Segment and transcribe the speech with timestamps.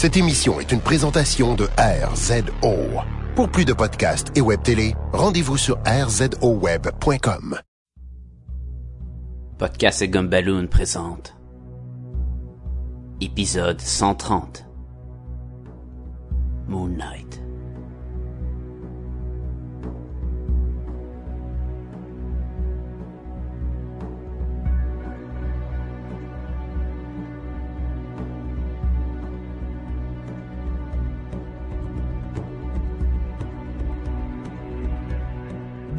[0.00, 3.02] Cette émission est une présentation de RZO.
[3.36, 7.60] Pour plus de podcasts et web télé, rendez-vous sur rzoweb.com.
[9.58, 11.36] Podcast et Gumballoon présente
[13.20, 14.64] Épisode 130
[16.66, 17.39] Moon Knight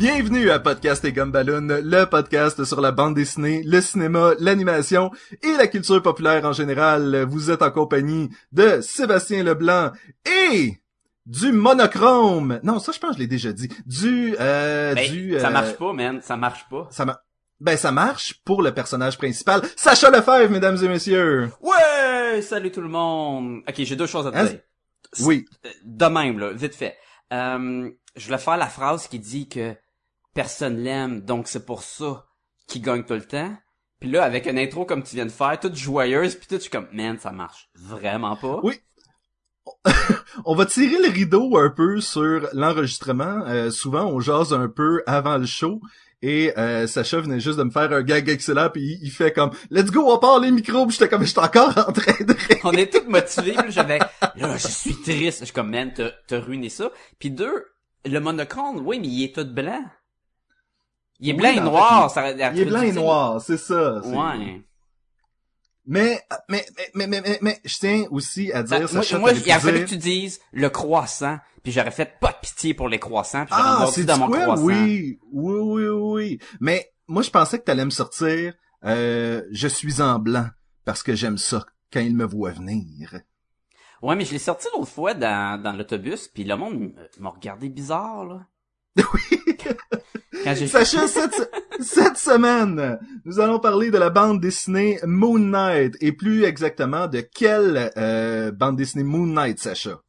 [0.01, 5.11] Bienvenue à Podcast et Gumballoon, le podcast sur la bande dessinée, le cinéma, l'animation
[5.43, 7.23] et la culture populaire en général.
[7.29, 9.91] Vous êtes en compagnie de Sébastien Leblanc
[10.49, 10.79] et
[11.27, 12.59] du monochrome.
[12.63, 13.69] Non, ça je pense que je l'ai déjà dit.
[13.85, 16.87] Du euh, Ben, du Ça euh, marche pas, man, ça marche pas.
[16.89, 17.21] Ça ma-
[17.59, 21.51] Ben ça marche pour le personnage principal, Sacha Lefebvre, mesdames et messieurs.
[21.61, 22.41] Ouais!
[22.41, 23.59] Salut tout le monde!
[23.69, 24.45] Ok, j'ai deux choses à te Hein?
[24.45, 24.59] dire.
[25.19, 25.45] Oui.
[25.63, 26.97] Euh, De même, là, vite fait.
[27.31, 29.75] Euh, je voulais faire la phrase qui dit que
[30.33, 32.25] personne l'aime, donc c'est pour ça
[32.67, 33.55] qu'il gagne tout le temps.
[33.99, 36.61] Puis là, avec une intro comme tu viens de faire, toute joyeuse, puis tout, je
[36.61, 38.59] suis comme, man, ça marche vraiment pas.
[38.63, 38.79] Oui.
[40.45, 43.43] On va tirer le rideau un peu sur l'enregistrement.
[43.45, 45.81] Euh, souvent, on jase un peu avant le show.
[46.23, 49.31] Et euh, Sacha venait juste de me faire un gag excellent, puis il, il fait
[49.31, 52.59] comme «Let's go, on part les micros!» j'étais comme «J'étais encore en train de rire.
[52.63, 55.39] On est tous motivés, puis j'avais, là, je suis triste.
[55.39, 56.91] Je suis comme, man, t'as, ruiné ça.
[57.17, 57.65] Puis deux,
[58.05, 59.83] le monochrome, oui, mais il est tout blant.
[61.21, 63.99] Il est Oui, blanc et noir, ça Il est blanc et noir, c'est ça.
[64.01, 64.61] Ouais.
[65.85, 69.17] Mais, mais, mais, mais, mais, mais, mais, je tiens aussi à Ça- dire, moi, Sacha,
[69.19, 72.73] moi, il a fallu que tu dises le croissant, puis j'aurais fait pas de pitié
[72.73, 74.41] pour les croissants, puis j'aurais Ah, mordu dans mon quoi?
[74.41, 74.63] croissant.
[74.63, 76.39] Oui, oui, oui, oui.
[76.59, 78.53] Mais moi, je pensais que t'allais me sortir
[78.85, 80.47] euh, Je suis en blanc,
[80.85, 83.19] parce que j'aime ça, quand il me voit venir.
[84.03, 87.29] Ouais, mais je l'ai sorti l'autre fois dans, dans l'autobus, puis le monde m- m'a
[87.29, 88.45] regardé bizarre, là.
[89.13, 89.55] Oui.
[90.43, 96.43] Sacha, cette, cette semaine, nous allons parler de la bande dessinée Moon Knight, et plus
[96.43, 100.01] exactement de quelle euh, bande dessinée Moon Knight, Sacha?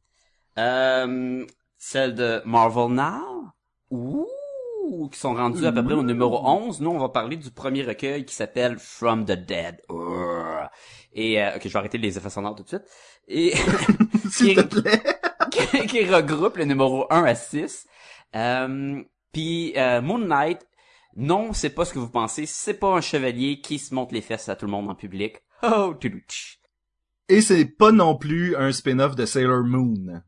[0.57, 1.45] Euh,
[1.77, 3.49] celle de Marvel Now?
[3.91, 6.81] Ouh, qui sont rendus à peu près au numéro 11.
[6.81, 9.81] Nous, on va parler du premier recueil qui s'appelle From the Dead.
[9.89, 10.69] Urgh.
[11.13, 12.85] Et, euh, ok, je vais arrêter les effets sonores tout de suite.
[13.27, 13.53] Et,
[15.51, 17.85] qui, qui regroupe le numéro 1 à 6.
[18.35, 19.03] Euh,
[19.33, 20.65] puis euh, Moon Knight,
[21.15, 22.45] non, c'est pas ce que vous pensez.
[22.45, 25.37] C'est pas un chevalier qui se monte les fesses à tout le monde en public.
[25.63, 26.59] Oh, toulouch.
[27.29, 30.21] Et c'est pas non plus un spin-off de Sailor Moon.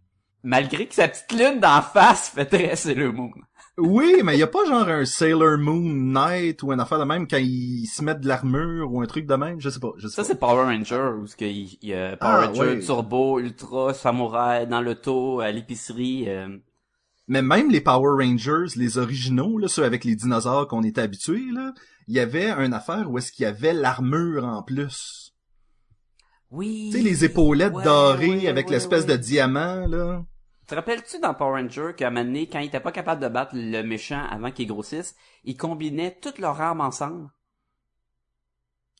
[0.43, 3.31] Malgré que sa petite lune d'en face fait très Sailor Moon.
[3.77, 7.27] Oui, mais y a pas genre un Sailor Moon Knight ou une affaire de même
[7.27, 10.07] quand ils se mettent de l'armure ou un truc de même, je sais pas, je
[10.07, 10.27] sais Ça, pas.
[10.29, 11.47] c'est Power Ranger, où ce qu'il
[11.81, 12.79] il y a Power Ah, Ranger, ouais.
[12.79, 16.29] Turbo, Ultra, Samouraï, dans l'auto, à l'épicerie.
[16.29, 16.57] euh.
[17.27, 21.51] Mais même les Power Rangers, les originaux, là, ceux avec les dinosaures qu'on était habitués,
[21.51, 21.73] là,
[22.07, 25.33] il y avait une affaire où est-ce qu'il y avait l'armure en plus.
[26.51, 26.89] Oui.
[26.91, 29.17] Tu sais, les épaulettes Ouais, dorées ouais, avec ouais, l'espèce ouais.
[29.17, 30.23] de diamant, là.
[30.67, 33.27] Te rappelles-tu dans Power Ranger qu'à un moment donné, quand il était pas capable de
[33.27, 37.29] battre le méchant avant qu'il grossisse, ils combinaient toutes leurs armes ensemble?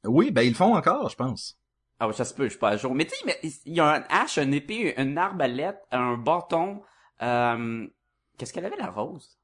[0.04, 1.60] Oui, ben ils le font encore, je pense.
[2.00, 2.94] Ah oui, ça se peut, je suis pas à jour.
[2.94, 6.82] Mais tu sais, mais il y a un hache, une épée, une arbalète, un bâton.
[7.22, 7.88] Euh...
[8.38, 9.38] Qu'est-ce qu'elle avait, la rose?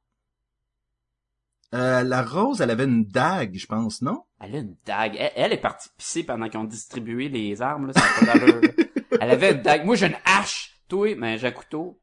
[1.73, 4.23] Euh, la rose, elle avait une dague, je pense, non?
[4.41, 5.15] Elle a une dague.
[5.17, 7.93] Elle, elle est partie pisser pendant qu'ils ont distribué les armes, là.
[7.93, 8.83] Ça pas.
[9.21, 9.85] Elle avait une dague.
[9.85, 10.81] Moi, j'ai une hache.
[10.89, 12.01] Toi, mais j'ai un couteau.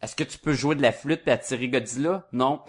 [0.00, 2.28] Est-ce que tu peux jouer de la flûte et attirer Godzilla?
[2.32, 2.62] Non.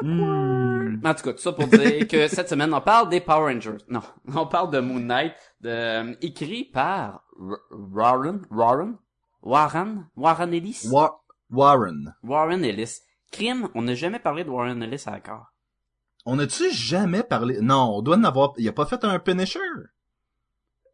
[0.00, 1.00] Hmm.
[1.04, 3.78] En tout cas, tout ça pour dire que cette semaine, on parle des Power Rangers.
[3.88, 4.00] Non,
[4.34, 7.58] on parle de Moon Knight, de, euh, écrit par R-
[7.92, 8.96] Warren, Warren,
[9.42, 11.20] Warren, Warren Ellis, Wa-
[11.54, 12.14] Warren.
[12.22, 13.00] Warren Ellis.
[13.30, 15.46] Crime, on n'a jamais parlé de Warren Ellis encore.
[16.26, 17.60] On a-tu jamais parlé...
[17.60, 18.54] Non, on doit en avoir...
[18.56, 19.60] Il a pas fait un Punisher?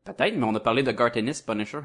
[0.05, 1.83] Peut-être, mais on a parlé de Garth Ennis, Punisher.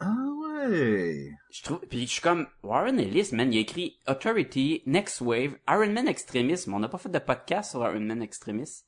[0.00, 1.30] Ah ouais...
[1.50, 5.56] Je trouve, puis je suis comme, Warren Ellis, man, il a écrit Authority, Next Wave,
[5.68, 6.74] Iron Man Extremism.
[6.74, 8.84] On n'a pas fait de podcast sur Iron Man Extremism.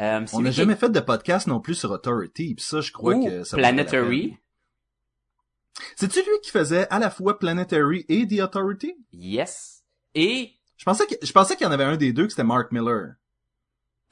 [0.00, 3.14] Euh, On n'a jamais fait de podcast non plus sur Authority, pis ça, je crois
[3.14, 4.38] ou que ça Planetary.
[5.96, 8.94] C'est-tu lui qui faisait à la fois Planetary et The Authority?
[9.12, 9.82] Yes.
[10.14, 12.44] Et, Je pensais que, je pensais qu'il y en avait un des deux que c'était
[12.44, 13.14] Mark Miller.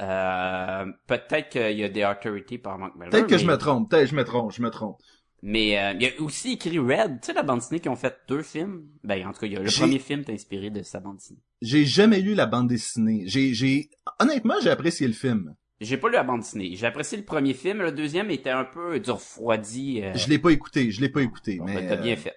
[0.03, 3.11] euh, peut-être qu'il y a des Authority par Mark Miller.
[3.11, 4.99] Peut-être que je me trompe, peut-être que je me trompe, je me trompe.
[5.47, 7.97] Mais euh, il y a aussi écrit Red, tu sais la bande dessinée qui ont
[7.97, 8.87] fait deux films?
[9.03, 11.17] Ben en tout cas, il y a le premier film est inspiré de sa bande
[11.17, 11.41] dessinée.
[11.61, 13.25] J'ai jamais lu la bande dessinée.
[13.27, 13.91] J'ai, j'ai,
[14.21, 15.55] honnêtement, j'ai apprécié le film.
[15.81, 16.77] J'ai pas lu la bande dessinée.
[16.77, 20.01] J'ai apprécié le premier film, le deuxième était un peu dur refroidi.
[20.03, 21.75] euh, Je l'ai pas écouté, je l'ai pas écouté, bon, mais...
[21.75, 22.35] ben, t'as bien euh, fait.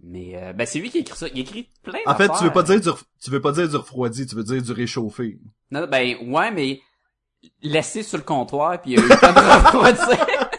[0.00, 1.26] Mais euh, ben c'est lui qui écrit ça.
[1.34, 3.68] Il écrit plein En fait, tu veux pas dire du, ref- tu veux pas dire
[3.68, 5.38] du refroidi, tu veux dire du réchauffé.
[5.70, 6.80] Non, ben ouais, mais
[7.62, 10.26] laissé sur le comptoir puis il y a eu le temps de refroidir.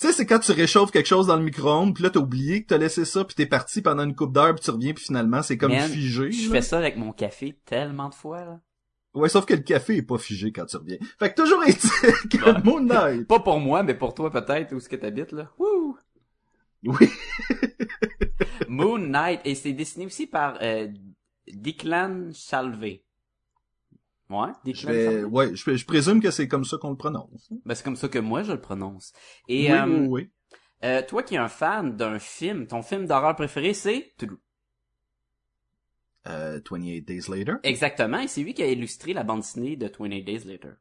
[0.00, 2.62] Tu sais, c'est quand tu réchauffes quelque chose dans le micro-ondes, puis là t'as oublié
[2.62, 5.02] que t'as laissé ça, puis t'es parti pendant une coupe d'heure, puis tu reviens, puis
[5.04, 6.30] finalement c'est comme Man, figé.
[6.30, 8.60] Je fais ça avec mon café tellement de fois là.
[9.18, 10.98] Ouais, sauf que le café est pas figé quand tu reviens.
[11.18, 12.62] Fait que toujours est-il que.
[12.64, 13.26] Moon Knight.
[13.26, 15.50] Pas pour moi, mais pour toi peut-être où est-ce que t'habites là?
[15.58, 15.96] Wouh!
[16.84, 17.08] Oui.
[18.68, 20.88] Moon Knight et c'est dessiné aussi par euh,
[21.52, 23.04] Declan Salvé.
[24.30, 25.24] Ouais, Declan vais, Salvé.
[25.24, 27.48] ouais, je, je présume que c'est comme ça qu'on le prononce.
[27.64, 29.12] Ben, c'est comme ça que moi je le prononce.
[29.48, 30.30] Et oui, euh, oui, oui.
[30.84, 34.38] euh, toi qui es un fan d'un film, ton film d'horreur préféré c'est Toulouse.
[36.28, 37.54] Euh, 28 Days Later.
[37.62, 40.72] Exactement, et c'est lui qui a illustré la bande dessinée de 28 Days Later.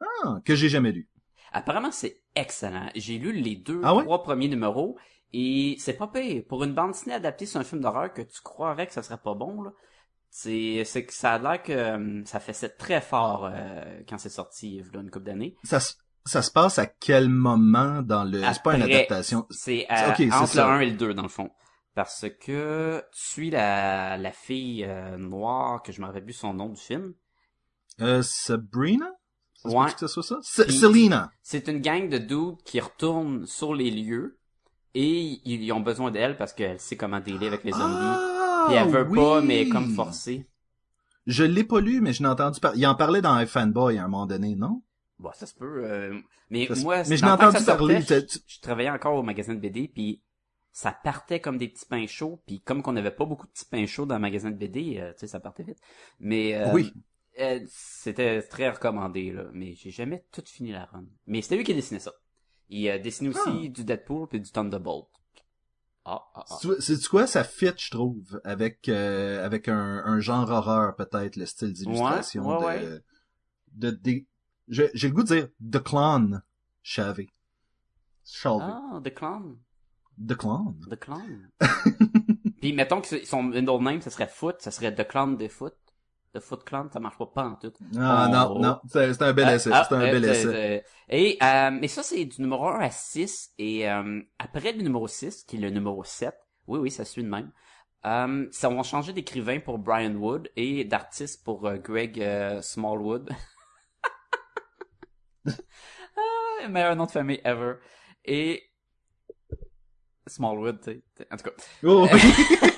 [0.00, 1.08] Ah, que j'ai jamais lu.
[1.52, 2.88] Apparemment, c'est excellent.
[2.94, 4.02] J'ai lu les deux, Ah ouais?
[4.02, 4.96] trois premiers numéros
[5.32, 6.42] et c'est pas pire.
[6.48, 9.18] Pour une bande dessinée adaptée sur un film d'horreur que tu croirais que ça serait
[9.22, 9.72] pas bon, là,
[10.30, 14.28] c'est, c'est que ça a l'air que euh, ça faisait très fort euh, quand c'est
[14.30, 15.54] sorti, il y a une couple d'années.
[15.62, 15.94] Ça, se-
[16.24, 18.42] ça se passe à quel moment dans le...
[18.52, 19.46] C'est pas une adaptation.
[19.50, 20.66] C'est euh, entre ça.
[20.66, 21.50] le 1 et le 2, dans le fond.
[21.94, 26.52] Parce que tu suis la, la fille euh, noire, que je me rappelle plus son
[26.54, 27.14] nom du film.
[28.00, 29.10] Euh, Sabrina?
[29.54, 29.92] Se Ouais.
[29.92, 30.38] que ce soit ça?
[30.42, 31.30] Selena.
[31.42, 34.38] C'est une gang de dudes qui retournent sur les lieux
[34.94, 37.82] et ils ont besoin d'elle parce qu'elle sait comment dealer avec les zombies.
[37.84, 39.16] Ah, Puis elle veut oui.
[39.18, 40.46] pas, mais comme forcée.
[41.26, 42.78] Je l'ai pas lu, mais je l'ai entendu parler.
[42.80, 44.82] Il en parlait dans un fanboy à un moment donné, non?
[45.20, 45.84] Bon, ça se peut.
[45.84, 46.18] euh,
[46.50, 49.22] Mais Ça se- moi, mais je l'ai entendu parler, sortait, Je, je travaillais encore au
[49.22, 50.20] magasin de BD, puis
[50.76, 53.64] ça partait comme des petits pains chauds, puis comme qu'on n'avait pas beaucoup de petits
[53.64, 55.78] pains chauds dans le magasin de BD, euh, tu sais, ça partait vite.
[56.18, 56.92] Mais euh, Oui.
[57.38, 59.44] euh, c'était très recommandé, là.
[59.52, 61.04] Mais j'ai jamais tout fini la run.
[61.28, 62.12] Mais c'était lui qui a dessiné ça.
[62.70, 65.06] Il a dessiné aussi du Deadpool puis du Thunderbolt.
[66.06, 66.58] Ah, ah, ah.
[66.80, 71.46] C'est quoi ça fit je trouve avec euh, avec un, un genre horreur peut-être le
[71.46, 73.92] style d'illustration Ouais, ouais, de, ouais.
[73.92, 74.24] de
[74.68, 76.42] je- j'ai le goût de dire The Clown
[76.82, 77.30] Chavez
[78.24, 79.56] Chavez Ah, The Clown.
[80.18, 81.50] The Clown The Clown.
[82.60, 85.74] Puis mettons que son middle name, ça serait Foot, ça serait The Clown de Foot.
[86.34, 87.72] The Foot Clown, ça marche pas, pas en tout.
[87.96, 88.32] ah Oh.
[88.32, 91.38] non non c'est un bel essai Ah, c'est un ah, bel euh, essai euh, Et,
[91.42, 93.52] euh, mais ça, c'est du numéro 1 à 6.
[93.58, 96.34] Et euh, après le numéro 6, qui est le numéro 7,
[96.66, 97.52] oui, oui, ça suit de même,
[98.06, 103.30] euh, ça va changer d'écrivain pour Brian Wood et d'artiste pour euh, Greg euh, Smallwood.
[105.46, 107.74] ah, meilleur nom de famille ever.
[108.24, 108.62] Et...
[110.26, 111.26] Smallwood, tu sais.
[111.32, 111.50] En tout cas.
[111.84, 112.20] Oh, oui.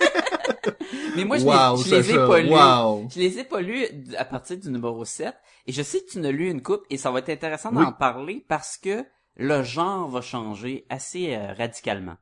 [1.16, 2.50] Mais moi, je, wow les, je les ai pas lus.
[2.50, 3.86] wow Je les ai pas lus
[4.18, 5.34] à partir du numéro 7.
[5.66, 7.92] Et je sais que tu as lu une coupe et ça va être intéressant d'en
[7.92, 9.04] parler parce que
[9.36, 12.16] le genre va changer assez euh, radicalement.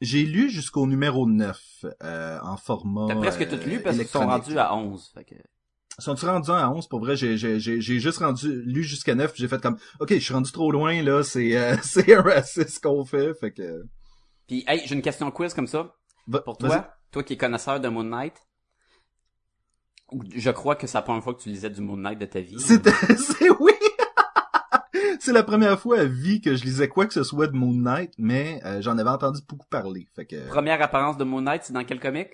[0.00, 4.06] j'ai lu jusqu'au numéro 9 euh, en format T'as presque euh, tout lu parce qu'ils
[4.06, 4.44] sont électronique.
[4.44, 5.10] rendus à 11.
[5.14, 5.34] Fait que...
[5.98, 6.88] Sont-tu rendus à 11?
[6.88, 9.78] Pour vrai, j'ai, j'ai, j'ai, j'ai juste rendu, lu jusqu'à 9, puis j'ai fait comme,
[10.00, 13.52] OK, je suis rendu trop loin, là, c'est, euh, c'est un raciste qu'on fait, fait
[13.52, 13.84] que...
[14.46, 15.94] Puis, hey, j'ai une question quiz comme ça
[16.44, 16.92] pour toi.
[17.10, 18.46] Toi qui es connaisseur de Moon Knight.
[20.34, 22.40] Je crois que c'est la première fois que tu lisais du Moon Knight de ta
[22.40, 22.60] vie.
[22.60, 23.72] C'est oui!
[25.20, 27.74] c'est la première fois à vie que je lisais quoi que ce soit de Moon
[27.74, 30.48] Knight, mais euh, j'en avais entendu beaucoup parler, fait que...
[30.48, 32.28] Première apparence de Moon Knight, c'est dans quel comic?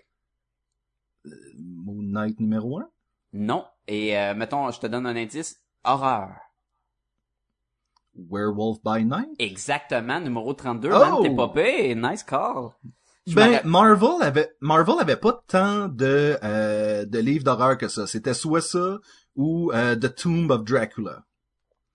[1.57, 2.89] Moon Knight numéro 1?
[3.35, 3.65] Non.
[3.89, 5.63] Et euh, mettons, je te donne un indice.
[5.85, 6.31] Horreur.
[8.15, 9.31] Werewolf by Night?
[9.39, 10.91] Exactement, numéro 32.
[10.93, 10.99] Oh!
[10.99, 11.97] Man, t'es pas pire.
[11.97, 12.71] Nice call.
[13.27, 18.07] Je Ben, Marvel avait, Marvel avait pas tant de, euh, de livres d'horreur que ça.
[18.07, 18.99] C'était soit ça,
[19.37, 21.25] ou euh, The Tomb of Dracula.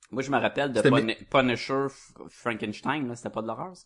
[0.10, 1.88] Moi, je me rappelle de Pun- Punisher
[2.30, 3.16] Frankenstein, là.
[3.16, 3.86] C'était pas de l'horreur, ça?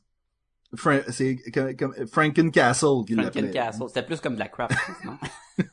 [0.75, 3.41] Fra- c'est comme, comme Frankencastle qu'il l'appelait.
[3.51, 3.87] Frankencastle.
[3.87, 4.71] C'était plus comme de la crap,
[5.03, 5.17] non?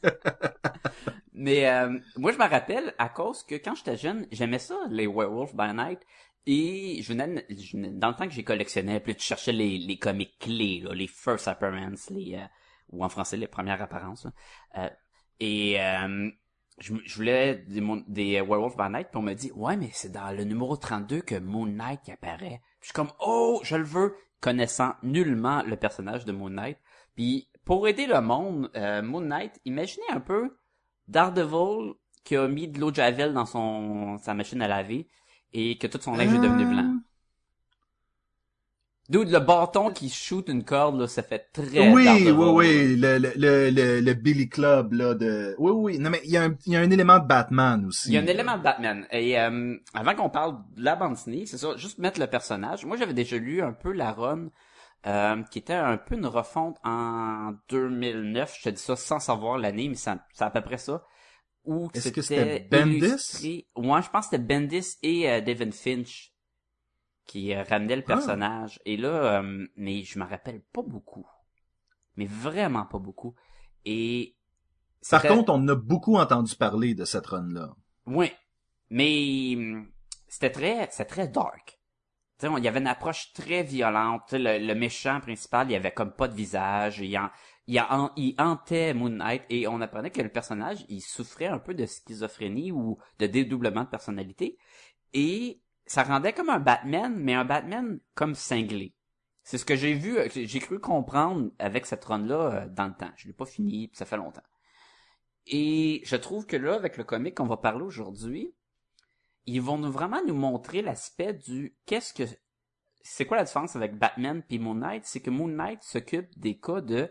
[1.34, 5.06] Mais euh, moi, je me rappelle à cause que quand j'étais jeune, j'aimais ça, les
[5.06, 6.00] Werewolf by Night.
[6.50, 7.46] Et je venais,
[7.92, 11.46] dans le temps que j'ai collectionné, puis tu cherchais les, les comics clés, les first
[11.46, 12.46] appearances, les euh,
[12.88, 14.26] ou en français les premières apparences.
[14.78, 14.88] Euh,
[15.40, 16.30] et euh,
[16.78, 20.34] je, voulais des, des Werewolf by Night, puis on me dit ouais, mais c'est dans
[20.34, 22.62] le numéro 32 que Moon Knight apparaît.
[22.80, 26.78] Puis je suis comme oh, je le veux, connaissant nullement le personnage de Moon Knight.
[27.14, 28.70] Puis pour aider le monde,
[29.04, 30.56] Moon Knight, imaginez un peu
[31.08, 31.92] Daredevil
[32.24, 35.08] qui a mis de l'eau javel dans son sa machine à laver
[35.52, 36.88] et que tout son linge est devenu Euh, blanc.
[39.08, 43.18] Dude, le bâton qui shoot une corde, là, ça fait très Oui, oui, oui, le,
[43.18, 45.54] le, le, le, le Billy Club, là, de...
[45.58, 47.86] Oui, oui, non, mais il y, a un, il y a un élément de Batman
[47.86, 48.10] aussi.
[48.10, 49.06] Il y a un élément de Batman.
[49.10, 52.84] Et euh, avant qu'on parle de la bande dessinée, c'est ça, juste mettre le personnage.
[52.86, 54.48] Moi, j'avais déjà lu un peu la run,
[55.06, 58.56] euh, qui était un peu une refonte en 2009.
[58.58, 61.02] Je te dis ça sans savoir l'année, mais c'est à peu près ça.
[61.68, 62.96] Où Est-ce que c'était Bendis?
[62.96, 66.32] illustré- Ouais, je pense que c'était Bendis et euh, Devin Finch
[67.26, 68.14] qui euh, ramenaient le Ah.
[68.14, 68.80] personnage.
[68.86, 71.26] Et là, euh, mais je me rappelle pas beaucoup.
[72.16, 73.34] Mais vraiment pas beaucoup.
[73.84, 74.34] Et
[75.10, 77.74] Par contre, on a beaucoup entendu parler de cette run-là.
[78.06, 78.32] oui,
[78.90, 79.90] mais hum,
[80.26, 81.78] c'était très, c'était très dark.
[82.42, 84.32] Il y avait une approche très violente.
[84.32, 87.00] Le, le méchant principal, il avait comme pas de visage.
[87.00, 87.30] Il, en-
[87.68, 91.84] il, hantait Moon Knight et on apprenait que le personnage, il souffrait un peu de
[91.84, 94.58] schizophrénie ou de dédoublement de personnalité.
[95.12, 98.94] Et ça rendait comme un Batman, mais un Batman comme cinglé.
[99.42, 102.94] C'est ce que j'ai vu, euh, j'ai cru comprendre avec cette run-là euh, dans le
[102.94, 103.10] temps.
[103.16, 104.42] Je l'ai pas fini, ça fait longtemps.
[105.46, 108.54] Et je trouve que là, avec le comic qu'on va parler aujourd'hui,
[109.46, 112.24] ils vont nous vraiment nous montrer l'aspect du qu'est-ce que
[113.02, 116.58] c'est quoi la différence avec Batman puis Moon Knight, c'est que Moon Knight s'occupe des
[116.58, 117.10] cas de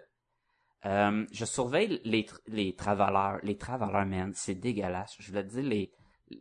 [0.88, 5.16] euh, je surveille les tr- les travailleurs, les travailleurs man, c'est dégueulasse.
[5.20, 5.92] Je voulais dire les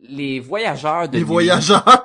[0.03, 1.27] les voyageurs de Les nuit.
[1.27, 1.85] voyageurs!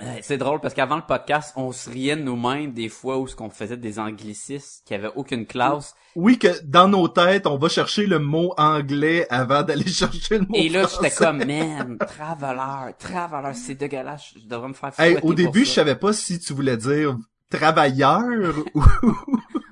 [0.00, 3.26] Euh, c'est drôle parce qu'avant le podcast, on se riait de nous-mêmes des fois où
[3.26, 5.92] ce qu'on faisait des anglicismes qui avaient aucune classe.
[6.14, 10.44] oui, que dans nos têtes, on va chercher le mot anglais avant d'aller chercher le
[10.46, 15.18] mot Et là, j'étais comme, man, traveleur, traveleur, c'est dégueulasse, je devrais me faire Hey,
[15.22, 17.16] au début, je savais pas si tu voulais dire
[17.50, 18.84] travailleur ou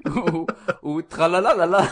[0.06, 0.46] ou,
[0.82, 1.90] ou palalala.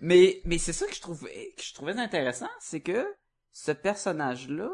[0.00, 3.06] Mais, mais c'est ça que je trouvais, que je trouvais intéressant, c'est que
[3.52, 4.70] ce personnage-là,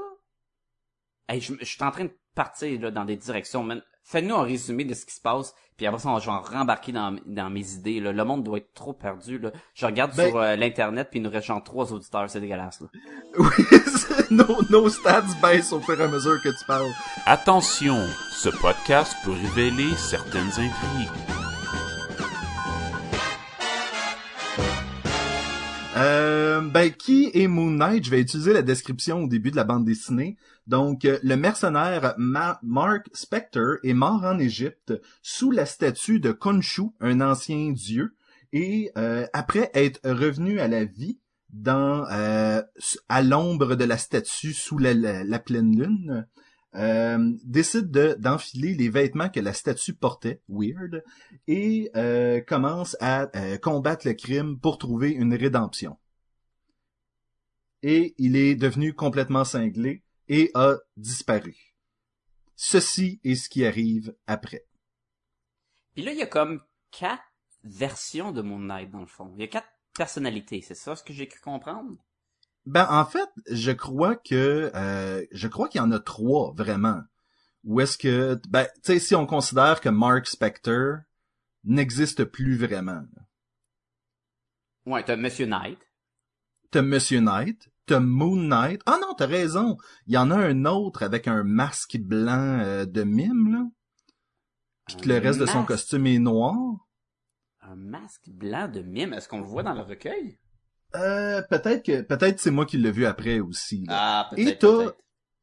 [1.28, 3.82] hey, je, je suis en train de partir là, dans des directions, man.
[4.06, 6.42] Fais-nous un résumé de ce qui se passe, puis après ça, on- je vais en
[6.42, 8.00] rembarquer dans, dans mes idées.
[8.00, 8.12] Là.
[8.12, 9.38] Le monde doit être trop perdu.
[9.38, 9.50] Là.
[9.74, 12.80] Je regarde Ben- sur euh, l'internet, puis il nous reste genre trois auditeurs, c'est dégueulasse.
[12.82, 12.88] Là.
[13.38, 14.36] Oui,
[14.70, 16.90] nos stats baissent au fur et à mesure que tu parles.
[17.24, 17.96] Attention,
[18.30, 21.10] ce podcast peut révéler certaines intrigues.
[25.96, 28.04] Euh, ben, qui est Moon Knight?
[28.04, 30.36] Je vais utiliser la description au début de la bande dessinée.
[30.66, 36.32] Donc, euh, le mercenaire Ma- Mark Spector est mort en Égypte sous la statue de
[36.32, 38.16] Khonshu, un ancien dieu,
[38.52, 41.18] et euh, après être revenu à la vie
[41.50, 42.62] dans euh,
[43.08, 46.26] à l'ombre de la statue sous la, pleine lune,
[46.74, 51.04] euh, décide de d'enfiler les vêtements que la statue portait, weird,
[51.46, 51.92] et
[52.46, 53.26] commence à
[53.60, 55.98] combattre le crime pour trouver une rédemption.
[57.82, 61.56] Et il est devenu complètement cinglé et a disparu.
[62.56, 64.66] Ceci est ce qui arrive après.
[65.94, 67.22] Puis là, il y a comme quatre
[67.62, 69.32] versions de Moon Knight, dans le fond.
[69.36, 71.96] Il y a quatre personnalités, c'est ça ce que j'ai cru comprendre?
[72.66, 77.02] Ben en fait, je crois que euh, je crois qu'il y en a trois vraiment.
[77.64, 80.98] Ou est-ce que ben tu sais si on considère que Mark Spector
[81.64, 83.02] n'existe plus vraiment.
[84.86, 85.78] Ouais, t'as Monsieur Knight.
[86.70, 88.80] T'as Monsieur Knight, t'as Moon Knight.
[88.86, 89.76] Ah non, t'as raison.
[90.06, 93.66] Il y en a un autre avec un masque blanc euh, de mime là.
[94.86, 96.54] Puis que le reste de son costume est noir.
[97.62, 100.38] Un masque blanc de mime, est-ce qu'on le voit dans le recueil?
[100.94, 103.84] Euh, peut-être que peut-être c'est moi qui l'ai vu après aussi.
[103.86, 103.94] là.
[104.30, 104.96] Ah, Et peut-être,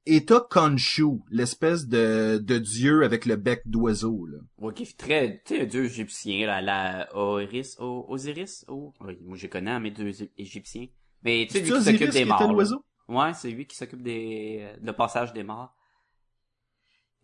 [0.05, 4.38] et t'as Khonshu, l'espèce de, de dieu avec le bec d'oiseau là.
[4.60, 8.93] Ouais, qui est très, tu sais, un dieu égyptien, là, la Osiris, O- Osiris, oh,
[9.01, 10.88] oui, moi je connais mes deux égyptiens.
[11.23, 12.53] Mais tu sais, C'est lui qui s'occupe des morts.
[12.53, 12.65] là.
[13.07, 15.75] Ouais, c'est lui qui s'occupe des, euh, le passage des morts.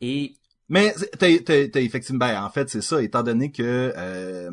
[0.01, 0.35] Et,
[0.69, 1.29] Mais t'as,
[1.81, 4.51] effectivement, ben, en fait, c'est ça, étant donné que euh,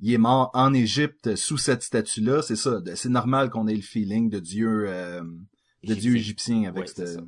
[0.00, 2.80] il est mort en Égypte sous cette statue-là, c'est ça.
[2.96, 5.22] C'est normal qu'on ait le feeling de dieu, euh,
[5.84, 7.20] de dieu égyptien avec Ouais, cette- ça.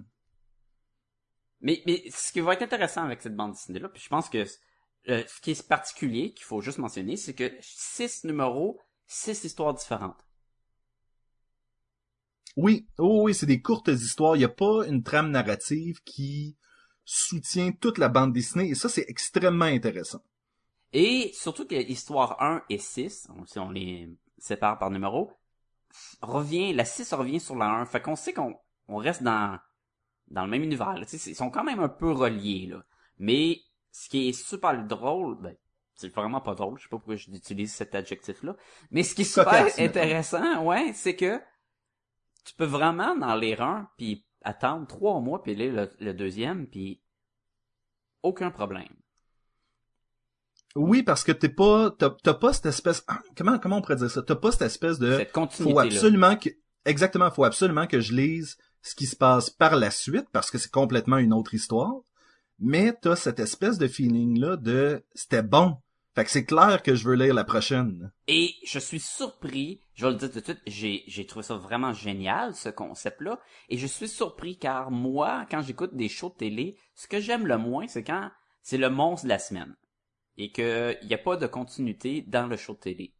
[1.60, 4.44] Mais, mais ce qui va être intéressant avec cette bande dessinée-là, puis je pense que
[5.08, 9.72] euh, ce qui est particulier, qu'il faut juste mentionner, c'est que six numéros, six histoires
[9.74, 10.18] différentes.
[12.56, 14.36] Oui, oh oui, c'est des courtes histoires.
[14.36, 16.56] Il n'y a pas une trame narrative qui
[17.04, 20.22] soutient toute la bande dessinée, et ça, c'est extrêmement intéressant.
[20.92, 25.32] Et surtout que histoire 1 et 6, on- si on les sépare par numéro,
[26.20, 27.86] revient, la 6 revient sur la 1.
[27.86, 28.54] Fait qu'on sait qu'on
[28.88, 29.58] on reste dans,
[30.28, 30.98] dans le même univers.
[30.98, 31.06] là.
[31.06, 32.66] Tu sais, Ils sont quand même un peu reliés.
[32.66, 32.84] Là.
[33.18, 35.56] Mais ce qui est super drôle, ben,
[35.94, 38.56] c'est vraiment pas drôle, je sais pas pourquoi j'utilise cet adjectif-là,
[38.90, 41.40] mais ce qui est super Cocasse, intéressant, ouais, c'est que
[42.44, 46.66] tu peux vraiment, dans les 1, puis attendre trois mois puis lire le, le deuxième
[46.66, 47.00] puis
[48.22, 48.88] aucun problème.
[50.74, 54.10] Oui, parce que t'es pas, t'as, pas cette espèce, ah, comment, comment on pourrait dire
[54.10, 54.22] ça?
[54.22, 56.48] T'as pas cette espèce de, Cette faut absolument que,
[56.86, 60.58] exactement, faut absolument que je lise ce qui se passe par la suite parce que
[60.58, 61.94] c'est complètement une autre histoire.
[62.58, 65.76] Mais t'as cette espèce de feeling là de, c'était bon.
[66.14, 68.12] Fait que c'est clair que je veux lire la prochaine.
[68.28, 71.56] Et je suis surpris, je vais le dire tout de suite, j'ai, j'ai trouvé ça
[71.56, 73.40] vraiment génial, ce concept-là.
[73.70, 77.46] Et je suis surpris car moi, quand j'écoute des shows de télé, ce que j'aime
[77.46, 78.30] le moins, c'est quand
[78.62, 79.74] c'est le monstre de la semaine.
[80.36, 83.14] Et qu'il n'y a pas de continuité dans le show de télé.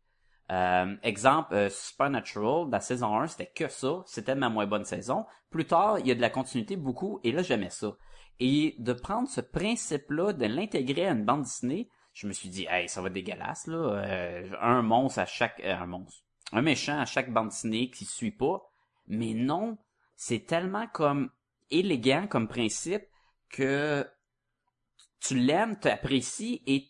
[0.51, 4.03] Euh, exemple, euh, Supernatural, la saison 1, c'était que ça.
[4.07, 5.25] C'était ma moins bonne saison.
[5.51, 7.97] Plus tard, il y a de la continuité beaucoup, et là, j'aimais ça.
[8.39, 12.67] Et de prendre ce principe-là, de l'intégrer à une bande dessinée, je me suis dit,
[12.69, 13.77] hey, ça va être dégueulasse, là.
[13.77, 15.61] Euh, un monstre à chaque...
[15.65, 16.23] euh, un monstre.
[16.53, 18.63] Un méchant à chaque bande dessinée qui suit pas.
[19.07, 19.79] Mais non,
[20.17, 21.31] c'est tellement comme
[21.71, 23.05] élégant comme principe
[23.49, 24.07] que
[25.21, 26.89] tu l'aimes, tu apprécies et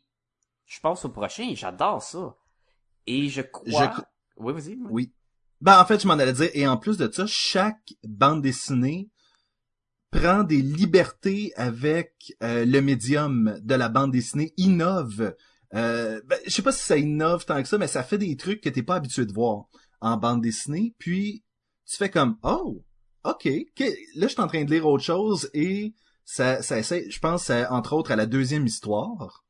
[0.67, 2.37] je passe au prochain et j'adore ça.
[3.07, 3.93] Et je crois...
[3.95, 4.03] Je
[4.37, 4.79] Oui, vas-y.
[4.91, 5.13] Oui.
[5.61, 9.12] Ben, en fait, je m'en allais dire, et en plus de ça, chaque bande dessinée
[10.13, 15.35] prend des libertés avec euh, le médium de la bande dessinée, innove.
[15.75, 18.37] Euh, ben, je sais pas si ça innove tant que ça, mais ça fait des
[18.37, 19.65] trucs que t'es pas habitué de voir
[20.01, 20.95] en bande dessinée.
[20.99, 21.43] Puis
[21.87, 22.85] tu fais comme oh,
[23.25, 27.11] ok, là je suis en train de lire autre chose et ça, ça essaie.
[27.11, 29.45] Je pense euh, entre autres à la deuxième histoire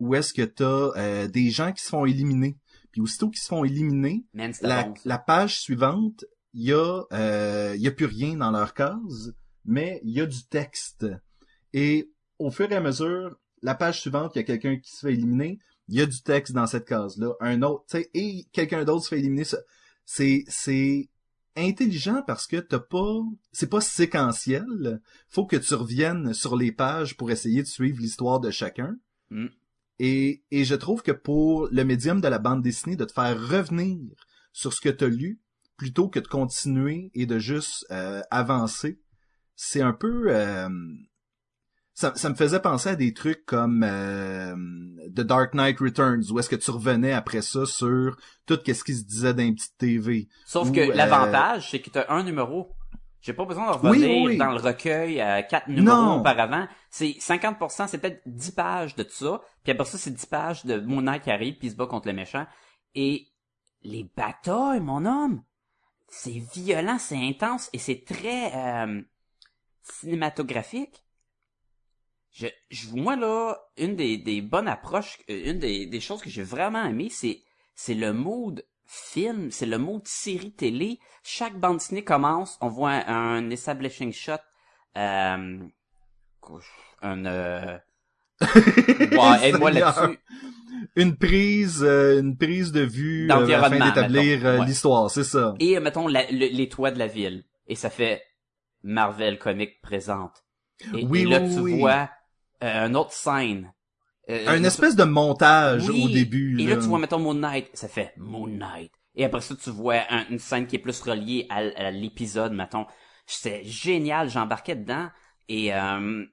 [0.00, 2.56] où est-ce que t'as euh, des gens qui se font éliminer.
[2.92, 4.94] Puis aussitôt qu'ils se font éliminer, Man, la, bon.
[4.96, 5.02] ça.
[5.04, 9.34] la page suivante, il y a euh, y a plus rien dans leur case,
[9.64, 11.06] mais il y a du texte.
[11.72, 15.00] Et au fur et à mesure, la page suivante, il y a quelqu'un qui se
[15.00, 18.46] fait éliminer, il y a du texte dans cette case-là, un autre, tu sais, et
[18.52, 19.44] quelqu'un d'autre se fait éliminer.
[20.04, 21.08] C'est c'est
[21.56, 23.20] intelligent parce que t'as pas,
[23.52, 25.00] c'est pas séquentiel.
[25.28, 28.96] Faut que tu reviennes sur les pages pour essayer de suivre l'histoire de chacun.
[29.30, 29.46] Mm.
[29.98, 33.36] Et, et je trouve que pour le médium de la bande dessinée, de te faire
[33.36, 33.98] revenir
[34.52, 35.40] sur ce que tu as lu,
[35.76, 39.00] plutôt que de continuer et de juste euh, avancer,
[39.60, 40.26] c'est un peu...
[40.28, 40.68] euh,
[41.92, 44.54] ça, ça me faisait penser à des trucs comme euh,
[45.16, 48.94] The Dark Knight Returns, où est-ce que tu revenais après ça sur tout ce qui
[48.94, 50.28] se disait dans une petite TV.
[50.46, 52.72] Sauf que euh, l'avantage, c'est que tu as un numéro.
[53.20, 54.36] J'ai pas besoin de revenir oui, oui.
[54.36, 56.20] dans le recueil à quatre numéros Non.
[56.20, 56.68] auparavant.
[56.88, 59.40] C'est 50%, c'est peut-être 10 pages de ça.
[59.64, 61.86] Puis après ça, c'est 10 pages de Moon Knight qui arrive puis il se bat
[61.86, 62.46] contre le méchant.
[62.94, 63.26] Et
[63.82, 65.42] les batailles, mon homme,
[66.06, 69.02] c'est violent, c'est intense et c'est très euh,
[69.92, 71.02] cinématographique.
[72.30, 76.30] Je, je, moi là, une des, des bonnes approches, euh, une des, des choses que
[76.30, 77.42] j'ai vraiment aimé, c'est
[77.74, 80.98] c'est le mood film, c'est le mood série télé.
[81.22, 84.32] Chaque bande dessinée commence, on voit un, un establishing shot,
[84.96, 85.58] euh,
[87.02, 87.78] un euh,
[88.40, 89.38] aide-moi
[89.72, 89.72] Seigneur.
[89.72, 90.18] là-dessus.
[90.96, 94.66] Une prise, euh, une prise de vue euh, afin d'établir euh, Ouais.
[94.66, 95.54] l'histoire, c'est ça.
[95.60, 97.44] Et euh, mettons la- le- les toits de la ville.
[97.66, 98.22] Et ça fait
[98.82, 100.44] Marvel Comics présente.
[100.94, 101.78] Et, Oui, et là oui, tu oui.
[101.78, 102.10] vois
[102.62, 103.72] euh, une autre scène.
[104.30, 106.60] Euh, Un espèce de montage au début.
[106.60, 106.80] Et là, là.
[106.82, 108.92] tu vois, mettons, Moon Knight, ça fait Moon Knight.
[109.14, 112.52] Et après ça, tu vois un- une scène qui est plus reliée à, à l'épisode,
[112.52, 112.86] mettons.
[113.26, 115.08] C'était génial, j'embarquais dedans.
[115.48, 116.24] Et euh,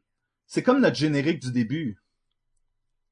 [0.45, 1.97] C'est comme notre générique du début.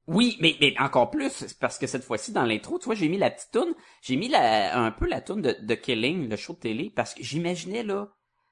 [0.06, 3.08] oui, mais, mais encore plus, c'est parce que cette fois-ci, dans l'intro, tu vois, j'ai
[3.08, 6.36] mis la petite toune, j'ai mis la, un peu la toune de, de Killing, le
[6.36, 8.08] show de télé, parce que j'imaginais, là,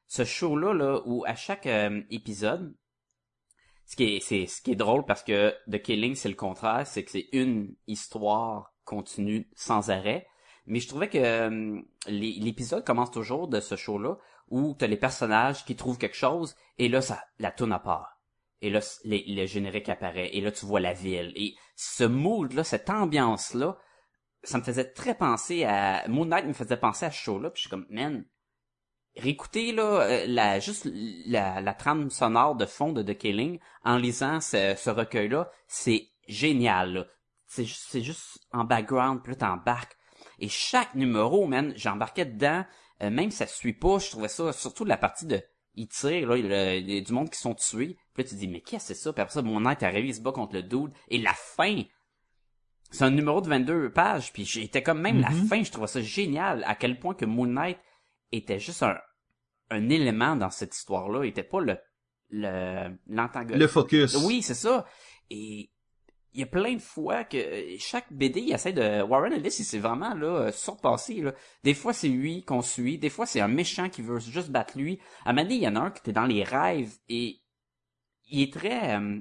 [0.06, 2.74] ce show-là, là, où à chaque euh, épisode,
[3.86, 6.86] ce qui est, c'est, ce qui est drôle parce que The Killing, c'est le contraire,
[6.86, 10.26] c'est que c'est une histoire continue sans arrêt.
[10.66, 14.16] Mais je trouvais que euh, l'épisode commence toujours de ce show-là
[14.48, 18.20] où t'as les personnages qui trouvent quelque chose et là, ça, la tourne à part.
[18.60, 21.32] Et là, les- le générique apparaît et là, tu vois la ville.
[21.34, 23.76] Et ce mood-là, cette ambiance-là,
[24.44, 26.06] ça me faisait très penser à...
[26.08, 28.24] Moon Knight me faisait penser à ce show-là, puis je suis comme, man,
[29.16, 30.88] réécouter là, euh, la, juste
[31.26, 36.08] la, la trame sonore de fond de The Killing en lisant ce, ce recueil-là, c'est
[36.28, 36.92] génial.
[36.94, 37.06] là.
[37.46, 39.96] C'est juste, c'est juste en background, puis là t'embarques.
[40.38, 42.64] Et chaque numéro, man, j'embarquais dedans,
[43.02, 45.42] euh, même si ça suit pas, je trouvais ça, surtout la partie de
[45.74, 47.96] il tire, là, il y a- il y a du monde qui sont tués.
[48.14, 49.12] Puis là, tu te dis, mais qu'est-ce que c'est ça?
[49.12, 50.92] Puis après ça, mon Knight arrive, il se bat contre le dude.
[51.08, 51.82] Et la fin,
[52.90, 54.32] c'est un numéro de 22 pages.
[54.34, 55.46] Puis j'étais comme même la Mhm.
[55.46, 56.62] fin, je trouvais ça génial.
[56.66, 57.78] À quel point que Moon Knight
[58.38, 58.98] était juste un,
[59.70, 61.24] un élément dans cette histoire-là.
[61.24, 61.76] Il était pas le,
[62.30, 63.60] le, l'antagoniste.
[63.60, 64.14] Le focus.
[64.24, 64.86] Oui, c'est ça.
[65.30, 65.70] Et
[66.34, 67.36] il y a plein de fois que
[67.78, 69.02] chaque BD, il essaie de...
[69.02, 71.20] Warren Ellis, il s'est vraiment là surpassé.
[71.20, 71.34] Là.
[71.62, 72.98] Des fois, c'est lui qu'on suit.
[72.98, 74.98] Des fois, c'est un méchant qui veut juste battre lui.
[75.24, 77.42] À un moment donné, il y en a un qui était dans les rêves et
[78.30, 78.96] il est très...
[78.96, 79.20] euh,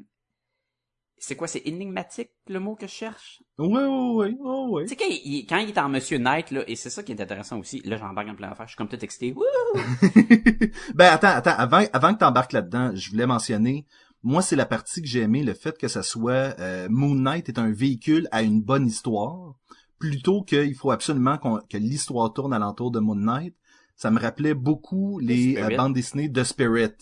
[1.24, 3.44] c'est quoi, c'est énigmatique le mot que je cherche?
[3.60, 4.84] Ouais, ouais, ouais, ouais, ouais.
[4.86, 7.12] Tu sais, quand il, quand il est en Monsieur Knight, là, et c'est ça qui
[7.12, 9.36] est intéressant aussi, là, j'embarque en plein affaire, je suis comme tout excité.
[10.96, 13.86] Ben attends, attends, avant, avant que t'embarques là-dedans, je voulais mentionner,
[14.24, 17.50] moi c'est la partie que j'ai aimé, le fait que ça soit euh, Moon Knight
[17.50, 19.54] est un véhicule à une bonne histoire,
[20.00, 23.56] plutôt qu'il faut absolument que l'histoire tourne alentour de Moon Knight.
[23.96, 26.96] Ça me rappelait beaucoup les euh, bandes dessinées de Spirit.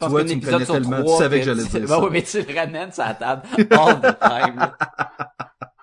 [0.00, 1.88] Pense Tu vois, qu'un tu me connais tellement, tu trois, savais que tu- j'allais dire
[1.88, 2.00] ça.
[2.00, 4.60] oui, mais tu le ramènes sur la table all the time.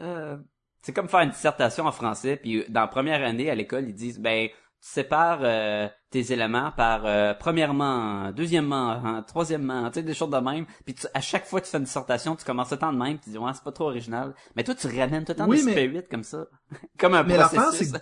[0.00, 0.36] Euh,
[0.82, 3.94] c'est comme faire une dissertation en français, puis dans la première année à l'école, ils
[3.94, 10.02] disent, ben, tu sépares euh, tes éléments par euh, premièrement, deuxièmement, hein, troisièmement, tu sais,
[10.04, 10.66] des choses de même.
[10.84, 13.18] Puis tu- à chaque fois que tu fais une dissertation, tu commences temps de même,
[13.18, 14.34] tu dis, ouais, c'est pas trop original.
[14.54, 16.46] Mais toi, tu ramènes tout le temps Oui, des mais- spirit comme ça.
[16.98, 17.92] comme un Mais processus.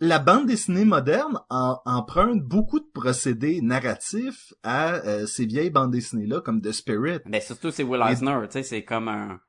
[0.00, 5.90] La bande dessinée moderne en- emprunte beaucoup de procédés narratifs à euh, ces vieilles bandes
[5.90, 7.18] dessinées-là, comme The Spirit.
[7.26, 9.40] Ben, surtout, c'est Will Eisner, tu sais, c'est comme un...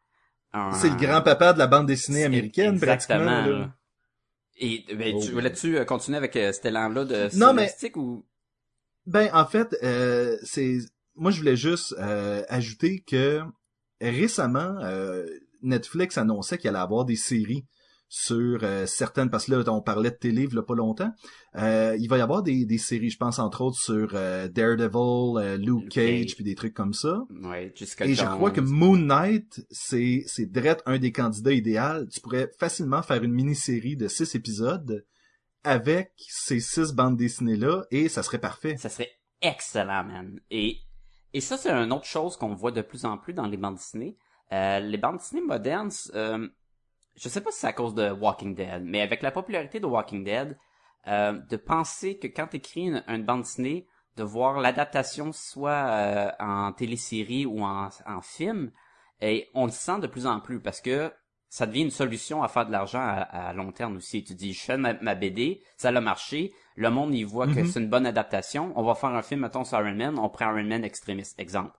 [0.54, 3.58] un- C'est le grand-papa de la bande dessinée américaine, exactement, pratiquement.
[3.60, 3.76] là.
[4.58, 5.34] Et ben, Oh, tu oui.
[5.34, 8.26] voulais-tu euh, continuer avec euh, cet élan-là de Non, mais- ou?
[9.06, 10.80] Ben, en fait, euh, c'est
[11.16, 13.42] moi je voulais juste euh, ajouter que
[14.02, 15.26] récemment, euh,
[15.62, 17.66] Netflix annonçait qu'il allait avoir des séries
[18.12, 21.12] sur euh, certaines, parce que là, on parlait de télé il y a pas longtemps.
[21.56, 25.38] Euh, il va y avoir des, des séries, je pense entre autres sur euh, Daredevil,
[25.38, 26.36] euh, Luke, Luke Cage, Cage.
[26.36, 27.22] puis des trucs comme ça.
[27.44, 32.08] ouais, Jessica Et je crois que Moon Knight, c'est c'est direct un des candidats idéal.
[32.12, 35.06] Tu pourrais facilement faire une mini-série de six épisodes
[35.64, 38.76] avec ces six bandes dessinées-là et ça serait parfait.
[38.78, 40.40] ça serait excellent, man.
[40.50, 40.78] Et
[41.34, 43.76] et ça c'est une autre chose qu'on voit de plus en plus dans les bandes
[43.76, 44.18] dessinées.
[44.52, 46.48] Euh, les bandes dessinées modernes, euh,
[47.20, 49.86] je sais pas si c'est à cause de Walking Dead, mais avec la popularité de
[49.86, 50.58] Walking Dead,
[51.08, 56.32] euh, de penser que quand t'écris une, une bande dessinée, de voir l'adaptation soit euh,
[56.40, 58.72] en télésérie ou en, en film,
[59.22, 61.12] et on le sent de plus en plus parce que
[61.50, 64.24] ça devient une solution à faire de l'argent à, à long terme aussi.
[64.24, 67.60] Tu dis, je fais ma, ma BD, ça a marché, le monde il voit que
[67.60, 67.66] Mhm.
[67.66, 70.52] c'est une bonne adaptation, on va faire un film, mettons, sur Iron Man, on prend
[70.56, 71.72] Iron Man extrémiste, exemple.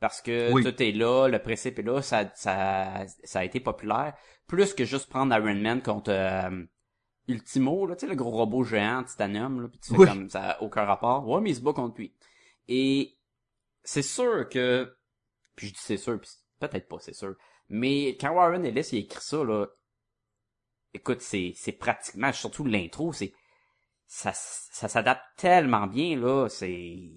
[0.00, 0.62] Parce que Oui.
[0.62, 4.14] tout est là, le principe est là, ça, ça, ça a été populaire.
[4.46, 6.64] Plus que juste prendre Iron Man contre euh,
[7.28, 10.06] Ultimo, là, tu sais, le gros robot géant, Titanium, là, pis tu fais Oui.
[10.06, 11.26] comme ça a aucun rapport.
[11.26, 12.14] Ouais, mais il se bat contre lui.
[12.68, 13.16] Et
[13.82, 14.94] c'est sûr que,
[15.54, 16.30] puis je dis c'est sûr, puis
[16.60, 17.34] peut-être pas c'est sûr,
[17.68, 19.66] mais quand Warren Ellis il a écrit ça, là,
[20.92, 23.32] écoute, c'est, c'est pratiquement, surtout l'intro, c'est,
[24.06, 27.10] ça, ça s'adapte tellement bien, là, c'est...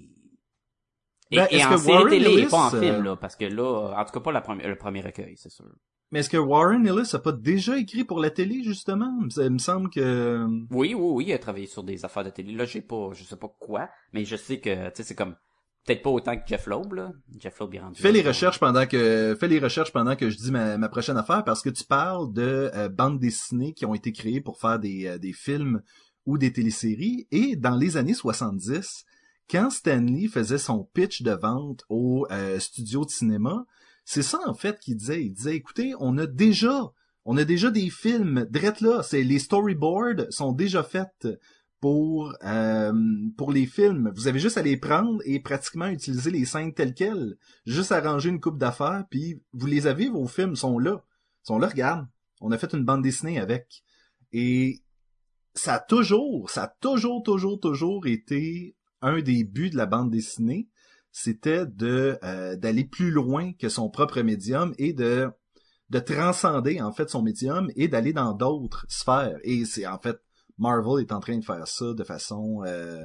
[1.32, 3.94] Et, Ben, et en série télé, Ellis, pas en euh, film, là, parce que là,
[3.96, 5.66] en tout cas pas la première, le premier recueil, c'est sûr.
[6.12, 9.12] Mais est-ce que Warren Ellis a pas déjà écrit pour la télé, justement?
[9.30, 10.44] Ça- Il me semble que...
[10.72, 12.52] Oui, oui, oui, il a travaillé sur des affaires de télé.
[12.54, 15.36] Là, j'ai pas, je sais pas quoi, mais je sais que, tu sais, c'est comme,
[15.86, 17.12] peut-être pas autant que Jeff Loeb, là.
[17.40, 18.02] Jeff Loeb est rendu.
[18.02, 21.18] Fais les recherches pendant que fais les recherches pendant que je dis ma, ma prochaine
[21.18, 24.80] affaire parce que tu parles de euh, bandes dessinées qui ont été créées pour faire
[24.80, 25.82] des, euh, des films
[26.26, 29.06] ou des téléséries et dans les années 70
[29.50, 33.66] quand Stanley faisait son pitch de vente au euh, studio de cinéma
[34.06, 36.92] c'est ça en fait qu'il disait il disait écoutez on a déjà
[37.26, 41.28] on a déjà des films drette là c'est les storyboards sont déjà faits
[41.80, 42.94] pour euh,
[43.38, 44.12] pour les films.
[44.16, 47.38] Vous avez juste à les prendre et pratiquement utiliser les scènes telles quelles.
[47.66, 51.04] Juste arranger une coupe d'affaires, puis vous les avez, vos films sont là.
[51.44, 52.08] Ils sont là, regarde.
[52.42, 53.84] On a fait une bande dessinée avec.
[54.32, 54.82] Et
[55.54, 60.12] ça a toujours, ça a toujours, toujours, toujours été un des buts de la bande
[60.12, 60.70] dessinée.
[61.12, 65.30] C'était de euh, d'aller plus loin que son propre médium et de
[65.90, 69.40] de transcender en fait son médium et d'aller dans d'autres sphères.
[69.44, 70.20] Et c'est en fait
[70.58, 73.04] Marvel est en train de faire ça de façon euh,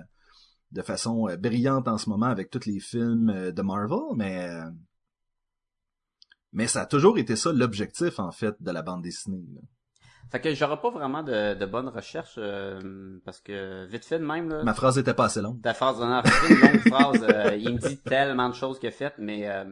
[0.73, 4.49] de façon euh, brillante en ce moment avec tous les films de Marvel, mais
[6.53, 9.45] mais ça a toujours été ça l'objectif en fait de la bande dessinée.
[10.31, 14.25] Fait que j'aurai pas vraiment de, de bonnes recherches, euh, parce que, vite fait de
[14.25, 15.63] même, là, Ma phrase était pas assez longue.
[15.63, 18.89] ta phrase, non, c'est une longue phrase, euh, il me dit tellement de choses qu'il
[18.89, 19.65] a faites, mais, euh,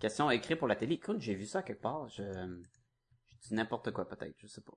[0.00, 3.92] question écrite pour la télé, écoute, j'ai vu ça quelque part, je, je dis n'importe
[3.92, 4.72] quoi, peut-être, je sais pas.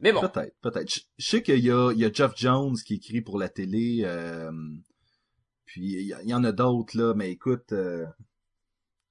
[0.00, 0.20] Mais bon.
[0.22, 0.92] Peut-être, peut-être.
[0.92, 3.48] Je, je sais qu'il y a, il y a Jeff Jones qui écrit pour la
[3.48, 4.50] télé, euh,
[5.66, 8.04] puis il y, en a d'autres là, mais écoute, euh,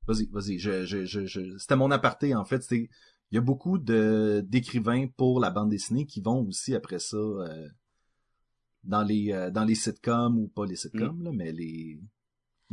[0.08, 0.60] vas-y, vas-y.
[0.60, 2.62] Je, je, je, je- c'était mon aparté en fait.
[2.62, 2.90] C'était,
[3.32, 7.18] il y a beaucoup de d'écrivains pour la bande dessinée qui vont aussi après ça
[7.18, 7.68] euh,
[8.84, 12.00] dans les euh, dans les sitcoms ou pas les sitcoms là, mais les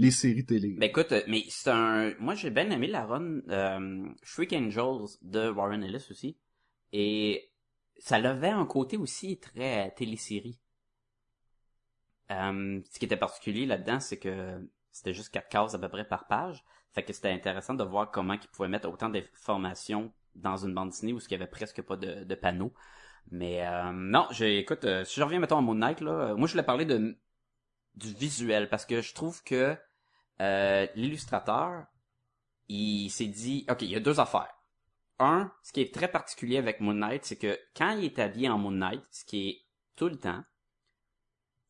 [0.01, 0.77] les séries télé.
[0.79, 2.15] Ben écoute, euh, mais c'est un...
[2.19, 6.39] Moi, j'ai bien aimé la run euh, Freak Angels de Warren Ellis aussi.
[6.93, 7.51] Et
[7.99, 10.59] ça avait un côté aussi très télésérie.
[12.31, 16.09] Euh, ce qui était particulier là-dedans, c'est que c'était juste quatre cases à peu près
[16.09, 16.65] par page.
[16.93, 20.91] Fait que c'était intéressant de voir comment ils pouvaient mettre autant d'informations dans une bande
[20.91, 22.73] dessinée où il y avait presque pas de, de panneaux.
[23.31, 26.37] Mais euh, non, j'ai écoute, euh, si je reviens mettons à Moon Knight là, euh,
[26.37, 27.17] moi je voulais parler de
[27.97, 29.77] du visuel parce que je trouve que
[30.41, 31.87] euh, l'illustrateur
[32.69, 34.55] il s'est dit OK, il y a deux affaires.
[35.19, 38.49] Un, ce qui est très particulier avec Moon Knight, c'est que quand il est habillé
[38.49, 39.63] en Moon Knight, ce qui est
[39.97, 40.43] tout le temps,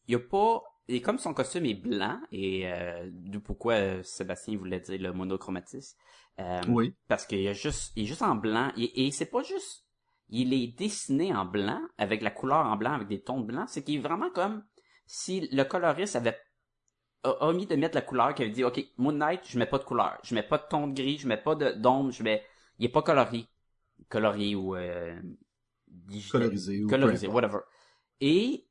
[0.06, 4.56] il y a pas et comme son costume est blanc et euh, d'où pourquoi Sébastien
[4.56, 5.96] voulait dire le monochromatisme
[6.40, 6.94] euh, Oui.
[7.09, 8.72] parce qu'il est juste il est juste en blanc.
[8.76, 9.85] Et, et c'est pas juste
[10.29, 13.66] il est dessiné en blanc avec la couleur en blanc avec des tons de blanc.
[13.68, 14.64] C'est qu'il est vraiment comme
[15.07, 16.38] si le coloriste avait
[17.24, 19.85] omis de mettre la couleur qui avait dit ok Moon Knight je mets pas de
[19.85, 20.18] couleur.
[20.22, 22.44] Je mets pas de ton de gris je mets pas de d'ombre je mets
[22.79, 23.46] il est pas colorié.
[24.09, 25.20] Colorié ou euh,
[25.87, 27.59] digital- Colorisé ou colorisé whatever.
[28.20, 28.66] Et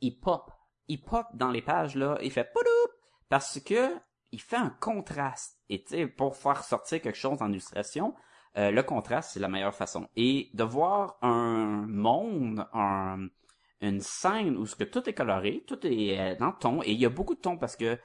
[0.00, 0.50] il pop.
[0.88, 2.18] Il pop dans les pages là.
[2.22, 2.92] Il fait pouloup!
[3.30, 3.88] Parce que
[4.34, 5.58] il fait un contraste.
[5.70, 8.14] Et tu sais pour faire sortir quelque chose en illustration
[8.56, 10.08] euh, le contraste c'est la meilleure façon.
[10.16, 13.28] Et de voir un monde un
[13.80, 16.92] une scène où ce que tout est coloré tout est euh, dans le ton et
[16.92, 17.98] il y a beaucoup de tons parce que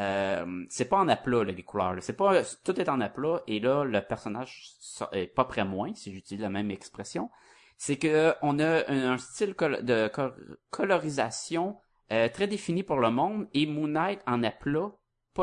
[0.00, 3.58] euh, c'est pas en aplat là, les couleurs c'est pas tout est en aplat et
[3.60, 7.30] là le personnage so- est pas près moins si j'utilise la même expression.
[7.78, 11.78] C'est que on a un, style de col- colorisation
[12.12, 14.90] euh, très défini pour le monde et Moon Knight en aplat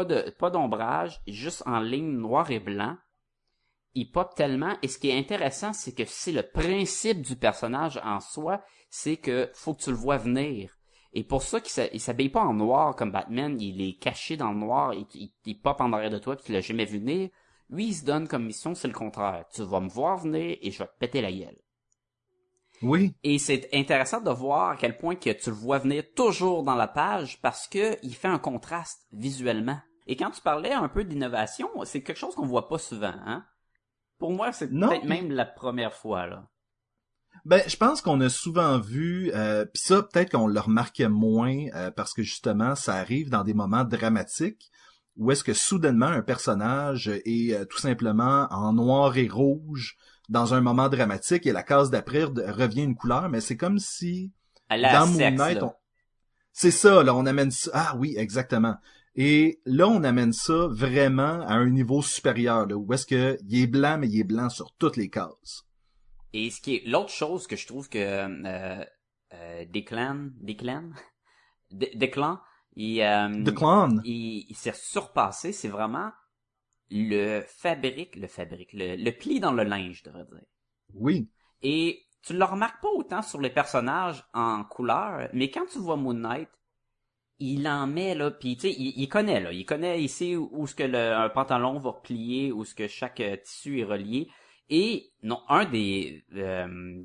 [0.03, 2.97] pas d'ombrage juste en ligne noir et blanc.
[3.93, 7.99] Il pop tellement et ce qui est intéressant c'est que c'est le principe du personnage
[8.03, 10.77] en soi c'est que faut que tu le vois venir.
[11.13, 14.60] Et pour ça qu'il s'habille pas en noir comme Batman il est caché dans le
[14.60, 14.93] noir
[15.45, 17.29] il pop en arrière de toi puis tu l'as jamais vu venir.
[17.69, 19.45] Lui il se donne comme mission c'est le contraire.
[19.53, 21.64] Tu vas me voir venir et je vais te péter la gueule
[22.81, 23.15] Oui.
[23.23, 26.75] et c'est intéressant de voir à quel point que tu le vois venir toujours dans
[26.75, 29.79] la page parce que il fait un contraste visuellement.
[30.07, 33.43] Et quand tu parlais un peu d'innovation, c'est quelque chose qu'on voit pas souvent, hein?
[34.17, 36.47] Pour moi, c'est peut-être même la première fois, là.
[37.43, 41.65] Ben, je pense qu'on a souvent vu, euh, puis ça, peut-être qu'on le remarquait moins,
[41.75, 44.71] euh, parce que justement, ça arrive dans des moments dramatiques,
[45.17, 49.97] où est-ce que soudainement un personnage est euh, tout simplement en noir et rouge
[50.29, 53.79] dans un moment dramatique et la case d'après re- revient une couleur, mais c'est comme
[53.79, 54.31] si
[54.69, 55.65] À la dans Moon sexe, Knight, là.
[55.65, 55.73] on-
[56.51, 57.71] c'est ça, là, on amène ça.
[57.73, 58.75] Ah oui, exactement.
[59.15, 63.61] Et là, on amène ça vraiment à un niveau supérieur, là, où est-ce que il
[63.63, 65.63] est blanc, mais il est blanc sur toutes les cases.
[66.33, 68.83] Et ce qui est l'autre chose que je trouve que euh,
[69.33, 70.89] euh, Declan, Declan,
[71.71, 72.39] De- Declan,
[72.75, 74.01] il, euh, The Clown.
[74.03, 76.11] il, il s'est surpassé, c'est vraiment
[76.89, 80.41] le fabrique, le fabrique, le, le pli dans le linge, je devrais dire.
[80.93, 81.29] Oui.
[81.61, 85.95] Et tu le remarques pas autant sur les personnages en couleur, mais quand tu vois
[85.95, 86.49] Moon Knight,
[87.39, 90.49] il en met là, puis tu sais, il, il connaît là, il connaît ici où,
[90.53, 93.83] où ce que le un pantalon va replier, où ce que chaque euh, tissu est
[93.83, 94.29] relié.
[94.69, 97.03] Et non, un des euh,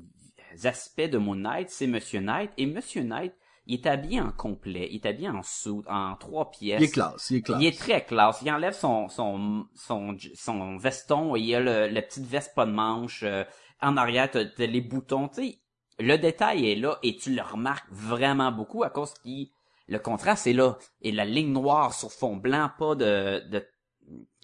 [0.63, 2.51] aspects de Moon Knight, c'est Monsieur Knight.
[2.57, 3.33] Et Monsieur Knight,
[3.71, 6.81] il est habillé en complet, il est habillé en suit, en trois pièces.
[6.81, 7.61] Il est classe, il est classe.
[7.61, 8.39] Il est très classe.
[8.41, 12.65] Il enlève son son son son veston et il a le, la petite veste pas
[12.65, 13.23] de manche.
[13.23, 13.43] euh,
[13.81, 15.27] en arrière, t'as, t'as les boutons.
[15.29, 15.59] Tu sais,
[15.99, 19.49] le détail est là et tu le remarques vraiment beaucoup à cause qu'il
[19.87, 23.65] le contraste est là et la ligne noire sur fond blanc, pas de de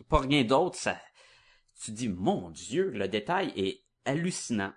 [0.10, 0.78] pas rien d'autre.
[0.78, 0.98] Ça,
[1.84, 4.74] tu dis mon Dieu, le détail est hallucinant.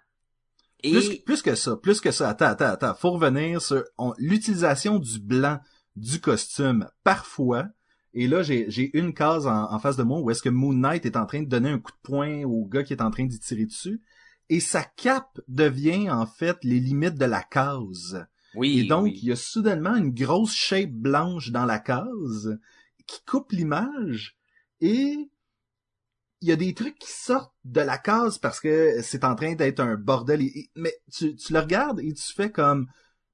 [0.82, 2.28] Et Plus, plus que ça, plus que ça.
[2.30, 2.94] Attends, attends, attends.
[2.94, 5.58] Faut revenir sur on- l'utilisation du blanc
[5.96, 7.66] du costume parfois.
[8.14, 10.72] Et là, j'ai j'ai une case en, en face de moi où est-ce que Moon
[10.72, 13.10] Knight est en train de donner un coup de poing au gars qui est en
[13.10, 14.02] train d'y tirer dessus.
[14.48, 18.26] Et sa cape devient en fait les limites de la case.
[18.56, 19.18] oui, Et donc, oui.
[19.22, 22.58] il y a soudainement une grosse shape blanche dans la case
[23.06, 24.36] qui coupe l'image
[24.80, 25.30] et
[26.40, 29.54] il y a des trucs qui sortent de la case parce que c'est en train
[29.54, 30.40] d'être un bordel.
[30.76, 32.86] Mais tu, tu le regardes et tu fais comme...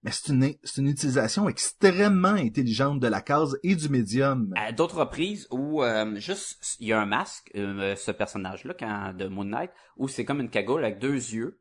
[0.02, 4.52] Mais c'est une, c'est une utilisation extrêmement intelligente de la case et du médium.
[4.56, 8.74] à d'autres reprises où euh, juste il y a un masque euh, ce personnage là
[8.78, 11.60] quand de Moon Knight où c'est comme une cagoule avec deux yeux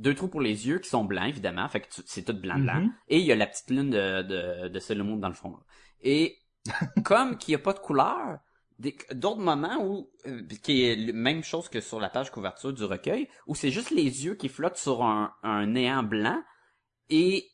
[0.00, 2.58] deux trous pour les yeux qui sont blancs évidemment fait que tu- c'est tout blanc
[2.58, 2.92] blanc Mhm.
[3.08, 5.56] et il y a la petite lune de de, de Solomon dans le fond
[6.02, 6.36] et
[7.04, 8.38] comme qu'il y a pas de couleur
[8.78, 12.84] d'autres moments où euh, qui est la même chose que sur la page couverture du
[12.84, 16.40] recueil où c'est juste les yeux qui flottent sur un, un néant blanc
[17.10, 17.50] et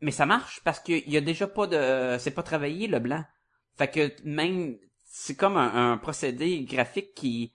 [0.00, 3.24] mais ça marche parce qu'il y a déjà pas de c'est pas travaillé le blanc.
[3.76, 7.54] Fait que même c'est comme un, procédé graphique qui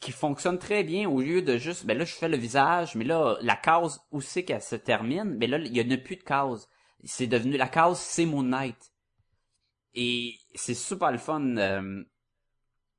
[0.00, 3.04] qui fonctionne très bien au lieu de juste ben là je fais le visage mais
[3.04, 5.36] là la case où c'est qu'elle se termine?
[5.38, 6.68] Mais là il y a plus de case.
[7.04, 8.92] C'est devenu la case c'est Moon Knight
[9.94, 12.04] et c'est super le fun euh,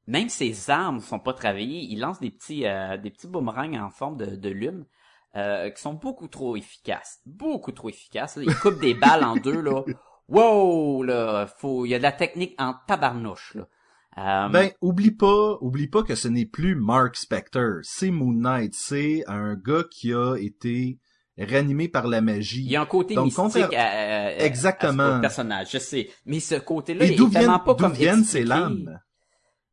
[0.10, 3.90] même ses armes sont pas travaillées il lance des petits euh, des petits boomerangs en
[3.90, 4.86] forme de, de lune
[5.36, 8.44] euh, qui sont beaucoup trop efficaces beaucoup trop efficaces là.
[8.48, 9.84] il coupe des balles en deux là
[10.28, 13.68] wow là faut il y a de la technique en tabarnouche là
[14.18, 18.74] euh, Ben, oublie pas, oublie pas que ce n'est plus Mark Spector, c'est Moon Knight,
[18.74, 20.98] c'est un gars qui a été
[21.38, 22.64] réanimé par la magie.
[22.66, 25.04] Il y a un côté Donc, mystique contraire- à, à- Exactement.
[25.04, 26.10] à ce personnage, je sais.
[26.26, 29.00] Mais ce côté-là Et est d'où vraiment viennent, pas d'où comme viennent lames?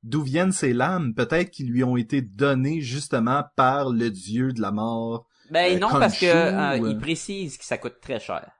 [0.06, 1.14] D'où viennent ces lames?
[1.14, 5.26] Peut-être qu'ils lui ont été données justement par le dieu de la mort.
[5.50, 8.50] Ben Euh, non, parce que euh, ou, euh, il précise que ça coûte très cher.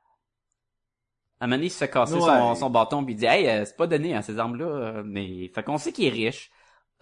[1.38, 2.20] À donné, il se fait casser Ouais.
[2.20, 5.02] son, son bâton puis il dit Hey, euh, c'est pas donné à ces armes-là, euh,
[5.04, 6.50] mais fait qu'on sait qu'il est riche.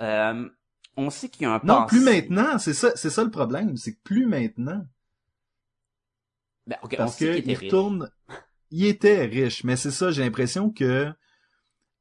[0.02, 0.48] Euh,
[0.96, 3.30] on sait qu'il y a un Non, passé- plus maintenant, c'est ça, c'est ça le
[3.30, 4.85] problème, c'est que plus maintenant.
[6.66, 7.72] Ben, on Parce sait qu'il était il riche.
[7.72, 8.11] retourne,
[8.70, 11.12] il était riche, mais c'est ça, j'ai l'impression que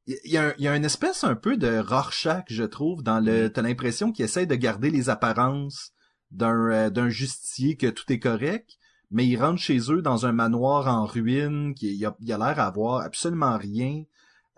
[0.07, 3.03] il y a, un- il y a une espèce un peu de Rorschach, je trouve,
[3.03, 5.91] dans le, t'as l'impression qu'il essaie de garder les apparences
[6.31, 8.69] d'un, euh, d'un justicier que tout est correct,
[9.11, 12.37] mais il rentre chez eux dans un manoir en ruine, qui il a, il a
[12.37, 14.03] l'air à avoir absolument rien.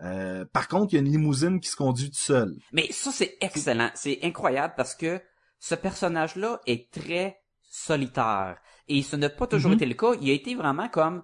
[0.02, 2.54] Euh, par contre, il y a une limousine qui se conduit tout seul.
[2.72, 3.90] Mais ça, c'est excellent.
[3.94, 5.20] C'est incroyable parce que
[5.58, 8.58] ce personnage-là est très solitaire.
[8.88, 9.76] Et ce n'a pas toujours Mhm.
[9.76, 10.12] été le cas.
[10.20, 11.22] Il a été vraiment comme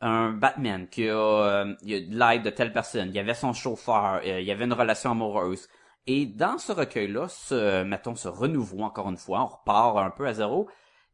[0.00, 3.08] un Batman qui a, euh, de l'aide de telle personne.
[3.08, 4.20] Il y avait son chauffeur.
[4.24, 5.68] euh, il y avait une relation amoureuse.
[6.06, 10.26] Et dans ce recueil-là, ce, mettons, ce renouveau, encore une fois, on repart un peu
[10.26, 10.68] à zéro.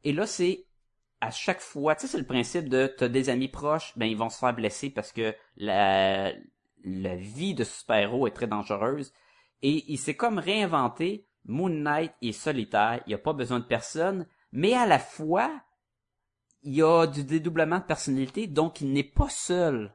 [0.05, 0.67] Et là, c'est
[1.21, 4.17] à chaque fois, tu sais, c'est le principe de t'as des amis proches, ben ils
[4.17, 6.33] vont se faire blesser parce que la,
[6.85, 9.13] la vie de super-héros est très dangereuse.
[9.63, 11.27] Et il s'est comme réinventé.
[11.47, 15.51] Moon Knight est solitaire, il a pas besoin de personne, mais à la fois,
[16.65, 19.95] il y a du dédoublement de personnalité, donc il n'est pas seul.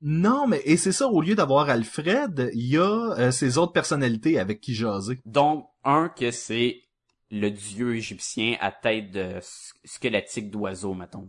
[0.00, 3.72] Non, mais et c'est ça, au lieu d'avoir Alfred, il y a euh, ses autres
[3.72, 5.20] personnalités avec qui jaser.
[5.24, 6.82] Donc, un que c'est
[7.30, 9.38] le dieu égyptien à tête de
[9.84, 11.28] squelettique d'oiseau, mettons.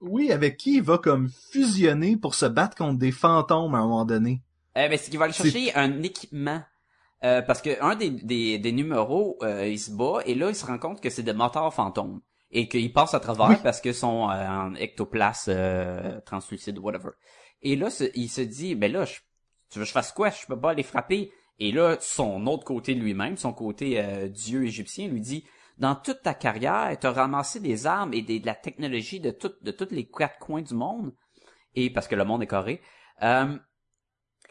[0.00, 3.82] Oui, avec qui il va comme fusionner pour se battre contre des fantômes à un
[3.82, 4.42] moment donné.
[4.74, 6.62] Eh ben, c'est qu'il va aller chercher un équipement.
[7.24, 10.56] Euh, parce que un des, des, des numéros, euh, il se bat et là, il
[10.56, 12.20] se rend compte que c'est des moteurs fantômes.
[12.54, 13.56] Et qu'il passe à travers Oui.
[13.62, 17.10] parce que sont euh, en ectoplasme euh, translucide, whatever.
[17.62, 19.14] Et là, ce- il se dit, ben là, je,
[19.70, 20.28] tu veux que je fasse quoi?
[20.30, 21.32] Je peux pas les frapper.
[21.58, 25.44] Et là, son autre côté de lui-même, son côté euh, dieu égyptien, lui dit,
[25.78, 29.30] dans toute ta carrière, tu as ramassé des armes et des, de la technologie de,
[29.30, 31.14] tout, de tous les quatre coins du monde.
[31.74, 32.82] Et parce que le monde est carré.
[33.22, 33.56] Euh,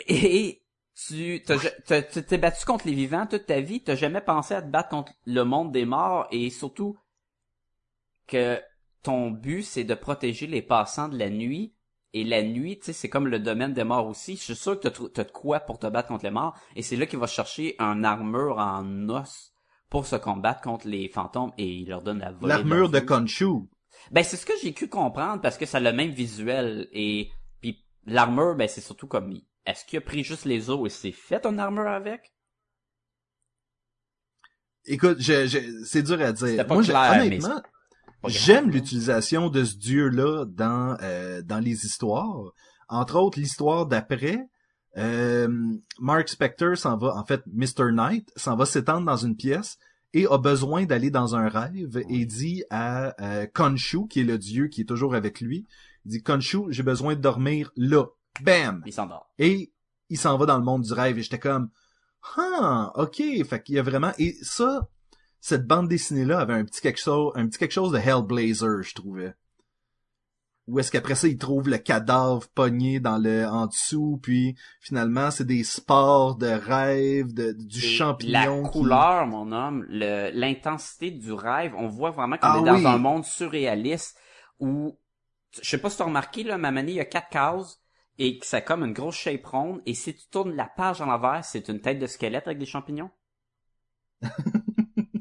[0.08, 0.64] et
[0.96, 4.54] tu t'as- t'as- tu t'es battu contre les vivants toute ta vie, t'as jamais pensé
[4.56, 6.98] à te battre contre le monde des morts et surtout
[8.32, 8.62] que
[9.04, 11.76] ton but c'est de protéger les passants de la nuit
[12.13, 14.36] et la nuit, tu sais, c'est comme le domaine des morts aussi.
[14.36, 16.96] Je suis sûr que t'as de quoi pour te battre contre les morts et c'est
[16.98, 19.54] là qu'il va chercher un armure en os
[19.89, 23.00] pour se combattre contre les fantômes et il leur donne la volée L'armure de.
[23.00, 23.67] Khonshu.
[24.12, 27.30] Ben c'est ce que j'ai cru comprendre parce que ça a le même visuel et
[27.62, 29.34] puis l'armure ben c'est surtout comme
[29.65, 32.32] est-ce qu'il a pris juste les os et s'est fait une armure avec?
[34.86, 36.65] Écoute, je, je- c'est dur à dire.
[36.67, 37.62] pas Moi, clair, honnêtement,
[38.27, 42.53] j'aime l'utilisation de ce dieu-là dans euh, dans les histoires.
[42.89, 44.49] Entre autres, l'histoire d'après,
[44.97, 45.47] euh,
[45.99, 47.91] Mark Spector s'en va, en fait, Mr.
[47.91, 49.77] Knight s'en va s'étendre dans une pièce
[50.13, 54.38] et a besoin d'aller dans un rêve et dit à euh, Khonshu, qui est le
[54.38, 55.65] dieu qui est toujours avec lui,
[56.05, 58.05] il dit Khonshu, j'ai besoin de dormir là.
[58.41, 58.84] Bam!
[58.86, 59.29] Il s'endort.
[59.39, 59.71] Et
[60.10, 61.69] il s'en va dans le monde du rêve et j'étais comme
[62.38, 64.88] ah ok fait qu'il y a vraiment et ça
[65.41, 68.84] cette bande dessinée là avait un petit quelque chose un petit quelque chose de Hellblazer
[68.84, 69.34] je trouvais
[70.67, 75.32] où est-ce qu'après ça il trouve le cadavre pogné dans le en dessous puis finalement
[75.32, 81.32] c'est des spores de rêve de, du champignon La qui- couleur, mon homme, l'intensité du
[81.34, 82.86] rêve, on voit vraiment qu'on Ah est dans oui.
[82.86, 84.17] un monde surréaliste
[84.60, 84.97] où,
[85.62, 87.80] je sais pas si tu as remarqué, là, ma manie, il y a quatre cases
[88.17, 91.01] et que ça a comme une grosse shape ronde et si tu tournes la page
[91.01, 93.10] en l'envers, c'est une tête de squelette avec des champignons?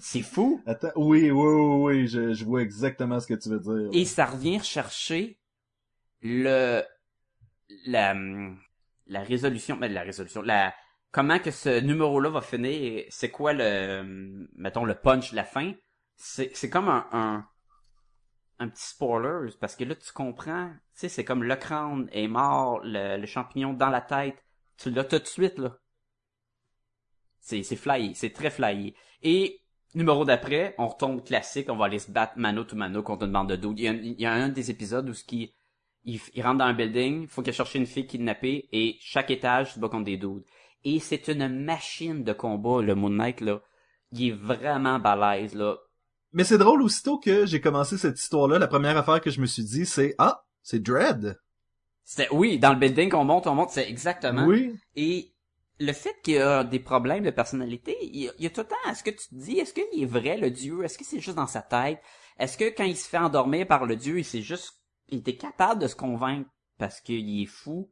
[0.00, 0.60] c'est fou.
[0.66, 3.90] Attends, oui, oui, oui, oui, je, je vois exactement ce que tu veux dire.
[3.92, 5.38] Et ça revient chercher
[6.22, 6.82] le
[7.86, 8.14] la
[9.06, 10.74] la résolution, mais la résolution, la
[11.12, 15.72] comment que ce numéro-là va finir, c'est quoi le mettons le punch la fin,
[16.16, 17.46] c'est c'est comme un, un
[18.58, 22.28] un petit spoiler parce que là tu comprends, tu sais c'est comme le crâne est
[22.28, 24.44] mort, le, le champignon dans la tête,
[24.76, 25.76] tu l'as tout de suite, là.
[27.40, 28.94] C'est, c'est flyé, c'est très flyé.
[29.22, 29.60] Et,
[29.94, 33.32] numéro d'après, on retombe classique, on va aller se battre mano to mano contre une
[33.32, 33.78] bande de dudes.
[33.78, 35.52] Il y a, un- il y a un des épisodes où ce qui,
[36.04, 39.30] il, il rentre dans un building, il faut qu'il cherche une fille kidnappée, et chaque
[39.30, 40.44] étage se bat contre des dudes.
[40.84, 43.60] Et c'est une machine de combat, le Moon Knight, là.
[44.12, 45.76] Il est vraiment balèze, là.
[46.32, 49.46] Mais c'est drôle, aussitôt que j'ai commencé cette histoire-là, la première affaire que je me
[49.46, 51.38] suis dit, c'est, ah, c'est Dread.
[52.04, 54.44] C'était, oui, dans le building qu'on monte, on monte, c'est exactement.
[54.46, 54.74] Oui.
[54.96, 55.32] Et
[55.80, 58.90] le fait qu'il y a des problèmes de personnalité, il y a, tout le temps,
[58.90, 60.84] est-ce que tu te dis, est-ce qu'il est vrai, le dieu?
[60.84, 62.00] Est-ce que c'est juste dans sa tête?
[62.38, 64.74] Est-ce que quand il se fait endormir par le dieu, il s'est juste,
[65.08, 67.90] il était capable de se convaincre parce qu'il est fou?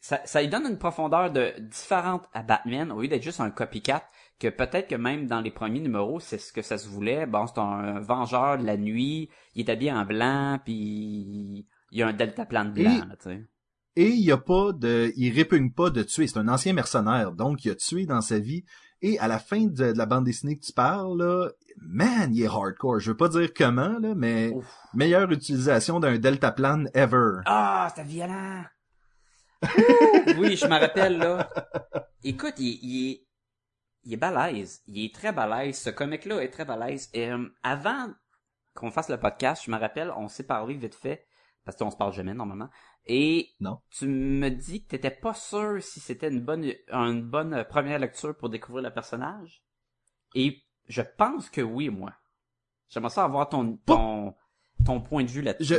[0.00, 3.50] Ça, ça lui donne une profondeur de différente à Batman, au lieu d'être juste un
[3.50, 4.06] copycat,
[4.38, 7.26] que peut-être que même dans les premiers numéros, c'est ce que ça se voulait.
[7.26, 12.02] Bon, c'est un vengeur de la nuit, il est habillé en blanc, puis il y
[12.02, 13.46] a un deltaplan de blanc, Et- là, tu sais.
[13.96, 16.26] Et il y a pas de, il répugne pas de tuer.
[16.26, 18.64] C'est un ancien mercenaire, donc il a tué dans sa vie.
[19.02, 21.48] Et à la fin de, de la bande dessinée que tu parles, là,
[21.80, 23.00] man, il est hardcore.
[23.00, 24.66] Je veux pas dire comment, là, mais Ouf.
[24.94, 27.40] meilleure utilisation d'un deltaplan ever.
[27.46, 28.64] Ah, c'était violent.
[30.38, 31.48] Oui, je me rappelle là.
[32.24, 33.26] Écoute, il, il est,
[34.04, 34.82] il est balèze.
[34.86, 35.78] Il est très balèze.
[35.78, 37.08] Ce comic-là est très balèze.
[37.14, 38.08] Et, euh, avant
[38.74, 41.26] qu'on fasse le podcast, je me rappelle, on s'est parlé vite fait
[41.64, 42.68] parce qu'on se parle jamais normalement.
[43.06, 43.80] Et Non.
[43.90, 48.36] tu me dis que t'étais pas sûr si c'était une bonne, une bonne première lecture
[48.36, 49.62] pour découvrir le personnage.
[50.34, 52.12] Et je pense que oui, moi.
[52.88, 54.34] J'aimerais ça avoir ton, ton,
[54.84, 55.74] ton point de vue là-dessus.
[55.74, 55.76] Je,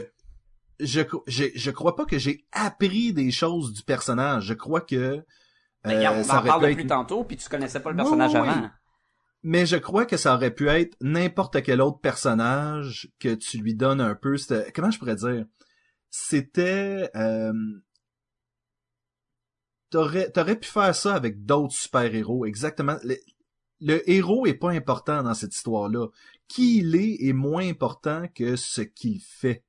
[0.80, 4.46] je, je, je crois pas que j'ai appris des choses du personnage.
[4.46, 5.24] Je crois que,
[5.84, 8.34] Ben, euh, on ça en parle pu depuis tantôt, puis tu connaissais pas le personnage
[8.34, 8.48] oui, oui.
[8.50, 8.70] avant.
[9.44, 13.76] mais je crois que ça aurait pu être n'importe quel autre personnage que tu lui
[13.76, 14.36] donnes un peu,
[14.74, 15.46] comment je pourrais dire?
[16.12, 17.54] C'était, euh,
[19.90, 22.98] t'aurais, pu faire ça avec d'autres super-héros, exactement.
[23.80, 26.08] Le, héros est pas important dans cette histoire-là.
[26.50, 29.64] Qui il est est moins important que ce qu'il fait.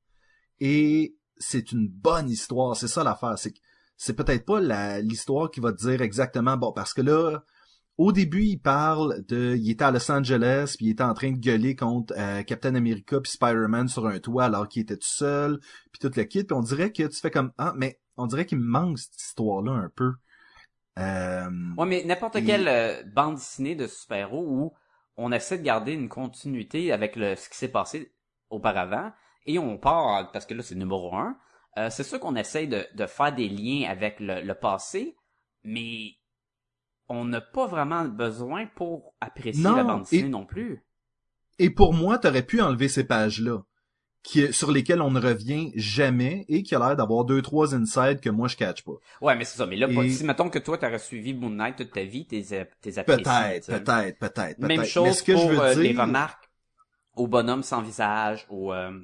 [0.59, 3.55] Et c'est une bonne histoire, c'est ça l'affaire, c'est
[3.97, 4.61] c'est peut-être pas
[5.01, 7.45] l'histoire qui va te dire exactement, bon, parce que là,
[7.99, 11.31] au début, il parle de, il était à Los Angeles, puis il était en train
[11.33, 15.07] de gueuler contre euh, Captain America puis Spider-Man sur un toit alors qu'il était tout
[15.09, 15.59] seul,
[15.93, 18.47] puis tout le kit, puis on dirait que tu fais comme ah, mais on dirait
[18.47, 20.13] qu'il me manque cette histoire-là un peu.
[20.99, 24.73] Euh, Ouais, mais n'importe Et- quelle euh, bande dessinée de super-héros où
[25.17, 28.13] on essaie de garder une continuité avec le, ce qui s'est passé
[28.51, 29.13] auparavant,
[29.47, 31.37] et on part, parce que là c'est numéro un,
[31.79, 35.17] euh, c'est sûr qu'on essaie de, de faire des liens avec le, le passé,
[35.65, 36.13] mais
[37.13, 40.83] on n'a pas vraiment besoin pour apprécier Non, la bande dessinée et- non plus.
[41.59, 43.59] Et pour moi, t'aurais pu enlever ces pages-là,
[44.23, 48.21] qui, sur lesquelles on ne revient jamais et qui a l'air d'avoir deux, trois insides
[48.21, 48.93] que moi je catch pas.
[49.21, 49.67] Ouais, mais c'est ça.
[49.67, 52.43] Mais là, Et- si mettons que toi, t'aurais suivi Moon Knight toute ta vie, t'es,
[52.81, 53.23] t'es apprécié.
[53.23, 54.59] Peut-être, peut-être, peut-être.
[54.59, 54.79] Même peut-être.
[54.79, 56.51] Mais chose ce que pour je veux euh, dire, les remarques
[57.15, 58.99] au bonhomme sans visage, au, euh,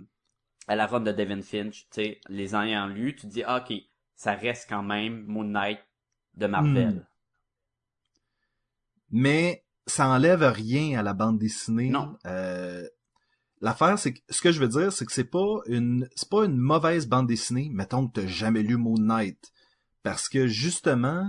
[0.66, 3.62] à la run de Devin Finch, tu sais, les ayant lus, tu te dis, ah,
[3.68, 3.76] ok,
[4.14, 5.80] ça reste quand même Moon Knight
[6.36, 6.88] de Marvel.
[6.94, 7.04] Hmm.
[9.11, 11.88] Mais ça enlève rien à la bande dessinée.
[11.90, 12.16] Non.
[12.26, 12.86] Euh,
[13.61, 16.44] L'affaire, c'est que ce que je veux dire, c'est que c'est pas une c'est pas
[16.44, 17.68] une mauvaise bande dessinée.
[17.72, 19.50] Mettons que t'as jamais lu Moon Knight,
[20.04, 21.28] parce que justement,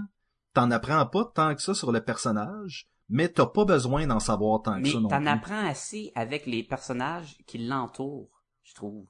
[0.54, 4.62] t'en apprends pas tant que ça sur le personnage, mais t'as pas besoin d'en savoir
[4.62, 8.30] tant que Mais ça non t'en apprends assez avec les personnages qui l'entourent,
[8.62, 9.08] je trouve.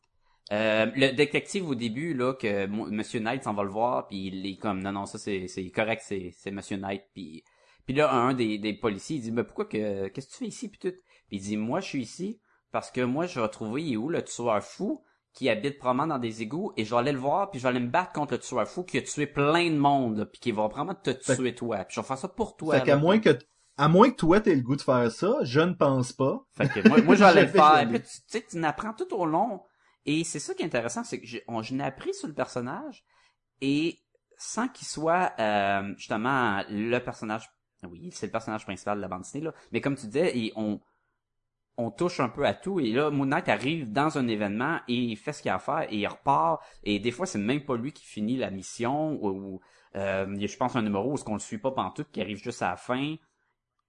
[0.53, 4.28] Euh, le détective au début là que Mo- Monsieur Knight s'en va le voir puis
[4.28, 7.43] il est comme non non ça c'est c'est correct c'est c'est Monsieur Knight puis
[7.90, 10.46] puis là un des des policiers il dit mais pourquoi que qu'est-ce que tu fais
[10.46, 10.96] ici puis tout?
[11.28, 12.40] Puis il dit moi je suis ici
[12.72, 16.06] parce que moi je vais trouver il est où le tueur fou qui habite probablement
[16.06, 18.12] dans des égouts et je vais aller le voir puis je vais aller me battre
[18.12, 21.10] contre le tueur fou qui a tué plein de monde puis qui va probablement te
[21.10, 23.36] tuer toi puis je vais faire ça pour toi Fait qu'à moins que
[23.78, 26.46] à moins que toi t'aies le goût de faire ça, je ne pense pas.
[26.52, 27.88] Fait que moi, moi je vais aller le faire.
[27.90, 29.64] Puis tu tu sais, tu n'apprends tout au long.
[30.06, 32.34] Et c'est ça qui est intéressant, c'est que j'ai- on- je n'ai appris sur le
[32.36, 33.04] personnage
[33.62, 33.98] et
[34.38, 37.50] sans qu'il soit euh, justement le personnage.
[37.88, 39.53] Oui, c'est le personnage principal de la bande dessinée là.
[39.71, 40.80] Mais comme tu disais, et on
[41.77, 44.95] on touche un peu à tout et là Moon Knight arrive dans un événement et
[44.95, 47.63] il fait ce qu'il a à faire et il repart et des fois c'est même
[47.63, 49.61] pas lui qui finit la mission ou, ou,
[49.95, 52.09] euh, il y a, je pense un numéro où ce qu'on le suit pas pantoute
[52.11, 53.15] qui arrive juste à la fin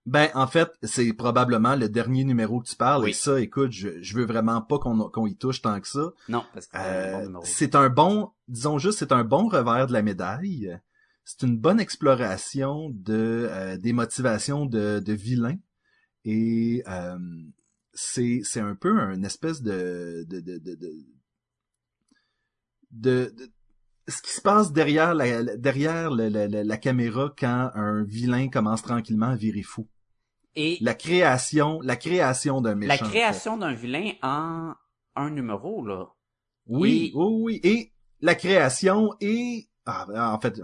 [0.06, 3.04] Ben, en fait, c'est probablement le dernier numéro que tu parles.
[3.04, 3.10] Oui.
[3.10, 6.12] Et ça, écoute, je, je veux vraiment pas qu'on qu'on y touche tant que ça.
[6.28, 7.44] non parce que c'est un bon Euh, numéro.
[7.44, 10.78] c'est un bon, disons juste, c'est un bon revers de la médaille.
[11.30, 15.58] C'est une bonne exploration de euh, des motivations de, de vilains
[16.24, 17.18] et euh,
[17.92, 20.92] c'est c'est un peu un espèce de de de de,
[22.90, 23.32] de,
[24.08, 28.48] ce qui se passe derrière la, derrière la, la, la, la caméra quand un vilain
[28.48, 29.88] commence tranquillement à virer fou.
[30.56, 33.04] Et La création, la création d'un la méchant.
[33.04, 33.10] fait.
[33.10, 34.74] création d'un vilain en
[35.14, 36.08] un numéro, là.
[36.66, 37.60] Oui, Et- oui, oui.
[37.62, 39.68] Et la création et...
[39.86, 40.60] Ah, ben, en fait,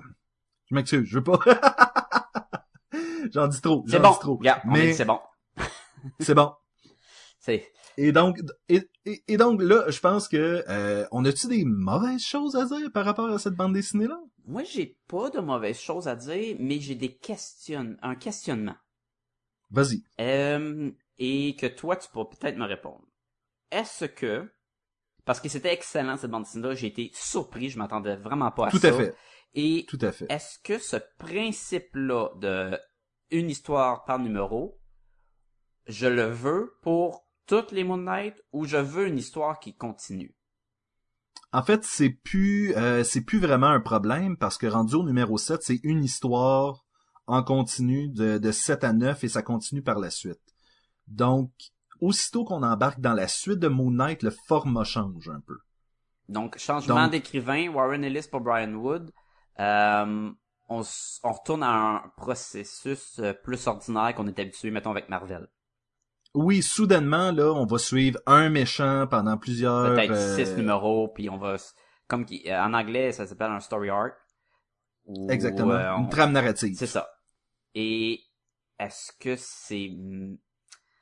[0.67, 1.39] je m'excuse, je veux pas...
[3.33, 4.11] j'en dis trop, j'en bon.
[4.13, 4.41] dis trop.
[4.67, 5.21] Mais- c'est bon.
[6.21, 6.53] C'est bon.
[7.41, 8.39] C'est, Et donc,
[8.69, 12.65] et, et- et donc là, je pense que euh, on a-tu des mauvaises choses à
[12.65, 16.15] dire par rapport à cette bande dessinée là moi, j'ai pas de mauvaises choses à
[16.15, 18.77] dire, mais j'ai des questions, un questionnement.
[19.71, 20.05] Vas-y.
[20.21, 20.89] Euh,
[21.19, 23.03] et que toi, tu pourras peut-être me répondre.
[23.73, 24.49] Est-ce que,
[25.25, 28.71] parce que c'était excellent cette bande dessinée-là, j'ai été surpris, je m'attendais vraiment pas à
[28.71, 28.89] Tout ça.
[28.91, 29.17] à fait.
[29.57, 30.27] Et Tout à fait.
[30.29, 32.79] est-ce que ce principe-là de
[33.31, 34.79] une histoire par numéro,
[35.87, 40.37] je le veux pour toutes les Moon Knight ou je veux une histoire qui continue?
[41.53, 45.39] En fait, c'est plus euh, c'est plus vraiment un problème parce que rendu au numéro
[45.39, 46.85] 7, c'est une histoire
[47.27, 50.41] en continu de, de 7 à 9 et ça continue par la suite.
[51.07, 51.51] Donc,
[52.01, 55.57] aussitôt qu'on embarque dans la suite de Moon Knight, le format change un peu.
[56.29, 59.13] Donc, changement d'écrivain, Warren Ellis pour Brian Wood.
[59.61, 60.31] Euh,
[60.69, 60.83] on,
[61.23, 65.49] on retourne à un processus euh, plus ordinaire qu'on est habitué, mettons, avec Marvel.
[66.35, 69.95] Oui, soudainement, là, on va suivre un méchant pendant plusieurs...
[69.95, 71.57] Peut-être euh, six numéros, puis on va...
[72.09, 74.15] Comme en anglais, ça s'appelle un story arc.
[75.31, 75.73] Exactement.
[75.73, 76.77] euh, on- Une trame narrative.
[76.77, 77.09] C'est ça.
[77.75, 78.21] Et
[78.79, 79.91] est-ce que c'est...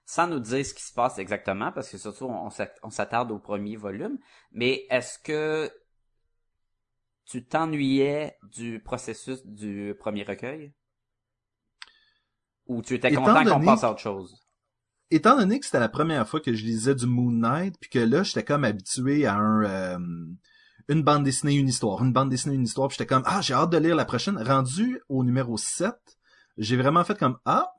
[0.06, 3.76] Sans nous dire ce qui se passe exactement, parce que surtout on s'attarde au premier
[3.76, 4.18] volume,
[4.52, 5.72] mais est-ce que
[7.24, 10.72] tu t'ennuyais du processus du premier recueil?
[12.66, 14.44] Ou tu étais Étant content qu'on passe à autre chose?
[15.10, 17.98] étant donné que c'était la première fois que je lisais du Moon Knight, puis que
[17.98, 19.98] là, j'étais comme habitué à un euh,
[20.88, 23.54] une bande dessinée, une histoire, une bande dessinée, une histoire, puis j'étais comme ah, j'ai
[23.54, 24.38] hâte de lire la prochaine.
[24.38, 25.94] Rendu au numéro 7,
[26.58, 27.72] j'ai vraiment fait comme ah,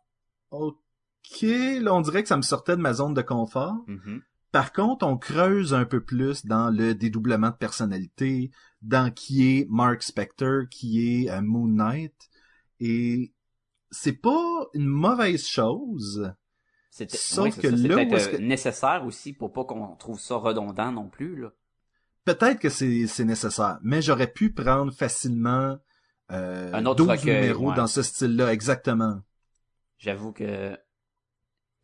[0.51, 3.75] OK, là on dirait que ça me sortait de ma zone de confort.
[3.87, 4.21] Mhm.
[4.51, 8.51] Par contre, on creuse un peu plus dans le dédoublement de personnalité,
[8.85, 12.13] dans qui est Mark Spector, qui est euh, Moon Knight,
[12.79, 13.33] et
[13.91, 16.33] c'est pas une mauvaise chose.
[16.89, 20.91] C'était oui, c'est que peut-être euh, que- nécessaire aussi pour pas qu'on trouve ça redondant
[20.91, 21.41] non plus.
[21.41, 21.51] Là.
[22.23, 25.77] Peut-être que c'est nécessaire, mais j'aurais pu prendre facilement
[26.31, 27.75] euh, Un autre 12 recueil, numéros ouais.
[27.75, 29.21] dans ce style-là, exactement.
[29.97, 30.77] J'avoue que...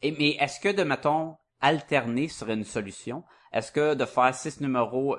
[0.01, 3.23] Et, mais est-ce que de, mettons, alterner serait une solution?
[3.51, 5.17] Est-ce que de faire six numéros,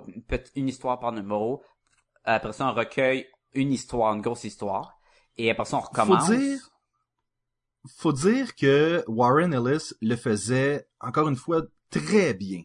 [0.57, 1.62] une histoire par numéro,
[2.25, 4.99] après ça un recueil, une histoire, une grosse histoire,
[5.37, 6.27] et après ça on recommence?
[6.27, 6.61] Faut dire,
[7.97, 12.62] faut dire que Warren Ellis le faisait encore une fois très bien.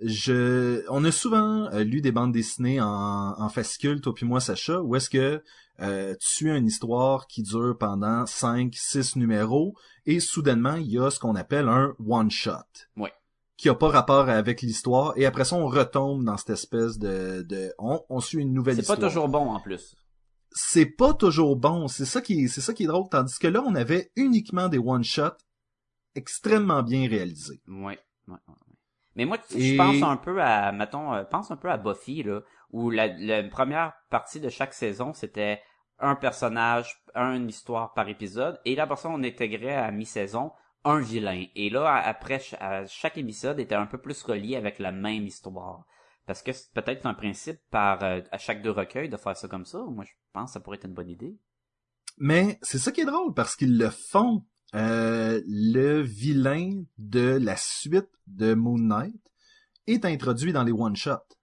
[0.00, 4.40] Je, on a souvent euh, lu des bandes dessinées en, en fascicule, toi puis moi,
[4.40, 5.42] Sacha, où est-ce que
[5.80, 9.74] euh, tu suis une histoire qui dure pendant 5, 6 numéros,
[10.06, 12.86] et soudainement, il y a ce qu'on appelle un one-shot.
[12.96, 13.10] Oui.
[13.56, 17.42] Qui a pas rapport avec l'histoire, et après ça, on retombe dans cette espèce de...
[17.42, 19.94] de on, on suit une nouvelle C'est pas histoire toujours bon en plus.
[20.50, 21.86] c'est pas toujours bon.
[21.86, 23.08] C'est ça qui est, c'est ça qui est drôle.
[23.10, 25.36] Tandis que là, on avait uniquement des one-shots
[26.14, 27.60] extrêmement bien réalisés.
[27.68, 27.98] Ouais.
[28.28, 28.54] ouais, ouais.
[29.16, 31.70] Mais moi, tu sais, Et- je pense un peu à, mettons, euh, pense un peu
[31.70, 32.40] à Buffy, là,
[32.70, 35.60] où la, la première partie de chaque saison, c'était
[35.98, 40.50] un personnage, une histoire par épisode, et là, après ça, on intégrait à mi-saison
[40.84, 41.44] un vilain.
[41.54, 42.40] Et là, après,
[42.86, 45.84] chaque épisode était un peu plus relié avec la même histoire.
[46.26, 49.48] Parce que c'est peut-être un principe par euh, à chaque deux recueils de faire ça
[49.48, 49.78] comme ça.
[49.78, 51.36] Moi, je pense que ça pourrait être une bonne idée.
[52.18, 54.44] Mais c'est ça qui est drôle parce qu'ils le font.
[54.74, 59.20] Euh, le vilain de la suite de Moon Knight
[59.86, 61.36] est introduit dans les one-shots.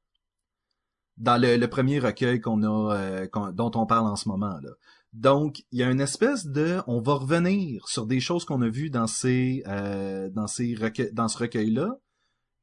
[1.18, 4.72] Dans le, premier recueil qu'on a, euh, dont on parle en ce moment là.
[5.14, 8.70] Donc, il y a une espèce de, on va revenir sur des choses qu'on a
[8.70, 10.76] vues dans ces, euh, dans ces
[11.14, 12.00] dans ce recueil-là,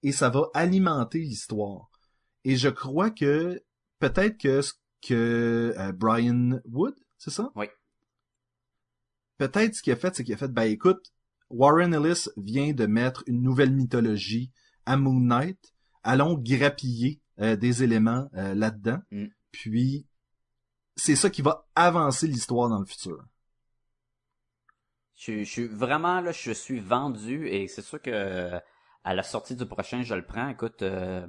[0.02, 1.90] et ça va alimenter l'histoire.
[2.44, 3.60] Et je crois que
[3.98, 7.50] peut-être que ce que euh, Brian Wood, c'est ça?
[7.56, 7.66] Oui.
[9.38, 11.12] Peut-être ce qu'il a fait, c'est qu'il a fait, ben écoute,
[11.50, 14.50] Warren Ellis vient de mettre une nouvelle mythologie
[14.86, 15.58] à Moon Knight.
[16.02, 19.00] Allons grappiller euh, des éléments euh, là-dedans.
[19.10, 19.26] Mm.
[19.50, 20.06] Puis
[20.96, 23.22] c'est ça qui va avancer l'histoire dans le futur.
[25.14, 28.58] Je, je suis vraiment là, je suis vendu et c'est sûr que euh,
[29.04, 30.48] à la sortie du prochain, je le prends.
[30.48, 31.26] Écoute, euh,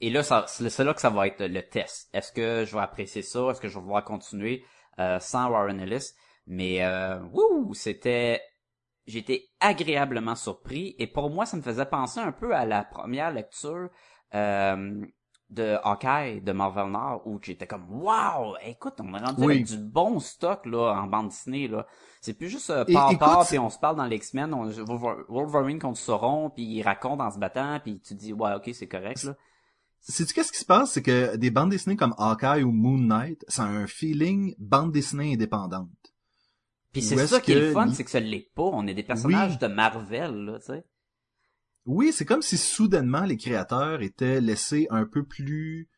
[0.00, 2.08] et là, c'est là que ça va être le test.
[2.12, 3.48] Est-ce que je vais apprécier ça?
[3.50, 4.64] Est-ce que je vais pouvoir continuer
[4.98, 6.10] euh, sans Warren Ellis?
[6.48, 7.20] Mais euh,
[7.74, 8.42] c'était,
[9.06, 13.30] j'étais agréablement surpris et pour moi, ça me faisait penser un peu à la première
[13.30, 13.88] lecture
[14.34, 15.06] euh,
[15.52, 19.54] de Hawkeye de Marvel Nord où j'étais comme wow écoute on est rendu Oui.
[19.54, 21.86] avec du bon stock là en bande dessinée là
[22.20, 23.10] c'est plus juste euh, par
[23.44, 26.82] c'est- puis on se parle dans les X-Men on- Wolver- Wolverine contre Sauron puis il
[26.82, 29.34] raconte en se battant puis tu dis ouais ok c'est correct là
[30.04, 30.90] Sais-tu qu'est-ce qui se passe?
[30.90, 34.90] C'est que des bandes dessinées comme Hawkeye ou Moon Knight, ça a un feeling bande
[34.90, 35.88] dessinée indépendante.
[36.92, 39.04] puis c'est ça qui est le fun c'est que ça l'est pas on est des
[39.04, 39.58] personnages Oui.
[39.58, 40.84] de Marvel là tu sais
[41.84, 45.88] Oui, c'est comme si soudainement les créateurs étaient laissés un peu plus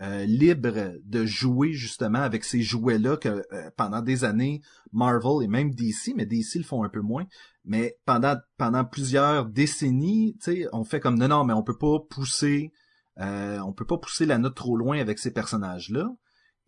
[0.00, 4.62] euh, libres de jouer justement avec ces jouets-là que euh, pendant des années
[4.92, 7.26] Marvel et même DC, mais DC le font un peu moins.
[7.64, 11.78] Mais pendant pendant plusieurs décennies, tu sais, on fait comme non non, mais on peut
[11.78, 12.72] pas pousser,
[13.18, 16.08] euh, on peut pas pousser la note trop loin avec ces personnages-là.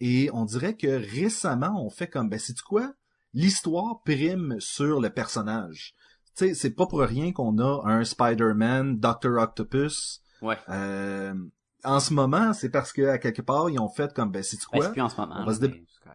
[0.00, 2.92] Et on dirait que récemment, on fait comme ben c'est quoi?
[3.32, 5.94] L'histoire prime sur le personnage
[6.35, 10.22] sais, c'est pas pour rien qu'on a un Spider-Man, Doctor Octopus.
[10.43, 11.35] ouais Euh,
[11.85, 14.59] en ce moment, c'est parce que à quelque part ils ont fait comme ben c'est
[14.59, 14.85] Ben, quoi?
[14.87, 16.11] c'est plus en ce moment On va se dé- c'est.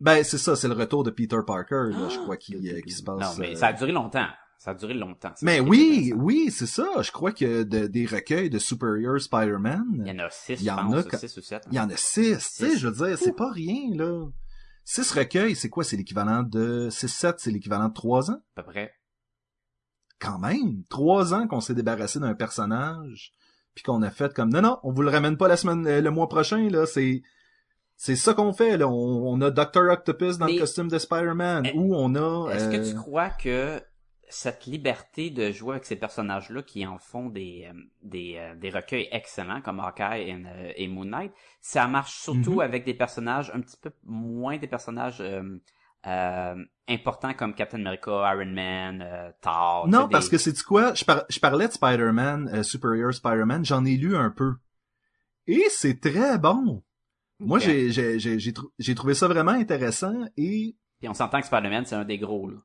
[0.00, 2.76] Ben c'est ça, c'est le retour de Peter Parker là, je crois qui Ah!
[2.76, 3.18] euh, qui se passe.
[3.20, 4.26] non mais euh, ça a duré longtemps
[4.58, 6.86] ça a duré longtemps c'est Mais oui, oui, c'est ça.
[7.00, 10.62] Je crois que de- des recueils de Superior il Spider-Man, y en a six Il
[10.62, 12.36] y je en pense a six ou sept il y en a six.
[12.36, 14.26] Tu sais, je veux dire, c'est pas rien là.
[14.84, 15.82] Six recueils, c'est quoi?
[15.84, 18.42] C'est l'équivalent de 6-7, c'est l'équivalent de trois ans?
[18.56, 18.92] À peu près
[20.20, 23.32] quand même, trois ans qu'on s'est débarrassé d'un personnage,
[23.74, 26.00] puis qu'on a fait comme non non, on vous le ramène pas la semaine, euh,
[26.00, 27.22] le mois prochain là, c'est
[27.96, 28.88] c'est ça qu'on fait là.
[28.88, 28.92] On,
[29.32, 32.50] on a Doctor Octopus dans Mais- le costume de Spider-Man, ou on a.
[32.52, 33.80] Est-ce euh, que tu crois que
[34.32, 38.70] cette liberté de jouer avec ces personnages-là qui en font des euh, des, euh, des
[38.70, 42.60] recueils excellents comme Hawkeye et, euh, et Moon Knight, ça marche surtout Mhm.
[42.60, 45.42] avec des personnages un petit peu moins des personnages euh,
[46.06, 46.54] euh,
[46.88, 49.86] importants comme Captain America, Iron Man, euh, Thor.
[49.88, 50.94] Non, parce des- que c'est du quoi?
[50.94, 54.54] Je, par- je parlais de Spider-Man, euh, Superior Spider-Man, j'en ai lu un peu,
[55.46, 56.82] et c'est très bon.
[57.38, 61.40] Moi, j'ai j'ai j'ai j'ai trou- j'ai trouvé ça vraiment intéressant et Puis on s'entend
[61.40, 62.56] que Spider-Man c'est un des gros là.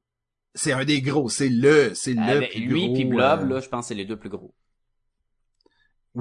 [0.54, 3.54] c'est un des gros, c'est le, c'est le Avec plus lui gros, puis Blob euh,
[3.56, 4.54] là, je pense que c'est les deux plus gros.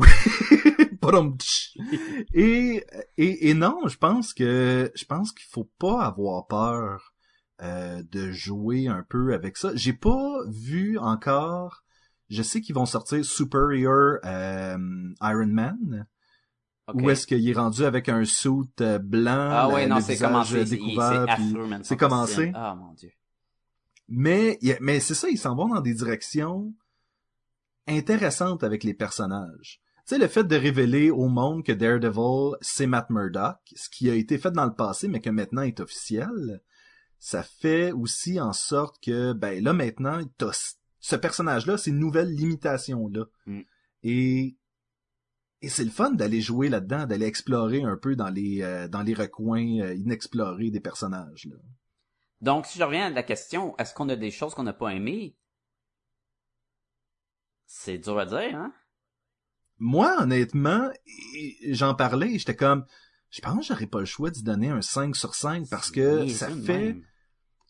[0.00, 0.52] Tch.
[2.32, 2.84] et,
[3.16, 7.14] et et non, je pense que je pense qu'il faut pas avoir peur
[7.62, 9.70] euh, de jouer un peu avec ça.
[9.74, 11.84] J'ai pas vu encore.
[12.28, 14.76] Je sais qu'ils vont sortir Superior euh,
[15.22, 16.06] Iron Man.
[16.88, 16.96] Ok.
[17.00, 18.50] Où est-ce qu'il est rendu avec un suit
[18.80, 20.66] euh, blanc, Ah ouais, non, le c'est commencé.
[20.66, 21.38] C'est découvert,
[21.98, 22.52] commencé.
[22.54, 23.12] Ah, mon dieu.
[24.08, 26.74] Mais, mais c'est ça, ils s'en vont dans des directions
[27.86, 29.80] intéressantes avec les personnages.
[30.06, 34.10] Tu sais, le fait de révéler au monde que Daredevil, c'est Matt Murdock, ce qui
[34.10, 36.60] a été fait dans le passé, mais que maintenant est officiel,
[37.18, 43.24] ça fait aussi en sorte que, ben là, maintenant, t'as ce personnage-là, ces nouvelles limitations-là.
[43.46, 43.60] Mm.
[44.02, 44.58] Et,
[45.62, 49.02] et c'est le fun d'aller jouer là-dedans, d'aller explorer un peu dans les, euh, dans
[49.02, 51.56] les recoins euh, inexplorés des personnages, là.
[52.42, 54.90] Donc, si je reviens à la question, est-ce qu'on a des choses qu'on n'a pas
[54.90, 55.34] aimées?
[57.64, 58.74] C'est dur à dire, hein?
[59.78, 60.90] Moi, honnêtement,
[61.70, 62.84] j'en parlais, et j'étais comme,
[63.30, 66.28] je pense que j'aurais pas le choix d'y donner un 5 sur 5 parce que
[66.28, 67.02] ça fait, même.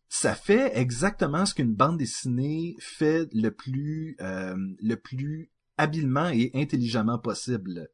[0.09, 6.51] ça fait exactement ce qu'une bande dessinée fait le plus, euh, le plus habilement et
[6.55, 7.89] intelligemment possible.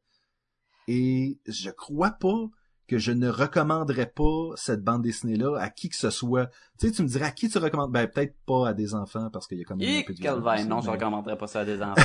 [0.87, 2.49] Et je crois pas
[2.91, 6.47] que je ne recommanderais pas cette bande dessinée-là à qui que ce soit.
[6.77, 7.91] Tu sais, tu me dirais à qui tu recommandes?
[7.91, 10.13] Ben, peut-être pas à des enfants parce qu'il y a quand même un Et peu
[10.13, 12.01] de Calvin, non, je mais- recommanderais pas ça à des enfants.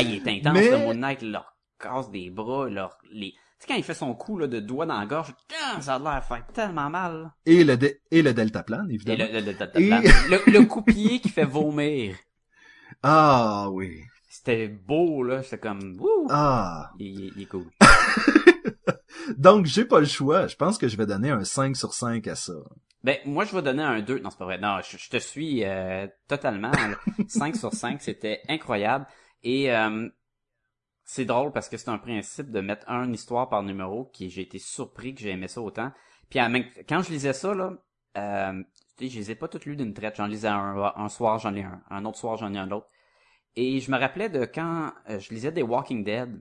[0.00, 3.36] Il est intense, Mais- le Moon Knight, il leur casse des bras, leur, les, tu
[3.60, 5.32] sais, quand il fait son coup, là, de doigt dans la gorge,
[5.80, 7.30] ça a l'air de faire tellement mal.
[7.46, 9.24] Et le, dé- et le deltaplane, Et évidemment.
[9.32, 9.90] le, le, le, le, Et-
[10.50, 12.16] le- le coup de pied qui fait vomir.
[13.02, 14.00] Ah, oui.
[14.28, 16.26] C'était beau, là, j'étais comme, wouh!
[16.30, 16.90] Ah.
[16.98, 17.64] Il, il- il est cool.
[19.38, 20.46] Donc, j'ai pas le choix.
[20.46, 22.54] Je pense que je vais donner un 5 sur 5 à ça.
[23.04, 24.18] Ben, moi, je vais donner un 2.
[24.20, 24.58] Non, c'est pas vrai.
[24.58, 26.72] Non, je, je te suis euh, totalement.
[27.28, 29.06] 5 sur 5, c'était incroyable.
[29.42, 30.08] Et euh,
[31.04, 34.42] c'est drôle parce que c'est un principe de mettre une histoire par numéro qui j'ai
[34.42, 35.92] été surpris que j'ai aimé ça autant.
[36.28, 36.40] Puis
[36.88, 37.72] quand je lisais ça, là,
[38.16, 38.62] euh,
[39.00, 40.16] je les ai pas toutes lues d'une traite.
[40.16, 41.82] J'en lisais un, un soir, j'en ai un.
[41.90, 42.88] Un autre soir, j'en ai un autre.
[43.56, 46.40] Et je me rappelais de quand euh, je lisais des Walking Dead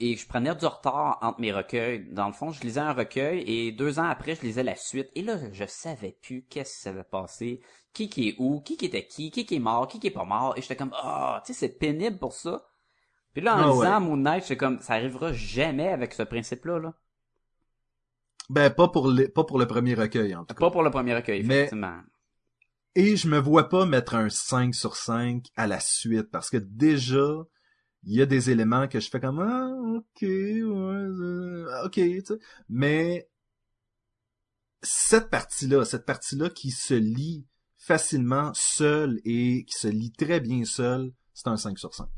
[0.00, 2.06] et je prenais du retard entre mes recueils.
[2.12, 5.08] Dans le fond, je lisais un recueil et deux ans après, je lisais la suite.
[5.14, 7.60] Et là, je savais plus qu'est-ce qui s'avait passé,
[7.92, 10.10] qui qui est où, qui qui était qui, qui qui est mort, qui qui est
[10.10, 10.54] pas mort.
[10.56, 12.66] Et j'étais comme, ah, tu sais, c'est pénible pour ça.
[13.32, 14.00] Puis là, en Ah lisant ouais.
[14.00, 16.94] Moon Knight, j'étais comme, ça arrivera jamais avec ce principe-là, là.
[18.48, 20.60] Ben, pas pour le, pas pour le premier recueil, en tout cas.
[20.60, 22.00] Pas pour le premier recueil, Mais- effectivement.
[22.96, 26.56] Et je me vois pas mettre un 5 sur 5 à la suite, parce que
[26.56, 27.44] déjà,
[28.04, 32.38] il y a des éléments que je fais comme ah ok ouais ok
[32.68, 33.28] mais
[34.82, 37.46] cette partie-là cette partie-là qui se lit
[37.76, 42.08] facilement seule et qui se lit très bien seule c'est un 5 sur 5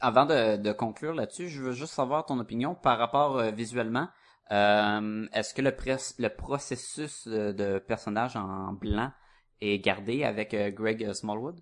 [0.00, 4.08] Avant de, conclure là-dessus, je veux juste savoir ton opinion par rapport euh, visuellement.
[4.50, 5.74] Euh, Est-ce que le,
[6.18, 9.12] le processus euh, de personnage en blanc
[9.60, 11.60] est gardé avec euh, Greg Smallwood?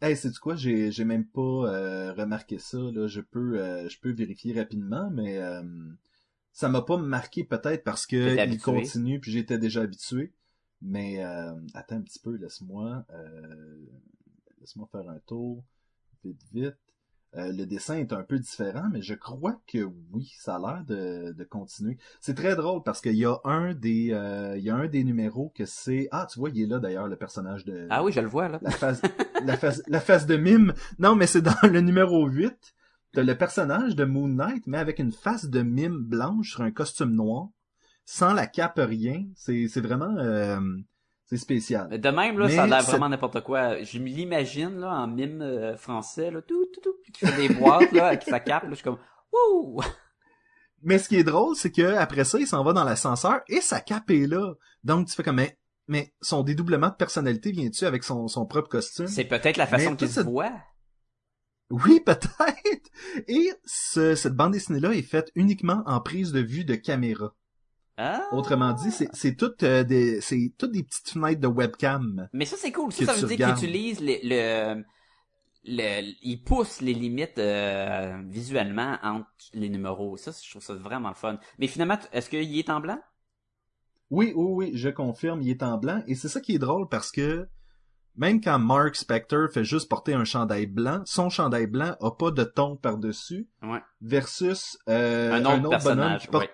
[0.00, 0.56] Hey, c'est quoi?
[0.56, 3.06] J'ai j'ai même pas euh, remarqué ça là.
[3.06, 5.62] Je peux euh, je peux vérifier rapidement, mais euh,
[6.52, 10.32] ça m'a pas marqué peut-être parce que il continue puis j'étais déjà habitué.
[10.82, 13.76] Mais euh, attends un petit peu, laisse-moi euh,
[14.60, 15.64] laisse-moi faire un tour
[16.24, 16.76] vite vite.
[17.36, 19.78] Euh, le dessin est un peu différent, mais je crois que
[20.12, 21.98] oui, ça a l'air de, de continuer.
[22.20, 25.04] C'est très drôle parce qu'il y a un des euh, il y a un des
[25.04, 28.12] numéros que c'est ah tu vois il est là d'ailleurs le personnage de Ah oui,
[28.12, 28.58] je le vois là.
[28.62, 29.02] la face,
[29.44, 30.72] la face, la face de mime.
[30.98, 32.74] Non, mais c'est dans le numéro 8.
[33.12, 36.70] T'as le personnage de Moon Knight, mais avec une face de mime blanche sur un
[36.70, 37.48] costume noir,
[38.04, 39.24] sans la cape, rien.
[39.34, 40.58] C'est, c'est vraiment, euh,
[41.26, 41.88] c'est spécial.
[42.00, 43.82] De même, là, Mais ça a l'air vraiment n'importe quoi.
[43.82, 47.52] Je me l'imagine, là, en mime euh, français, là, tout, tout, tout, qui fait des
[47.54, 48.98] boîtes, là, avec sa cape, là, je suis comme,
[49.32, 49.80] wouh!
[50.82, 53.60] Mais ce qui est drôle, c'est que après ça, il s'en va dans l'ascenseur et
[53.60, 54.54] sa cape est là.
[54.84, 55.58] Donc tu fais comme, mais,
[55.88, 59.08] mais son dédoublement de personnalité vient-tu avec son, son propre costume?
[59.08, 60.52] C'est peut-être la façon qu'il se voit.
[61.70, 62.90] Oui, peut-être.
[63.26, 67.34] Et ce- cette bande dessinée-là est faite uniquement en prise de vue de caméra.
[67.98, 68.22] Ah!
[68.32, 72.28] Autrement dit, c'est toutes euh, des c'est toutes des petites fenêtres de webcam.
[72.32, 72.92] Mais ça, c'est cool.
[72.92, 73.58] Ça, ça veut dire qu'il regardes.
[73.62, 74.84] utilise les- le,
[75.64, 80.16] le, il pousse les limites euh, visuellement entre les numéros.
[80.16, 81.38] Ça, je trouve ça vraiment fun.
[81.58, 82.98] Mais finalement, est-ce qu'il est en blanc?
[84.10, 86.88] Oui, oui, oui, je confirme, il est en blanc et c'est ça qui est drôle
[86.88, 87.48] parce que
[88.14, 92.30] même quand Mark Spector fait juste porter un chandail blanc, son chandail blanc a pas
[92.30, 93.80] de ton par-dessus Ouais.
[94.00, 96.50] versus euh, un autre personnage, qui porte, ouais.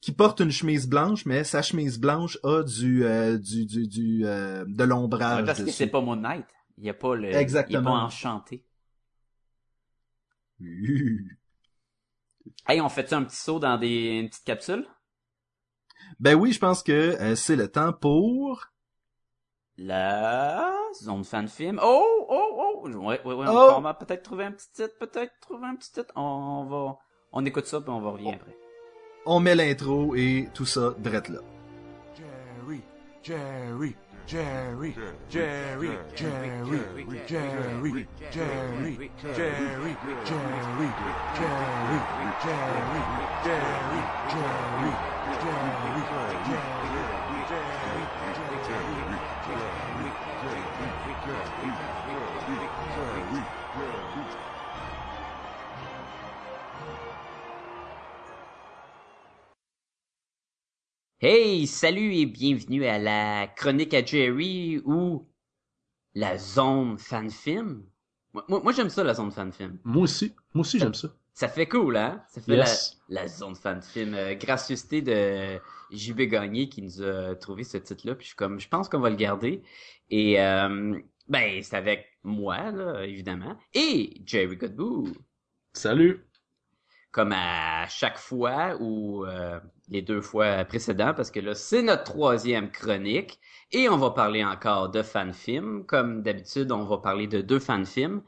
[0.00, 4.22] Qui porte une chemise blanche mais sa chemise blanche a du euh, du du du
[4.24, 6.46] euh, de l'ombrage Parce que c'est pas Moon Knight.
[6.78, 7.92] Il y a pas le, il est Exactement.
[7.92, 8.64] pas enchanté.
[10.60, 11.36] Uh.
[12.66, 14.86] Hey, on fait un petit saut dans des, une petite capsule?
[16.18, 18.66] Ben oui, je pense que euh, c'est le temps pour
[19.76, 20.72] La
[21.02, 21.80] zone fan film.
[21.82, 22.88] Oh, oh, oh!
[22.88, 23.46] Ouais, ouais, ouais.
[23.48, 23.72] Oh!
[23.76, 26.12] On va peut-être trouver un petit titre, peut-être trouver un petit titre.
[26.16, 26.98] On va,
[27.32, 28.56] on écoute ça puis on va revenir après.
[29.26, 31.40] On met l'intro et tout ça drette là.
[32.16, 32.80] Jerry,
[33.22, 33.94] Jerry,
[34.26, 34.94] Jerry,
[35.28, 36.78] Jerry, Jerry,
[37.26, 40.46] Jerry, Jerry, Jerry, Jerry, Jerry,
[41.34, 41.60] Jerry,
[43.44, 45.10] Jerry, Jerry,
[61.20, 65.28] Hey, salut et bienvenue à la chronique à Jerry ou
[66.14, 67.84] la zone fan film.
[68.32, 69.78] Moi, moi, moi, j'aime ça la zone fan film.
[69.84, 70.34] Moi aussi.
[70.54, 71.08] Moi aussi, j'aime ça.
[71.34, 72.22] Ça fait cool, hein?
[72.28, 72.98] Ça fait Yes.
[73.08, 74.14] la, la zone fan film.
[74.14, 75.58] Euh, gracieuseté de
[75.90, 78.14] JB Gagné qui nous a trouvé ce titre-là.
[78.14, 79.62] Puis je suis comme, je pense qu'on va le garder.
[80.10, 80.98] Et euh,
[81.28, 83.56] ben, c'est avec moi, là, évidemment.
[83.74, 85.12] Et Jerry Godbout.
[85.72, 86.26] Salut.
[87.12, 89.60] comme à chaque fois ou euh,
[89.90, 93.40] les deux fois précédents parce que là c'est notre troisième chronique
[93.72, 97.58] et on va parler encore de fan films comme d'habitude on va parler de deux
[97.58, 98.22] fan films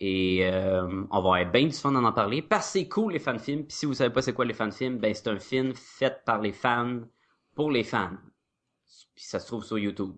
[0.00, 3.12] et euh, on va avoir bien du fun d'en en parler parce que c'est cool
[3.12, 5.28] les fan films puis si vous savez pas c'est quoi les fan films ben c'est
[5.28, 7.00] un film fait par les fans
[7.54, 8.16] pour les fans
[9.14, 10.14] puis ça se trouve sur YouTube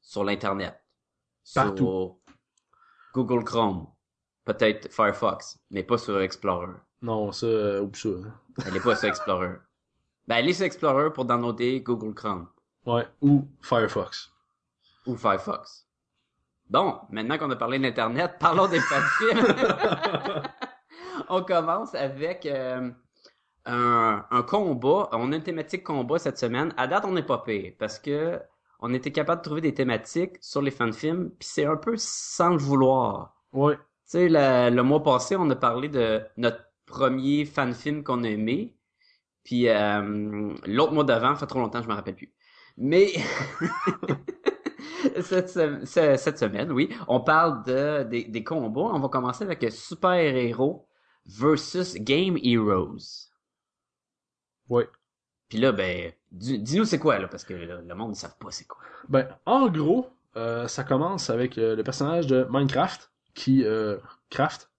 [0.00, 0.80] sur l'internet
[1.44, 2.16] sur
[3.14, 3.86] Google Chrome
[4.46, 8.08] peut-être Firefox mais pas sur Explorer Non, ça, euh, oublie ça.
[8.08, 8.34] hein.
[8.66, 9.56] elle est pas sur Explorer.
[10.28, 12.48] Ben, sur Explorer pour downloader Google Chrome
[12.84, 13.06] Ouais.
[13.20, 14.30] Ou Firefox.
[15.06, 15.86] ou Firefox.
[16.68, 19.46] Bon, maintenant qu'on a parlé d'Internet, parlons des fan-films.
[21.28, 22.90] On commence avec euh,
[23.64, 25.08] un, un combat.
[25.12, 26.72] On a une thématique combat cette semaine.
[26.76, 28.40] À date, on n'est pas pire parce que
[28.80, 32.50] on était capable de trouver des thématiques sur les fan-films, puis c'est un peu sans
[32.50, 33.34] le vouloir.
[33.52, 33.76] Ouais.
[33.76, 38.28] Tu sais, le, le mois passé, on a parlé de notre premier fan-film qu'on a
[38.28, 38.76] aimé.
[39.46, 42.34] Puis euh, l'autre mois d'avant, ça fait trop longtemps, je me rappelle plus.
[42.78, 43.08] Mais
[45.22, 48.90] cette, ce- cette semaine, oui, on parle de des, des combats.
[48.92, 50.88] On va commencer avec Super Héros
[51.26, 53.30] versus Game Heroes.
[54.68, 54.88] Ouais.
[55.48, 58.38] Puis là, ben, dis- dis-nous c'est quoi là, parce que là, le monde ne savent
[58.38, 58.82] pas c'est quoi.
[59.08, 63.98] Ben, en gros, euh, ça commence avec euh, le personnage de Minecraft qui euh,
[64.30, 64.70] craft.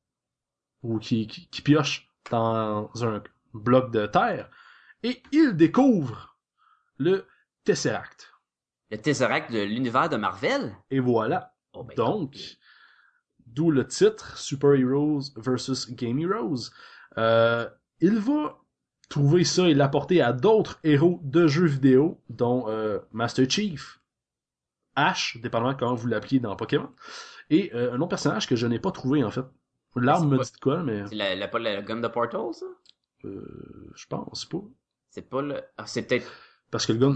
[0.84, 4.50] ou qui, qui, qui pioche dans un bloc de terre
[5.04, 6.38] et il découvre
[6.98, 7.26] le
[7.64, 8.34] Tesseract.
[8.92, 10.76] Le Tesseract de l'univers de Marvel?
[10.90, 11.54] Et voilà.
[11.74, 12.58] Oh, ben, Donc,
[13.46, 16.72] d'où le titre Super Heroes vs Game Heroes.
[17.18, 17.70] Euh,
[18.00, 18.58] il va
[19.10, 24.00] trouver ça et l'apporter à d'autres héros de jeux vidéo, dont euh, Master Chief,
[24.96, 26.92] Ash, dépendamment de comment vous l'appelez dans Pokémon,
[27.50, 29.46] et euh, un autre personnage que je n'ai pas trouvé en fait.
[29.96, 32.66] L'arme me dit de quoi, mais C'est la, la, le gun de Portal, ça?
[33.26, 34.62] euh, je pense pas.
[35.10, 35.62] C'est pas le...
[35.78, 36.32] Ah, c'est peut-être...
[36.72, 37.14] Parce que le gars,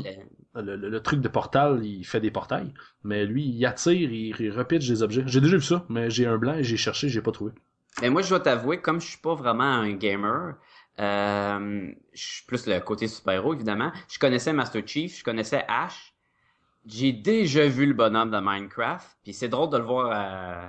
[0.55, 2.73] le- le, le- le truc de portal, il fait des portails,
[3.03, 5.23] mais lui, il attire, il, il repitche des objets.
[5.25, 7.51] J'ai déjà vu ça, mais j'ai un blanc et j'ai cherché, j'ai pas trouvé.
[8.01, 10.55] Mais moi, je dois t'avouer, comme je suis pas vraiment un gamer,
[10.99, 13.91] euh, je suis plus le côté super-héros, évidemment.
[14.09, 16.13] Je connaissais Master Chief, je connaissais Ash.
[16.85, 19.17] J'ai déjà vu le bonhomme de Minecraft.
[19.23, 20.63] Puis c'est drôle de le voir à,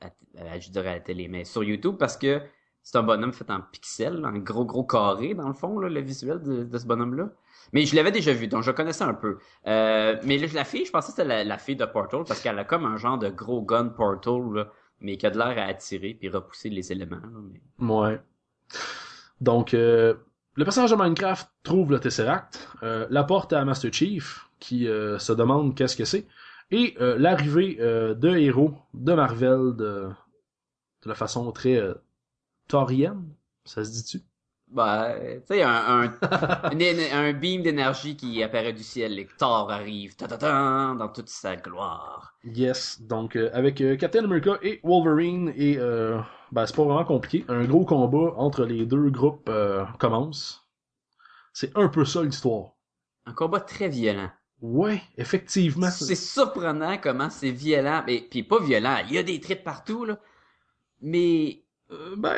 [0.00, 2.40] à- à- je dirais à la télé, mais sur YouTube parce que
[2.84, 6.00] c'est un bonhomme fait en pixels, en gros gros carré dans le fond, là, le
[6.00, 7.30] visuel de, ce bonhomme-là.
[7.72, 9.38] Mais je l'avais déjà vu, donc je connaissais un peu.
[9.66, 12.58] Euh, mais là, la fille, je pensais que c'était la, fille de Portal parce qu'elle
[12.58, 14.68] a comme un genre de gros gun Portal, là,
[15.00, 17.16] mais qui a de l'air à attirer puis repousser les éléments.
[17.16, 18.20] là, Ouais.
[19.40, 20.14] Donc, euh,
[20.54, 25.32] le personnage de Minecraft trouve le Tesseract, euh, l'apporte à Master Chief, qui euh, se
[25.32, 26.26] demande qu'est-ce que c'est,
[26.70, 30.08] et euh, l'arrivée euh, de héros de Marvel de,
[31.02, 31.80] de la façon très
[32.68, 33.34] taurienne,
[33.64, 34.22] ça se dit-tu?
[34.68, 36.18] Bah, tu sais, un, un,
[37.12, 41.08] un beam d'énergie qui apparaît du ciel et que Thor arrive ta, ta, ta, dans
[41.08, 42.38] toute sa gloire.
[42.44, 46.20] Yes, donc euh, avec euh, Captain America et Wolverine, et euh,
[46.52, 50.66] ben, c'est pas vraiment compliqué, un gros combat entre les deux groupes euh, commence.
[51.52, 52.72] C'est un peu ça l'histoire.
[53.26, 54.30] Un combat très violent.
[54.62, 55.90] Ouais, effectivement.
[55.90, 60.04] C'est surprenant comment c'est violent, mais puis pas violent, il y a des tripes partout
[60.04, 60.18] là.
[61.02, 61.63] Mais
[61.94, 62.36] Euh, ben,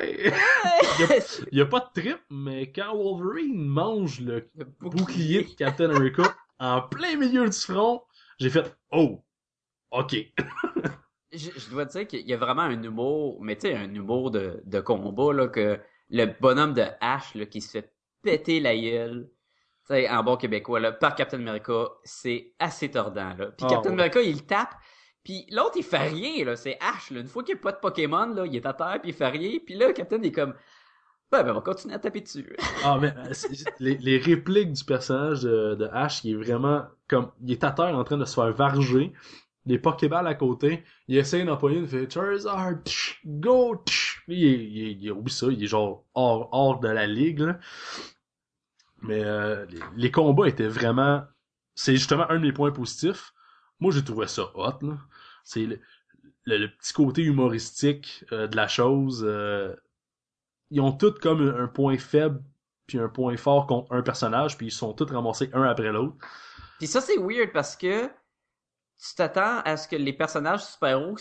[1.52, 5.90] il y a pas de trip, mais quand Wolverine mange le le bouclier de Captain
[5.90, 6.22] America
[6.58, 8.02] en plein milieu du front,
[8.38, 9.24] j'ai fait oh,
[9.90, 10.16] ok.
[11.32, 14.30] je, je dois dire qu'il y a vraiment un humour, mais tu sais, un humour
[14.30, 15.80] de, de combat, là, que
[16.10, 19.30] le bonhomme de Ash, là, qui se fait péter la gueule,
[19.86, 23.46] tu sais, en bon québécois, là, par Captain America, c'est assez tordant, là.
[23.52, 23.94] Puis Ah, Captain ouais.
[23.94, 24.74] America, il tape,
[25.26, 27.18] puis l'autre, il fait rien, là, c'est Ash, là.
[27.18, 29.12] Une fois qu'il n'y a pas de Pokémon, là, il est à terre, puis il
[29.12, 30.54] fait rien, puis là, Captain est comme,
[31.32, 32.56] ben, ben, on va continuer à taper dessus.
[32.84, 33.32] Ah mais euh,
[33.80, 38.04] les, répliques du personnage de, Ash, qui est vraiment comme il est à terre en
[38.04, 39.12] train de se faire varger,
[39.64, 42.74] les Pokéballs à côté, il essaie d'empoigner, il fait Charizard,
[43.24, 43.82] go.
[44.28, 47.58] Lui, il, il, il, oublie ça, il est genre hors, hors de la ligue là.
[49.02, 51.24] Mais euh, les, les combats étaient vraiment,
[51.74, 53.32] c'est justement un de mes points positifs.
[53.80, 54.98] Moi, j'ai trouvé ça hot là.
[55.44, 55.66] C'est
[56.44, 59.24] le, petit côté humoristique euh, de la chose.
[59.26, 59.74] euh,
[60.70, 62.42] ils ont tous comme un, un point faible
[62.86, 66.16] puis un point fort contre un personnage, puis ils sont tous ramassés un après l'autre.
[66.78, 68.08] Puis ça, c'est weird parce que
[68.98, 71.16] tu t'attends à ce que les personnages super-héros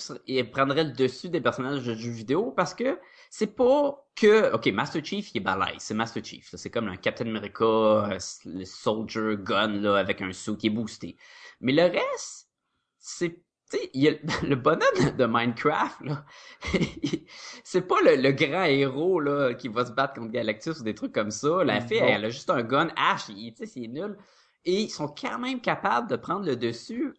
[0.51, 2.97] prendraient le dessus des personnages de jeux vidéo parce que
[3.29, 4.53] c'est pas que...
[4.53, 5.75] Ok, Master Chief, il est balèze.
[5.79, 6.49] C'est Master Chief.
[6.55, 10.69] C'est comme un Captain America, euh, le Soldier Gun, là, avec un suit qui est
[10.69, 11.17] boosté.
[11.59, 12.49] Mais le reste,
[12.97, 13.41] c'est...
[13.69, 14.11] Tu sais, il a
[14.47, 16.23] le- bonhomme de Minecraft, là.
[17.63, 20.95] c'est pas le, le grand héros, là, qui va se battre contre Galactus ou des
[20.95, 21.63] trucs comme ça.
[21.63, 22.89] La fille, elle, a juste un gun.
[22.95, 24.17] Ash, il- tu sais, c'est nul.
[24.65, 27.13] Et ils sont quand même capables de prendre le dessus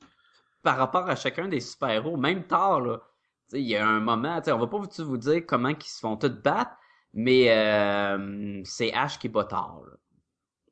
[0.63, 2.17] par rapport à chacun des super-héros.
[2.17, 3.01] Même Thor, là.
[3.53, 6.17] Il y a un moment, on va pas vous, vous dire comment ils se font
[6.17, 6.73] tous battre,
[7.15, 9.97] mais euh, c'est Ash qui bat Thor, là.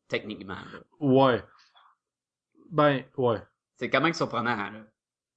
[0.09, 0.80] Techniquement, là.
[1.01, 1.43] Ouais.
[2.70, 3.41] Ben, ouais.
[3.76, 4.85] C'est quand même surprenant, là.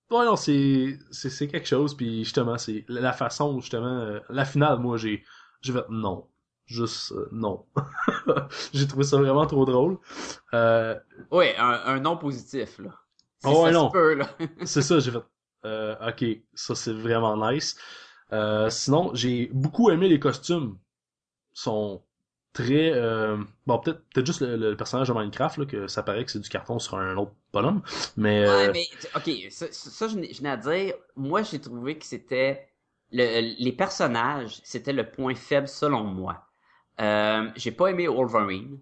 [0.09, 4.45] Ouais, non, c'est, c'est, quelque chose, puis justement, c'est la la façon, justement, euh, la
[4.45, 5.23] finale, moi, j'ai,
[5.61, 6.27] j'ai fait non.
[6.65, 7.65] Juste, euh, non.
[8.73, 9.99] j'ai trouvé ça vraiment trop drôle.
[10.53, 10.97] Euh,
[11.31, 12.91] Ouais, un, un non positif, là.
[13.43, 13.91] Ouais, ça non.
[14.65, 15.19] c'est ça, j'ai fait,
[15.65, 17.77] euh, ok, ça c'est vraiment nice.
[18.33, 20.77] Euh, sinon, j'ai beaucoup aimé les costumes.
[21.55, 22.03] Ils sont
[22.53, 26.25] très, euh, bon, peut-être, peut-être juste le, le personnage de Minecraft, là, que ça paraît
[26.25, 27.83] que c'est du carton sur un autre bonhomme,
[28.17, 31.41] mais, Ouais, euh, mais, ok, ça, ça, ça, je n'ai je n'ai à dire, moi,
[31.43, 32.69] j'ai trouvé que c'était,
[33.11, 36.47] le, les personnages, c'était le point faible selon moi.
[37.01, 38.79] Euh, j'ai pas aimé Wolverine.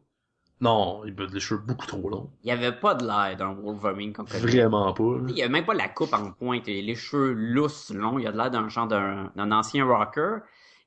[0.61, 2.29] Non, il a des cheveux beaucoup trop longs.
[2.43, 4.39] Il y avait pas de l'air d'un Wolverine qu'on connaît.
[4.39, 5.03] Vraiment pas.
[5.03, 5.25] là.
[5.29, 8.19] Il y a même pas la coupe en pointe, il a les cheveux lousses, longs,
[8.19, 10.37] il a de l'air d'un genre d'un ancien rocker.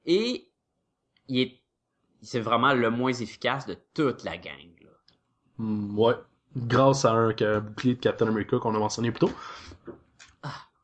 [0.07, 0.49] Et
[1.29, 1.63] il est,
[2.23, 4.91] c'est vraiment le moins efficace de toute la gang, là.
[5.59, 6.15] Hmm, ouais.
[6.57, 9.31] Grâce à un, un bouclier de Captain America qu'on a mentionné plus tôt.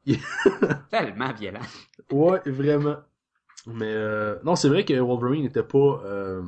[0.90, 1.60] Tellement violent.
[2.10, 2.96] Ouais, vraiment.
[3.66, 6.42] Mais euh, non, c'est vrai que Wolverine n'était pas euh,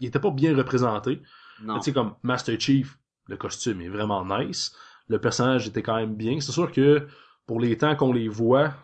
[0.00, 1.22] il était pas bien représenté.
[1.62, 1.78] Non.
[1.78, 4.74] Tu sais comme Master Chief, le costume est vraiment nice,
[5.08, 6.40] le personnage était quand même bien.
[6.40, 7.06] C'est sûr que
[7.46, 8.74] pour les temps qu'on les voit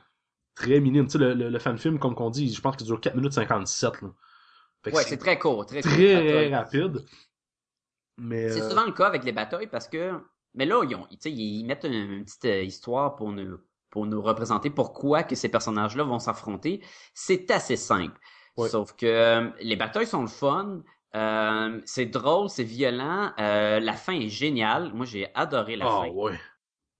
[0.54, 2.86] très minimes, tu sais le, le, le fan film comme qu'on dit, je pense qu'il
[2.86, 4.08] dure 4 minutes 57 là.
[4.84, 7.04] Fait Ouais, c'est très court, très, très rapide.
[8.18, 10.12] Mais C'est euh, souvent le cas avec les batailles parce que,
[10.54, 13.58] mais là, ils, ont, ils mettent une, une petite euh, histoire pour nous,
[13.90, 16.84] pour nous représenter pourquoi que ces personnages-là vont s'affronter.
[17.14, 18.18] C'est assez simple.
[18.56, 18.68] Ouais.
[18.68, 20.82] Sauf que euh, les batailles sont le fun.
[21.14, 23.32] Euh, c'est drôle, c'est violent.
[23.38, 24.92] euh, la fin est géniale.
[24.94, 26.08] Moi, j'ai adoré la ah fin.
[26.08, 26.38] ouais.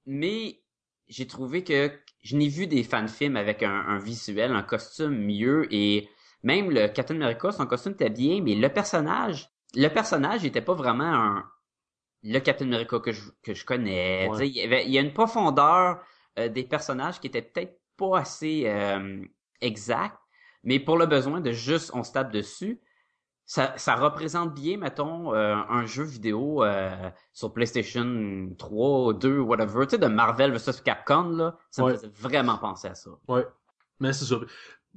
[0.07, 0.61] Mais
[1.09, 1.91] j'ai trouvé que
[2.23, 6.09] je n'ai vu des fan-films avec un, un visuel, un costume mieux et
[6.43, 10.75] même le Captain America, son costume était bien, mais le personnage, le personnage était pas
[10.75, 11.45] vraiment un
[12.25, 14.29] le Captain America que je, que je connais.
[14.29, 14.49] Ouais.
[14.49, 16.01] Il, y avait, il y a une profondeur
[16.39, 19.25] euh, des personnages qui était peut-être pas assez euh,
[19.61, 20.19] exact,
[20.63, 22.81] mais pour le besoin de juste on se tape dessus,
[23.45, 29.87] ça, ça représente bien, mettons, euh, un jeu vidéo euh, sur PlayStation 3, 2, whatever,
[29.87, 31.93] tu sais, de Marvel vs Capcom, là, ça Ouais.
[31.93, 33.11] me faisait vraiment penser à ça.
[33.29, 33.47] Ouais.
[34.01, 34.37] Mais c'est ça.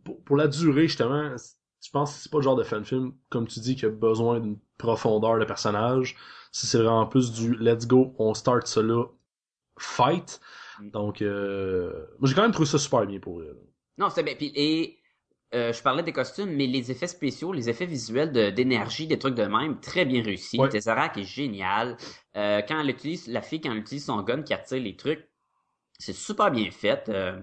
[0.04, 3.48] Pour, pour la durée, justement, je pense que c'est pas le genre de fan-film, comme
[3.48, 6.16] tu dis, qui a besoin d'une profondeur de personnage.
[6.52, 9.06] Si c'est vraiment plus du let's go, on start là,
[9.78, 10.40] fight.
[10.80, 10.90] Mm.
[10.92, 13.58] Donc, euh, moi j'ai quand même trouvé ça super bien pour elle.
[13.98, 14.36] Non, c'est bien.
[14.36, 14.98] Puis, et
[15.56, 19.18] euh, je parlais des costumes, mais les effets spéciaux, les effets visuels de- d'énergie, des
[19.18, 20.60] trucs de même, très bien réussis.
[20.60, 20.70] Ouais.
[20.70, 21.98] Tesseract est génial.
[22.36, 25.28] Euh, quand elle utilise, la fille, quand elle utilise son gun qui attire les trucs,
[25.98, 27.10] c'est super bien fait.
[27.10, 27.42] Euh,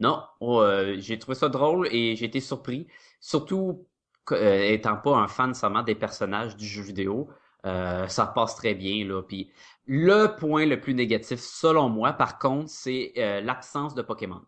[0.00, 0.62] non, oh,
[0.98, 2.86] j'ai trouvé ça drôle et j'ai été surpris.
[3.20, 3.86] Surtout,
[4.30, 7.30] étant pas un fan seulement des personnages du jeu vidéo,
[7.64, 9.22] ça passe très bien, là.
[9.22, 9.50] Puis,
[9.86, 14.42] le point le plus négatif, selon moi, par contre, c'est l'absence de Pokémon.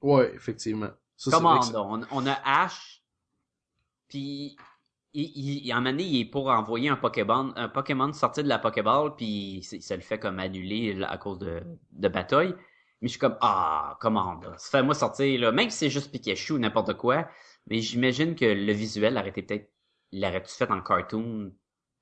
[0.00, 0.90] Ouais, effectivement.
[1.22, 3.00] Ça, Comment que on, on a Ash,
[4.08, 4.56] puis
[5.12, 9.14] il, il, année, il est pour envoyer un Pokémon, un Pokémon sorti de la Pokéball,
[9.14, 11.62] puis ça le fait comme annuler là, à cause de,
[11.92, 12.56] de bataille.
[13.00, 16.54] Mais je suis comme, ah, comment, là, fais-moi sortir, là, même si c'est juste Pikachu
[16.54, 17.28] ou n'importe quoi,
[17.68, 19.72] mais j'imagine que le visuel aurait été peut-être,
[20.12, 21.52] l'aurait-tu fait en cartoon,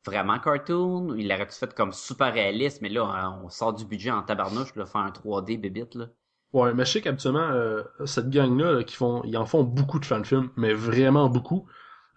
[0.06, 4.12] vraiment cartoon, ou il l'aurait-tu fait comme super réaliste, mais là, on sort du budget
[4.12, 6.06] en tabarnouche, là, faire un 3D bébite, là?
[6.52, 10.00] Ouais, mais je sais qu'habituellement, euh, cette gang-là, là, qui font, ils en font beaucoup
[10.00, 11.66] de fan-films, mais vraiment beaucoup,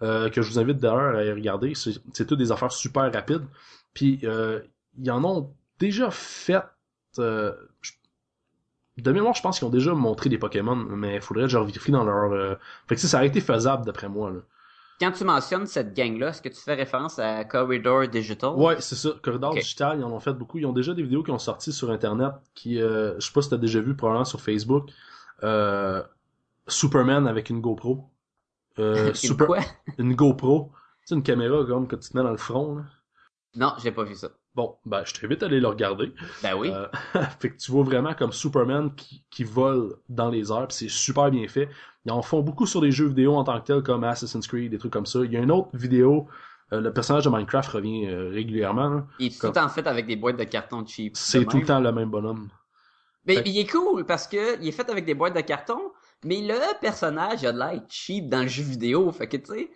[0.02, 1.74] euh, que je vous invite d'ailleurs à y regarder.
[1.76, 3.46] C'est, des affaires super rapides.
[3.94, 4.60] Puis, euh,
[4.98, 6.64] ils en ont déjà fait,
[7.20, 7.54] euh,
[8.98, 11.58] de mémoire, je pense qu'ils ont déjà montré des Pokémon, mais il faudrait que je
[11.58, 12.32] revérifie dans leur...
[12.32, 12.56] euh,
[12.88, 14.40] Fait que sais, ça aurait été faisable, d'après moi, là.
[15.04, 18.54] Quand tu mentionnes cette gang-là, est-ce que tu fais référence à Corridor Digital?
[18.56, 19.10] Ouais, c'est ça.
[19.22, 19.60] Corridor Ok.
[19.60, 20.60] Digital, ils en ont fait beaucoup.
[20.60, 23.42] Ils ont déjà des vidéos qui ont sorti sur Internet, qui, euh, je sais pas
[23.42, 24.92] si t'as déjà vu, probablement sur Facebook,
[25.44, 26.02] euh,
[26.70, 28.10] Superman avec une GoPro.
[28.80, 29.60] Euh, Une super, quoi?
[29.98, 30.72] une GoPro.
[31.04, 32.78] C'est une caméra comme que tu te mets dans le front.
[32.78, 32.84] Là.
[33.56, 34.30] Non, j'ai pas vu ça.
[34.56, 36.14] Bon, ben je t'invite à aller le regarder.
[36.44, 36.70] Ben oui.
[36.72, 36.88] Euh,
[37.40, 40.90] fait que tu vois vraiment comme Superman qui, qui vole dans les airs, pis c'est
[40.90, 41.70] super bien fait.
[42.06, 44.70] Ils en font beaucoup sur des jeux vidéo en tant que tel, comme Assassin's Creed,
[44.72, 45.20] des trucs comme ça.
[45.24, 46.28] Il y a une autre vidéo,
[46.72, 49.04] euh, le personnage de Minecraft revient euh, régulièrement.
[49.20, 51.18] Il est tout comme- le temps fait avec des boîtes de carton cheap.
[51.18, 52.50] C'est tout le temps le même bonhomme.
[53.26, 55.80] Mais Fait- il est cool parce que il est fait avec des boîtes de carton,
[56.26, 59.12] mais le personnage a de l'air cheap dans le jeu vidéo.
[59.14, 59.72] Fait que tu sais,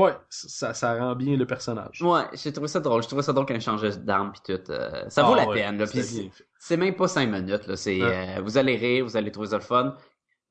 [0.00, 2.00] Ouais, ça, ça rend bien le personnage.
[2.02, 3.02] ouais, j'ai trouvé ça drôle.
[3.02, 4.70] J'ai trouvé ça drôle qu'un change d'arme pis tout.
[4.70, 5.78] euh, ça vaut Ah la ouais, peine.
[5.78, 7.66] Là, c'est- même pas cinq minutes.
[7.66, 8.36] Là, c'est Ouais.
[8.38, 9.96] euh, vous allez rire, vous allez trouver ça le fun.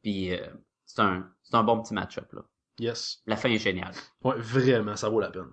[0.04, 0.46] Puis euh,
[0.86, 2.42] c'est un c'est un bon petit match-up là.
[2.80, 3.22] Yes.
[3.26, 3.94] La fin est géniale.
[4.24, 5.48] Ouais, vraiment, ça vaut la peine.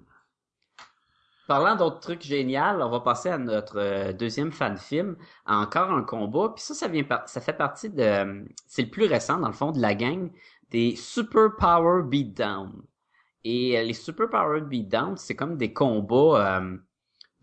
[1.47, 5.17] Parlant d'autres trucs géniaux, on va passer à notre deuxième fan film,
[5.47, 6.49] encore un combat.
[6.55, 9.53] Puis ça, ça vient par- ça fait partie de, c'est le plus récent dans le
[9.55, 10.31] fond de la gang
[10.71, 12.73] des Super Power Beatdown.
[13.45, 16.77] Et euh, les Super Power Beatdown, c'est comme des combats euh,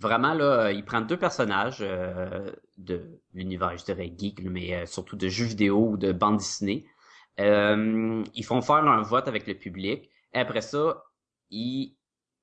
[0.02, 5.16] vraiment là, ils prennent deux personnages euh, de l'univers, je dirais geek, mais euh, surtout
[5.16, 6.86] de jeux vidéo ou de bande dessinée.
[7.40, 10.10] Euh, ils font faire un vote avec le public.
[10.34, 11.04] Et après ça,
[11.52, 11.96] ils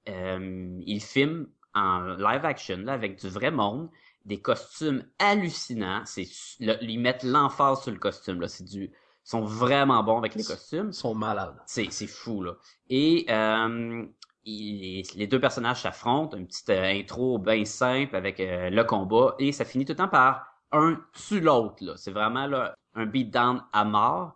[0.09, 3.91] euh, ils filment en live action là, avec du vrai monde,
[4.25, 6.03] des costumes hallucinants.
[6.07, 6.27] C'est
[6.61, 8.49] ils mettent l'emphase sur le costume là.
[8.49, 8.91] C'est du,
[9.31, 10.89] sont vraiment bons avec les costumes.
[10.89, 11.57] Ils sont malades.
[11.67, 12.55] C'est c'est fou là.
[12.89, 14.07] Et euh,
[14.45, 19.35] il- les deux personnages s'affrontent, une petite euh, intro bien simple avec euh, le combat
[19.39, 21.97] et ça finit tout le temps par un tue l'autre là.
[21.97, 24.35] C'est vraiment là un beatdown à mort.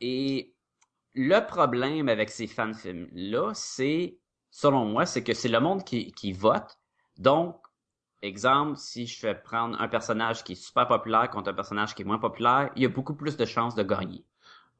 [0.00, 0.54] Et
[1.14, 4.18] le problème avec ces fan films là, c'est
[4.50, 6.78] selon moi, c'est que c'est le monde qui qui vote.
[7.18, 7.61] Donc
[8.22, 12.02] Exemple, si je fais prendre un personnage qui est super populaire contre un personnage qui
[12.02, 14.24] est moins populaire, il y a beaucoup plus de chances de gagner.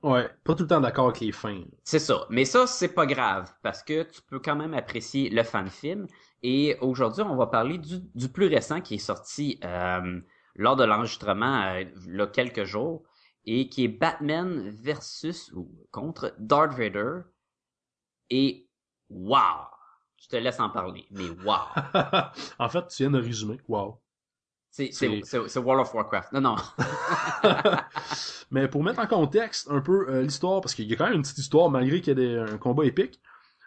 [0.03, 1.63] Ouais, pas tout le temps d'accord avec les fins.
[1.85, 2.27] C'est ça.
[2.29, 6.07] Mais ça, c'est pas grave, parce que tu peux quand même apprécier le fan film.
[6.43, 10.21] Et aujourd'hui, on va parler du, du plus récent qui est sorti euh,
[10.57, 13.05] lors de l'enregistrement, euh, il y a quelques jours,
[13.45, 17.21] et qui est Batman versus ou contre Darth Vader.
[18.31, 18.69] Et
[19.09, 19.69] wow!
[20.33, 21.59] Te laisse en parler, mais wow!
[22.59, 23.59] en fait, tu viens de résumer.
[23.69, 23.99] Wow.
[24.71, 26.33] C'est, c'est, c'est, c'est World of Warcraft.
[26.33, 26.57] Non, non.
[28.51, 31.17] Mais pour mettre en contexte un peu euh, l'histoire, parce qu'il y a quand même
[31.17, 33.21] une petite histoire malgré qu'il y ait un combat épique.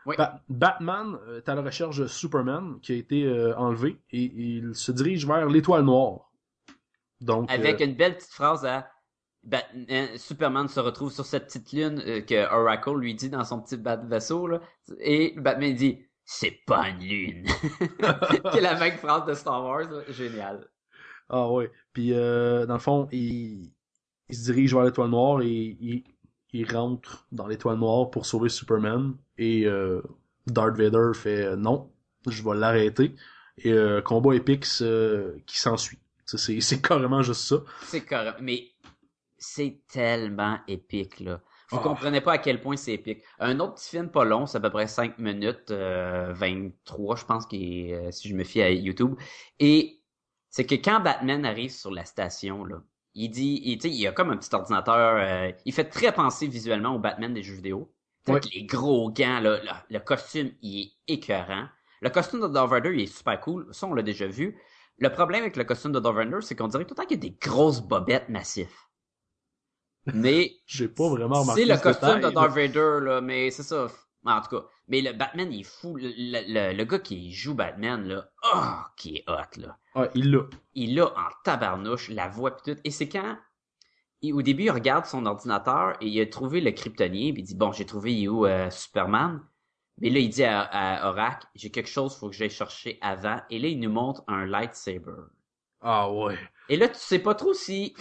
[0.08, 0.16] Oui.
[0.18, 4.24] Ba- Batman euh, est à la recherche de Superman qui a été euh, enlevé et
[4.24, 6.32] il se dirige vers l'étoile noire.
[7.22, 8.90] Donc Avec euh, une belle petite phrase à
[9.44, 13.62] Bat- euh, Superman se retrouve sur cette petite lune que Oracle lui dit dans son
[13.62, 14.60] petit bat vaisseau là,
[15.00, 17.46] et Batman dit c'est pas une lune.
[18.52, 20.68] qui est la même phrase de Star Wars, génial.
[21.30, 21.72] ah ouais.
[21.94, 23.72] Puis euh, dans le fond, il,
[24.30, 26.04] il se dirige vers l'étoile noire et il,
[26.54, 30.02] il rentre dans l'étoile noire pour sauver Superman et euh,
[30.48, 31.92] Darth Vader fait euh, non,
[32.28, 33.16] je vais l'arrêter
[33.58, 36.00] et euh, combat épique euh, qui s'ensuit.
[36.26, 37.58] Ça, C'est c'est carrément juste ça.
[37.84, 38.72] C'est correct, mais
[39.38, 41.40] c'est tellement épique là.
[41.72, 41.84] Vous Ah.
[41.84, 43.24] comprenez pas à quel point c'est épique.
[43.40, 47.26] Un autre petit film pas long, c'est à peu près 5 minutes, euh, 23 je
[47.26, 49.16] pense, qui est, euh, si je me fie à YouTube.
[49.60, 50.02] Et
[50.50, 52.78] c'est que quand Batman arrive sur la station, là,
[53.16, 56.12] il dit, il, tu sais, il a comme un petit ordinateur, euh, il fait très
[56.14, 57.92] penser visuellement au Batman des jeux vidéo.
[58.54, 61.68] Les gros gants, là, le, le costume, il est écœurant.
[62.02, 63.68] Le costume de Vader, il est super cool.
[63.72, 64.60] Ça, on l'a déjà vu.
[64.98, 67.28] Le problème avec le costume de Vader, c'est qu'on dirait tout le temps qu'il y
[67.28, 68.70] a des grosses bobettes massives.
[70.14, 73.52] Mais J'ai pas vraiment remarqué c'est le ce costume détail, de Darth Vader, là, mais
[73.52, 73.88] c'est ça.
[74.26, 74.66] En tout cas.
[74.88, 75.96] Mais le Batman, il est fou.
[75.98, 76.42] Le, le,
[76.72, 78.60] le- le gars qui joue Batman, là, oh,
[78.98, 79.78] qui est hot, là.
[79.96, 80.44] Ouais, il l'a.
[80.74, 82.80] Il a en tabarnouche la voix pis tout.
[82.84, 83.38] Et c'est quand,
[84.22, 87.46] il- au début, il regarde son ordinateur et il a trouvé le kryptonien puis il
[87.46, 89.42] dit, bon, j'ai trouvé il est où, euh, Superman.
[90.00, 93.42] Mais là, il dit à, à Oracle, j'ai quelque chose, faut que j'aille chercher avant.
[93.50, 95.14] Et là, il nous montre un lightsaber.
[95.82, 96.38] Ah ouais.
[96.70, 97.96] Et là, tu sais pas trop si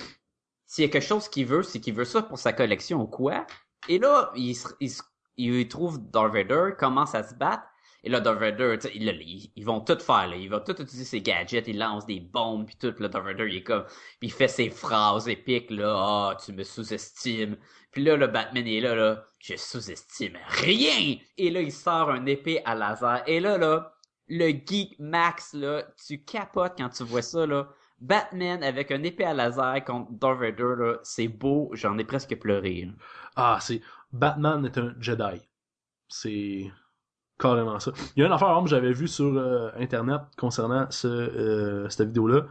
[0.66, 3.06] s'il y a quelque chose qu'il veut, c'est qu'il veut ça pour sa collection ou
[3.06, 3.46] quoi.
[3.88, 4.90] Et là, il, se- il,
[5.36, 7.64] il trouve Darth Vader, commence à se battre.
[8.02, 10.36] Et là, Darth Vader, il- ils, ils vont tout faire, là.
[10.36, 12.94] Il va tout utiliser ses gadgets, il lance des bombes, puis tout.
[12.98, 13.84] Là, Darth Vader, il est comme...
[14.20, 15.94] Puis il fait ses phrases épiques, là.
[15.96, 17.56] Ah, tu me sous-estimes.
[17.92, 19.24] Puis là, le Batman est là, là.
[19.38, 21.16] Je sous-estime rien!
[21.38, 23.22] Et là, il sort un épée à laser.
[23.26, 23.94] Et là, là,
[24.28, 27.68] le geek max, là, tu capotes quand tu vois ça, là.
[28.00, 32.84] Batman avec un épée à laser contre Darth Vader, c'est beau, j'en ai presque pleuré.
[32.86, 32.92] là.
[33.36, 33.80] Ah, c'est
[34.12, 35.40] Batman est un Jedi.
[36.08, 36.70] C'est
[37.38, 37.92] carrément ça.
[38.14, 42.08] Il y a une affaire que j'avais vue sur euh, internet concernant ce, euh, cette
[42.08, 42.46] vidéo-là.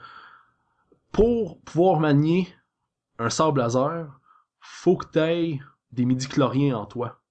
[1.12, 2.54] Pour pouvoir manier
[3.20, 4.20] un sable laser,
[4.60, 5.60] faut que t'aies
[5.92, 7.22] des midi-chloriens en toi.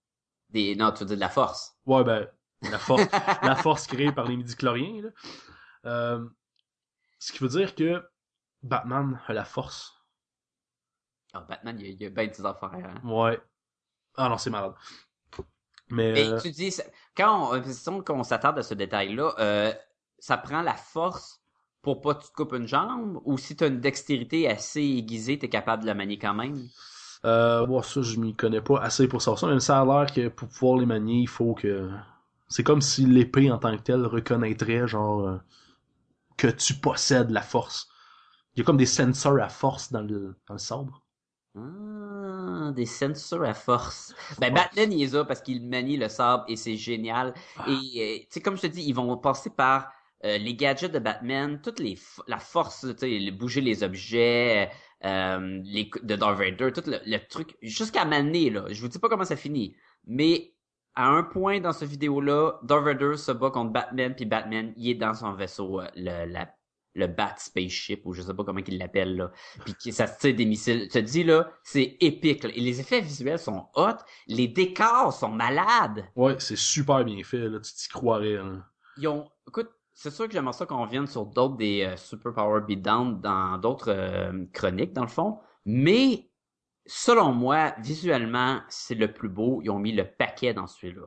[0.51, 1.77] Des, non, tu veux dire de la force.
[1.87, 2.29] Ouais, ben,
[2.71, 3.07] la force,
[3.43, 5.09] la force créée par les midi-chloriens, là.
[5.85, 6.25] Euh,
[7.23, 8.03] ce qui veut dire que
[8.65, 9.95] Batman a la force.
[11.33, 12.75] Ah, Batman, il y a, a bien des affaires.
[12.75, 13.09] Hein.
[13.09, 13.41] Ouais.
[14.17, 14.75] Ah non, c'est malade.
[15.89, 16.75] Mais, Mais euh, tu dis,
[17.17, 17.53] quand
[17.87, 19.73] on, qu'on s'attarde à ce détail-là, euh,
[20.19, 21.41] ça prend la force
[21.81, 25.39] pour pas que tu te coupes une jambe, ou si t'as une dextérité assez aiguisée,
[25.39, 26.69] t'es capable de la manier quand même?
[27.25, 30.13] Euh, bon, ça, je m'y connais pas assez pour savoir ça, mais ça a l'air
[30.13, 31.89] que pour pouvoir les manier, il faut que...
[32.49, 35.39] C'est comme si l'épée en tant que telle reconnaîtrait, genre, euh,
[36.37, 37.89] que tu possèdes la force.
[38.55, 41.03] Il y a comme des sensors à force dans le, dans le sabre.
[41.55, 44.15] Ah, des sensors à force.
[44.41, 44.53] Ben.
[44.53, 47.35] Batman, il les a parce qu'il manie le sabre et c'est génial.
[47.57, 47.67] Ah.
[47.69, 49.93] Et, euh, tu sais, comme je te dis, ils vont passer par
[50.25, 54.71] euh, les gadgets de Batman, toute les, la force, tu sais, bouger les objets,
[55.05, 58.65] euh, les, de Darth Vader, tout le, le truc, jusqu'à maner, là.
[58.71, 59.75] Je vous dis pas comment ça finit.
[60.07, 60.55] Mais,
[60.95, 64.91] à un point dans cette vidéo-là, Darth Vader se bat contre Batman, puis Batman, il
[64.91, 66.49] est dans son vaisseau, euh, le, la,
[66.95, 69.31] le Bat Spaceship, ou je sais pas comment il l'appelle, là.
[69.65, 70.89] Puis ça se tire des missiles.
[70.93, 72.51] Je te dis, là, c'est épique, là.
[72.55, 73.97] Et les effets visuels sont hot.
[74.27, 76.05] Les décors sont malades.
[76.17, 78.35] Ouais, c'est super bien fait, là, tu t'y croirais.
[78.35, 78.65] là.
[78.99, 82.35] Ils ont, écoute, c'est sûr que j'aimerais ça qu'on revienne sur d'autres des euh, Super
[82.35, 85.39] Power Beatdown dans d'autres euh, chroniques, dans le fond.
[85.65, 86.31] Mais,
[86.87, 89.61] selon moi, visuellement, c'est le plus beau.
[89.63, 91.03] Ils ont mis le paquet dans celui-là.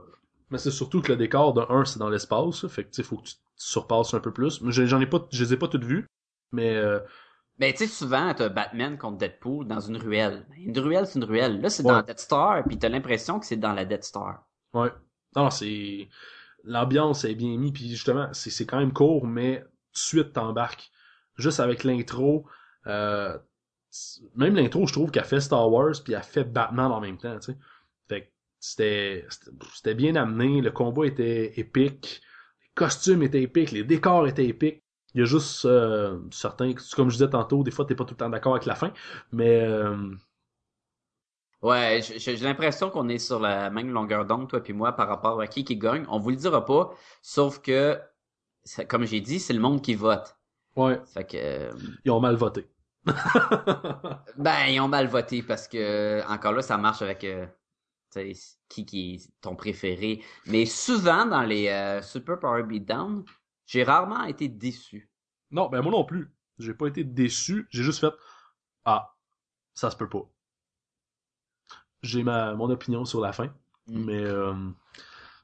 [0.52, 3.04] Mais c'est surtout que le décor de 1, c'est dans l'espace, fait que, tu sais,
[3.04, 4.62] faut que tu, surpasses un peu plus.
[4.62, 6.06] Mais j'en ai pas, je les ai pas toutes vues,
[6.52, 7.00] mais euh,
[7.58, 10.46] Ben, tu sais, souvent, t'as Batman contre Deadpool dans une ruelle.
[10.50, 11.62] Ben, Une ruelle, c'est une ruelle.
[11.62, 11.96] Là, c'est dans Ouais.
[11.96, 14.44] la Death Star, puis t'as l'impression que c'est dans la Death Star.
[14.74, 14.92] Ouais.
[15.36, 16.10] Non, c'est.
[16.66, 20.34] L'ambiance est bien mise, puis justement, c'est c'est quand même court, mais tout de suite
[20.34, 20.92] t'embarques.
[21.38, 22.46] Juste avec l'intro,
[22.88, 23.38] euh,
[24.36, 27.38] même l'intro, je trouve qu'elle fait Star Wars puis elle fait Batman en même temps,
[27.40, 27.58] tu sais.
[28.10, 28.28] Fait que
[28.60, 29.26] c'était
[29.74, 32.22] c'était- bien amené, le combat était épique,
[32.64, 34.84] les costumes étaient épiques, les décors étaient épiques.
[35.14, 38.14] Il y a juste euh, certains, comme je disais tantôt, des fois t'es pas tout
[38.16, 38.92] le temps d'accord avec la fin,
[39.32, 39.96] mais euh,
[41.62, 45.40] Ouais, j'ai l'impression qu'on est sur la même longueur d'onde, toi puis moi, par rapport
[45.42, 46.06] à qui qui gagne.
[46.10, 46.92] On vous le dira pas,
[47.22, 48.00] sauf que,
[48.90, 50.38] comme j'ai dit, c'est le monde qui vote.
[50.76, 51.74] ouais, Fait que, euh,
[52.06, 52.68] ils ont mal voté.
[54.38, 57.46] ben, ils ont mal voté parce que, encore là, ça marche avec, euh,
[58.70, 60.24] qui qui est ton préféré.
[60.48, 63.24] Mais souvent, dans les euh, Super Power Beatdown,
[63.66, 65.10] j'ai rarement été déçu.
[65.52, 66.32] Non, ben moi non plus.
[66.58, 68.14] J'ai pas été déçu, j'ai juste fait
[68.86, 69.16] Ah,
[69.76, 70.30] ça se peut pas.
[72.04, 73.54] J'ai ma mon opinion sur la fin,
[73.88, 74.04] Mm.
[74.06, 74.54] mais euh,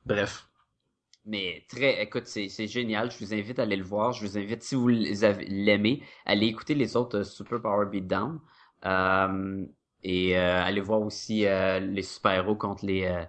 [0.06, 0.48] bref.
[1.26, 3.12] Mais très, écoute, c'est c'est génial.
[3.12, 4.12] Je vous invite à aller le voir.
[4.14, 8.40] Je vous invite, si vous l'aimez, à aller écouter les autres euh, Super Power Beatdown.
[8.86, 9.66] Euh,
[10.04, 13.24] et euh, allez voir aussi euh, les super-héros contre les euh,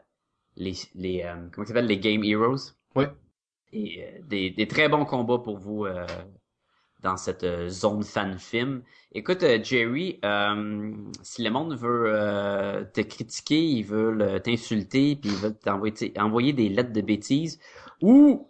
[0.57, 1.87] les les euh, comment ça s'appelle?
[1.87, 2.73] Les Game Heroes.
[2.95, 3.09] Ouais.
[3.73, 6.07] Et euh, des, des très bons combats pour vous euh,
[7.03, 8.83] dans cette euh, zone fan film.
[9.13, 10.93] Écoute, euh, Jerry, euh,
[11.23, 16.53] si le monde veut euh, te critiquer, ils veulent t'insulter, puis ils veulent t'envoyer envoyer
[16.53, 17.59] des lettres de bêtises,
[18.01, 18.49] ou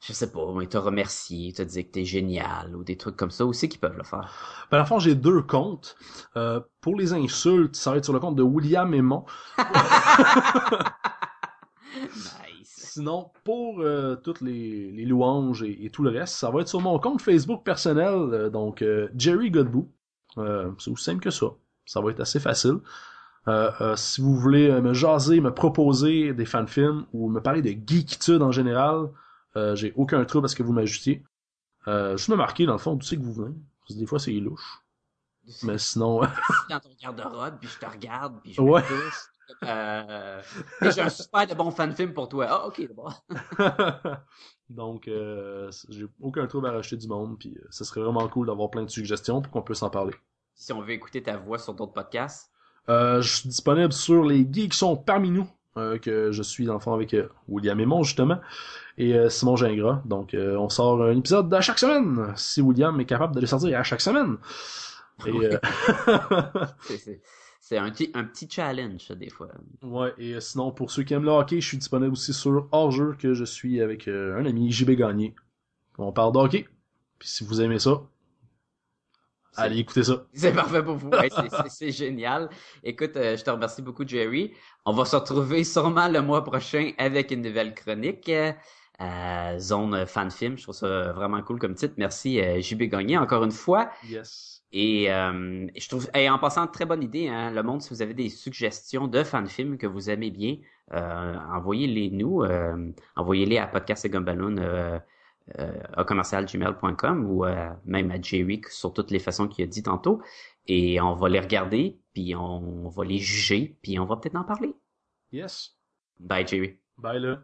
[0.00, 3.30] je sais pas, mais te remercier, te dire que t'es génial, ou des trucs comme
[3.30, 4.66] ça aussi qu'ils peuvent le faire.
[4.70, 5.96] Ben, à la fin, j'ai deux comptes.
[6.36, 9.24] Euh, pour les insultes, ça va être sur le compte de William Aymon.
[12.92, 16.68] Sinon, pour euh, toutes les, les louanges et, et tout le reste, ça va être
[16.68, 19.88] sur mon compte Facebook personnel, euh, donc euh, Jerry Godbout.
[20.36, 21.46] C'est aussi simple que ça.
[21.86, 22.78] Ça va être assez facile.
[23.96, 28.52] Si vous voulez me jaser, me proposer des fanfilms ou me parler de geekitude en
[28.52, 29.08] général,
[29.74, 31.24] j'ai aucun trouble à ce que vous m'ajoutiez.
[31.86, 33.56] Juste me marquer, dans le fond, d'où c'est que vous venez.
[33.80, 34.82] Parce que des fois, c'est louche.
[35.64, 36.20] Mais sinon...
[36.70, 38.82] dans ton garde-robe, puis je te regarde, puis je Ouais.
[38.82, 39.10] me.
[39.62, 40.42] Euh,
[40.82, 42.46] et j'ai un super de bon fan film pour toi.
[42.48, 43.24] Ah, ok, d'abord.
[44.68, 48.46] Donc, euh, j'ai aucun trouble à racheter du monde, puis euh, ce serait vraiment cool
[48.46, 50.14] d'avoir plein de suggestions pour qu'on puisse en parler.
[50.54, 52.50] Si on veut écouter ta voix sur d'autres podcasts,
[52.88, 55.46] Euh, je suis disponible sur les geeks sont parmi nous,
[55.76, 58.40] euh, que je suis dans le fond avec euh, William Aymon justement,
[58.96, 60.00] et Simon Gingras.
[60.04, 63.78] Donc, on sort un épisode à chaque semaine, si William est capable de les sortir
[63.78, 64.36] à chaque semaine.
[65.26, 65.32] Et,
[66.82, 67.20] c'est- c'est
[67.62, 69.48] c'est un, petit- un petit challenge, ça, des fois.
[69.82, 72.66] ouais, et euh, sinon, pour ceux qui aiment le hockey, je suis disponible aussi sur
[72.72, 75.34] Hors-jeu, que je suis avec euh, un ami, JB Gagné.
[75.98, 76.66] On parle de hockey.
[77.18, 78.00] Puis si vous aimez ça,
[79.56, 80.24] allez écouter ça.
[80.32, 81.10] C'est parfait pour vous.
[81.10, 81.28] Ouais,
[81.68, 82.48] c'est- génial.
[82.82, 84.54] Écoute, euh, je te remercie beaucoup, Jerry.
[84.86, 88.28] On va se retrouver sûrement le mois prochain avec une nouvelle chronique.
[88.30, 90.56] euh, Zone Fan Film.
[90.56, 91.94] Je trouve ça vraiment cool comme titre.
[91.98, 93.90] Merci, JB Gagné, encore une fois.
[94.08, 94.59] Yes.
[94.72, 98.02] Et euh, je trouve, et en passant, très bonne idée, hein, le monde, si vous
[98.02, 100.58] avez des suggestions de fan films que vous aimez bien,
[100.92, 104.98] euh, envoyez-les nous, euh, envoyez-les à podcast et Gumballoon, euh,
[105.58, 109.82] euh, à commercialgmail.com ou euh, même à Jerry sur toutes les façons qu'il a dit
[109.82, 110.22] tantôt.
[110.68, 114.44] Et on va les regarder, puis on, va les juger, puis on va peut-être en
[114.44, 114.72] parler.
[115.32, 115.76] Yes.
[116.20, 116.78] Bye, Jerry.
[116.98, 117.40] Bye là.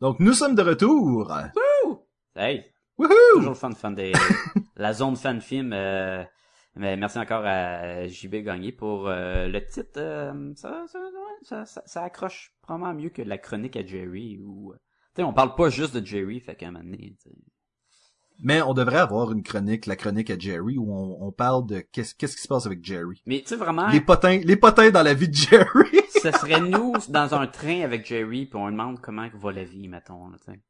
[0.00, 1.32] Donc, nous sommes de retour.
[2.36, 2.73] Hey!
[2.98, 4.12] Toujours le fun de fan des,
[4.76, 5.72] la zone fan film.
[5.72, 6.22] euh,
[6.76, 9.90] mais merci encore à JB Gagné pour euh, le titre.
[9.98, 10.98] euh, ça, ça,
[11.42, 14.38] ça, ça, ça accroche probablement mieux que la chronique à Jerry.
[14.42, 14.76] Ou, euh,
[15.14, 17.16] tu sais, on parle pas juste de Jerry, fait qu'à un moment donné.
[18.42, 21.78] Mais on devrait avoir une chronique, la chronique à Jerry, où on, on parle de
[21.80, 23.22] qu'est-ce qu'est-ce qui se passe avec Jerry.
[23.26, 26.00] Mais tu sais vraiment, Les potins, les potins dans la vie de Jerry.
[26.20, 29.62] ce serait nous dans un train avec Jerry, puis on lui demande comment va la
[29.62, 30.28] vie, mettons.
[30.28, 30.60] Là, tu sais.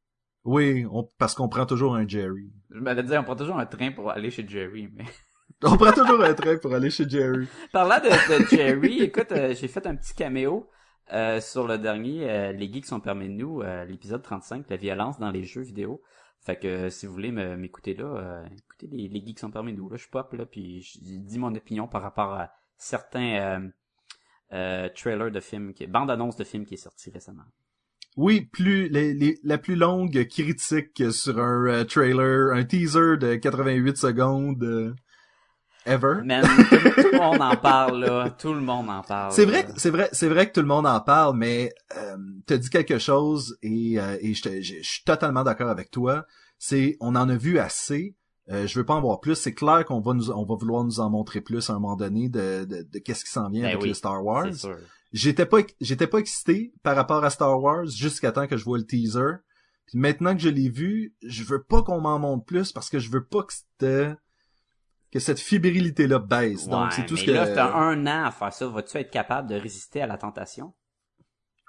[0.45, 2.51] Oui, on, parce qu'on prend toujours un Jerry.
[2.69, 5.05] Je m'allais dire, on prend toujours un train pour aller chez Jerry, mais.
[5.63, 7.47] On prend toujours un train pour aller chez Jerry.
[7.71, 10.69] Parlant de, de Jerry, écoute, euh, j'ai fait un petit caméo
[11.13, 14.75] euh, sur le dernier euh, Les geeks sont permis de nous, euh, l'épisode 35, la
[14.75, 16.01] violence dans les jeux vidéo.
[16.41, 19.73] Fait que euh, si vous voulez m'écouter là, euh, écoutez les, les geeks sont permis
[19.73, 19.89] de nous.
[19.89, 23.69] Là, je pop là, puis je dis mon opinion par rapport à certains euh,
[24.53, 27.45] euh, trailers de films, qui, bande annonce de films qui est sorti récemment.
[28.17, 33.35] Oui, plus les, les- la plus longue critique sur un euh, trailer, un teaser de
[33.35, 34.93] 88 secondes euh,
[35.85, 36.21] ever.
[36.23, 39.31] Man, tout, le monde en parle là, tout le monde en parle.
[39.33, 42.15] C'est vrai, c'est vrai, c'est vrai que tout le monde en parle, mais euh,
[42.45, 45.91] t'as dit quelque chose et, euh, et je te- je je suis totalement d'accord avec
[45.91, 46.25] toi.
[46.57, 48.15] C'est, on en a vu assez.
[48.49, 49.35] Euh, je veux pas en voir plus.
[49.35, 51.95] C'est clair qu'on va nous, on va vouloir nous en montrer plus à un moment
[51.95, 54.45] donné de, de, de qu'est-ce qui s'en vient Ben avec oui, le Star Wars.
[54.51, 54.77] C'est sûr.
[55.15, 58.77] J'étais pas, j'étais pas excité par rapport à Star Wars jusqu'à temps que je vois
[58.77, 59.37] le teaser.
[59.87, 62.99] Puis maintenant que je l'ai vu, je veux pas qu'on m'en montre plus parce que
[62.99, 64.13] je veux pas que c'était
[65.11, 66.67] que cette fébrilité-là baisse.
[66.67, 67.31] Donc, c'est tout mais ce que...
[67.31, 68.67] là, t'as un an à faire ça.
[68.67, 70.73] Vas-tu être capable de résister à la tentation?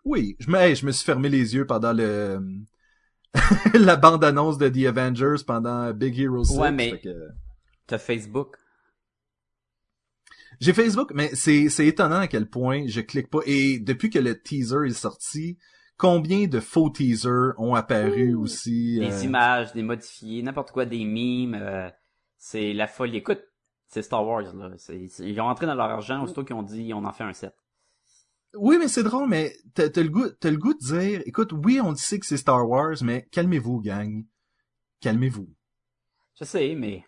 [0.04, 2.40] Oui, je me, hey, je me suis fermé les yeux pendant le
[3.74, 6.58] la bande-annonce de The Avengers pendant Big Hero 6.
[6.58, 7.28] Ouais, mais- que-
[7.86, 8.56] T'as Facebook.
[10.60, 13.40] J'ai Facebook, mais c'est c'est étonnant à quel point je clique pas.
[13.46, 15.58] Et depuis que le teaser est sorti,
[15.96, 21.04] combien de faux teasers ont apparu aussi Des euh, images, des modifiés, n'importe quoi, des
[21.04, 21.54] mimes.
[21.60, 21.90] euh,
[22.38, 23.16] c'est la folie.
[23.18, 23.40] Écoute,
[23.88, 24.70] c'est Star Wars, là.
[24.78, 27.24] C'est- c'est- ils ont entré dans leur argent aussitôt qu'ils ont dit on en fait
[27.24, 27.54] un set.
[28.54, 31.52] Oui, mais c'est drôle, mais t'as t'as le goût, t'as le goût de dire, écoute,
[31.52, 34.24] oui, on sait que c'est Star Wars, mais calmez-vous, gang.
[35.00, 35.48] Calmez-vous.
[36.40, 37.04] Je sais, mais.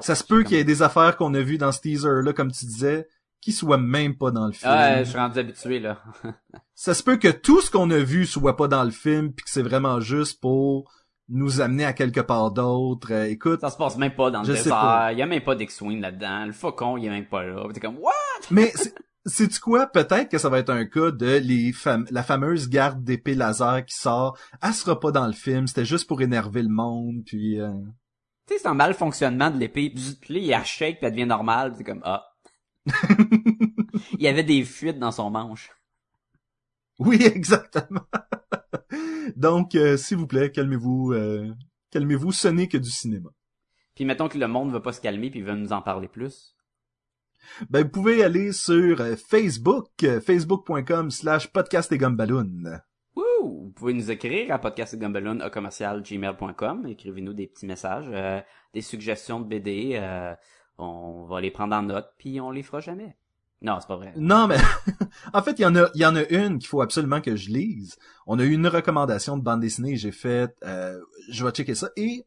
[0.00, 2.50] Ça se peut qu'il y ait des affaires qu'on a vues dans ce teaser-là, comme
[2.52, 3.06] tu disais,
[3.40, 4.72] qui soient même pas dans le film.
[4.72, 5.98] Ouais, je suis rendu habitué, là.
[6.74, 9.44] Ça se peut que tout ce qu'on a vu soit pas dans le film, puis
[9.44, 10.90] que c'est vraiment juste pour
[11.28, 13.08] nous amener à quelque part d'autre.
[13.12, 15.08] Euh, écoute, Ça se passe même pas dans le désert.
[15.12, 16.46] Il y a même pas d'X-Wing là-dedans.
[16.46, 17.62] Le faucon, il est même pas là.
[17.72, 18.12] T'es comme, what?
[18.50, 18.94] mais c'est-
[19.26, 19.86] sais-tu quoi?
[19.86, 23.84] Peut-être que ça va être un cas de les fam- la fameuse garde d'épée laser
[23.86, 24.36] qui sort.
[24.62, 27.60] Elle sera pas dans le film, c'était juste pour énerver le monde, puis...
[27.60, 27.70] euh,
[28.46, 29.90] Tu sais, c'est un mal fonctionnement de l'épée.
[29.90, 31.74] Puis là, il a shake puis elle devient normale.
[31.76, 32.26] C'est comme, ah.
[32.86, 35.70] il y avait des fuites dans son manche.
[36.98, 38.06] Oui, exactement.
[39.36, 41.12] Donc, euh, s'il vous plaît, calmez-vous.
[41.12, 41.52] euh,
[41.90, 43.30] calmez-vous, ce n'est que du cinéma.
[43.94, 46.56] Puis mettons que le monde veut pas se calmer puis veut nous en parler plus.
[47.70, 51.98] Ben, vous pouvez aller sur euh, Facebook, facebook.com slash podcast et
[53.44, 56.86] Vous pouvez nous écrire à podcastgumballoon à commercial gmail.com.
[56.86, 58.40] Écrivez-nous des petits messages, euh,
[58.72, 59.92] des suggestions de BD.
[59.94, 60.34] euh,
[60.78, 63.16] on va les prendre en note puis on les fera jamais.
[63.62, 64.12] Non, c'est pas vrai.
[64.16, 64.56] Non, mais
[65.32, 65.66] en fait, il y
[66.06, 67.96] en a, une qu'il faut absolument que je lise.
[68.26, 69.96] On a eu une recommandation de bande dessinée.
[69.96, 71.00] J'ai fait, euh,
[71.30, 72.26] je vais checker ça et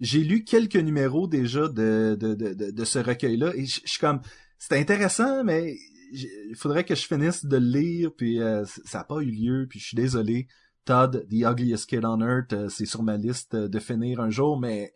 [0.00, 4.20] j'ai lu quelques numéros déjà de de ce recueil-là et je suis comme,
[4.58, 5.76] c'est intéressant, mais
[6.12, 9.66] il faudrait que je finisse de le lire puis euh, ça n'a pas eu lieu
[9.68, 10.48] puis je suis désolé.
[10.84, 14.30] Todd, The Ugliest Kid on Earth, euh, c'est sur ma liste euh, de finir un
[14.30, 14.94] jour, mais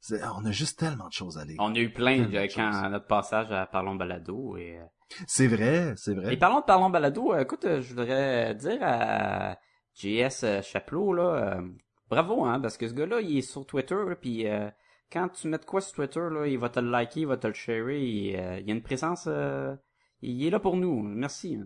[0.00, 1.56] c'est- on a juste tellement de choses à lire.
[1.58, 4.84] On a eu plein de, de quand à notre passage à Parlons Balado et euh,
[5.26, 6.32] C'est vrai, c'est vrai.
[6.34, 9.58] Et parlons de Parlons Balado, euh, écoute, euh, je voudrais dire à
[9.94, 11.68] JS euh, Chapelot, là, euh,
[12.08, 14.70] bravo, hein, parce que ce gars-là, il est sur Twitter, puis euh,
[15.12, 17.36] quand tu mets de quoi sur Twitter, là, il va te le liker, il va
[17.36, 19.74] te le sharer, et, euh, il y a une présence, euh,
[20.22, 21.58] il est là pour nous, merci.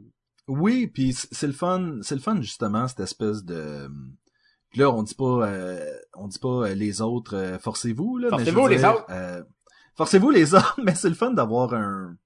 [0.49, 3.89] Oui, puis c'est le fun, c'est le fun justement cette espèce de
[4.70, 8.28] puis là on dit pas euh, on dit pas euh, les autres euh, forcez-vous là,
[8.31, 9.47] Forcez-vous, les dire, autres.
[9.97, 12.16] forcez-vous les autres, mais c'est le fun d'avoir un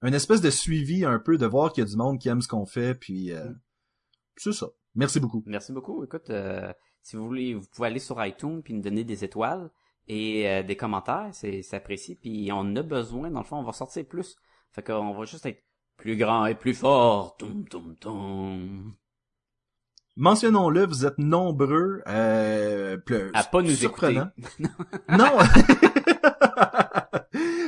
[0.00, 2.40] un espèce de suivi un peu de voir qu'il y a du monde qui aime
[2.40, 3.44] ce qu'on fait puis euh,
[4.36, 4.68] c'est ça.
[4.94, 5.42] Merci beaucoup.
[5.46, 9.04] Merci beaucoup, écoute, euh, si vous voulez, vous pouvez aller sur iTunes, puis nous donner
[9.04, 9.70] des étoiles,
[10.06, 13.72] et des commentaires, c'est c'est apprécié, puis on a besoin, dans le fond, on va
[13.72, 14.36] sortir plus,
[14.72, 15.62] fait qu'on va juste être
[15.96, 17.36] plus grand et plus fort.
[20.16, 22.96] Mentionnons-le, vous êtes nombreux euh,
[23.34, 24.30] À pas nous surprenant.
[25.08, 25.38] non.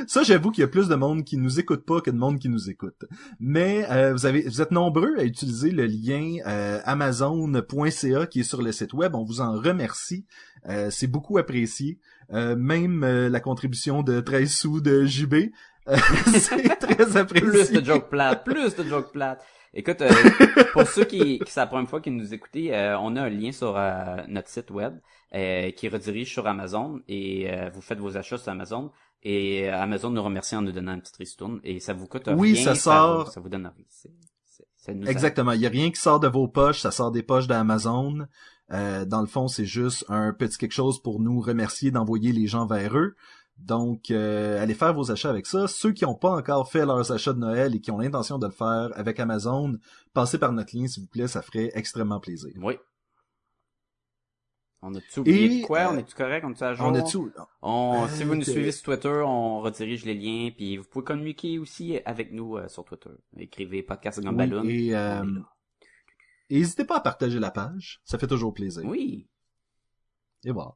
[0.07, 2.39] Ça, j'avoue qu'il y a plus de monde qui nous écoute pas que de monde
[2.39, 3.05] qui nous écoute.
[3.39, 8.43] Mais euh, vous avez, vous êtes nombreux à utiliser le lien euh, Amazon.ca qui est
[8.43, 9.15] sur le site web.
[9.15, 10.25] On vous en remercie.
[10.67, 11.99] Euh, c'est beaucoup apprécié.
[12.33, 15.51] Euh, même euh, la contribution de 13 sous de JB,
[16.33, 17.49] c'est très apprécié.
[17.49, 19.43] plus de jokes plates, plus de jokes plates.
[19.73, 20.09] Écoute, euh,
[20.73, 23.29] pour ceux qui, qui c'est la première fois qu'ils nous écoutent, euh, on a un
[23.29, 24.95] lien sur euh, notre site web
[25.33, 28.91] euh, qui redirige sur Amazon et euh, vous faites vos achats sur Amazon
[29.23, 32.29] et euh, Amazon nous remercie en nous donnant une petite ristourne et ça vous coûte
[32.35, 32.63] Oui, rien.
[32.65, 33.29] ça sort.
[33.31, 33.85] Ça vous donne rien.
[34.75, 35.09] Ça nous aide.
[35.09, 35.53] Exactement.
[35.53, 38.25] Il y a rien qui sort de vos poches, ça sort des poches d'Amazon.
[38.73, 42.47] Euh, dans le fond, c'est juste un petit quelque chose pour nous remercier d'envoyer les
[42.47, 43.15] gens vers eux.
[43.65, 45.67] Donc, euh, allez faire vos achats avec ça.
[45.67, 48.45] Ceux qui n'ont pas encore fait leurs achats de Noël et qui ont l'intention de
[48.47, 49.77] le faire avec Amazon,
[50.13, 52.51] passez par notre lien, s'il vous plaît, ça ferait extrêmement plaisir.
[52.57, 52.75] Oui.
[54.83, 55.79] On a-tu oublié Et, de quoi?
[55.81, 56.43] euh, on est-tu correct?
[56.43, 56.87] On est-tu à jour?
[56.87, 56.91] On.
[57.61, 61.05] On, Euh, si vous nous suivez sur Twitter, on redirige les liens, puis vous pouvez
[61.05, 63.11] communiquer aussi avec nous sur Twitter.
[63.37, 64.63] Écrivez podcast Oui, Gumballoon.
[64.63, 65.23] et, On est là.
[66.49, 68.83] et n'hésitez pas à partager la page, ça fait toujours plaisir.
[68.85, 69.27] Oui.
[70.43, 70.71] Et voilà.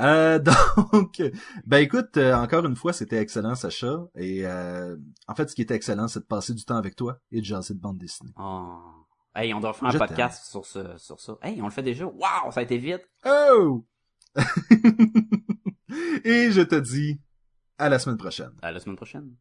[0.00, 0.38] Euh,
[0.92, 1.22] donc,
[1.66, 4.06] ben écoute, euh, encore une fois, c'était excellent, Sacha.
[4.16, 4.96] Et euh,
[5.28, 7.44] en fait, ce qui était excellent, c'est de passer du temps avec toi et de
[7.44, 8.32] jaser de bande dessinée.
[8.38, 8.80] Oh.
[9.34, 11.36] Hey, on doit faire un podcast sur ce, sur ça.
[11.42, 12.06] Hey, on le fait déjà?
[12.06, 13.02] Wow, ça a été vite.
[13.26, 13.84] Oh!
[16.24, 17.20] et je te dis
[17.78, 18.52] à la semaine prochaine.
[18.62, 19.34] À la semaine prochaine.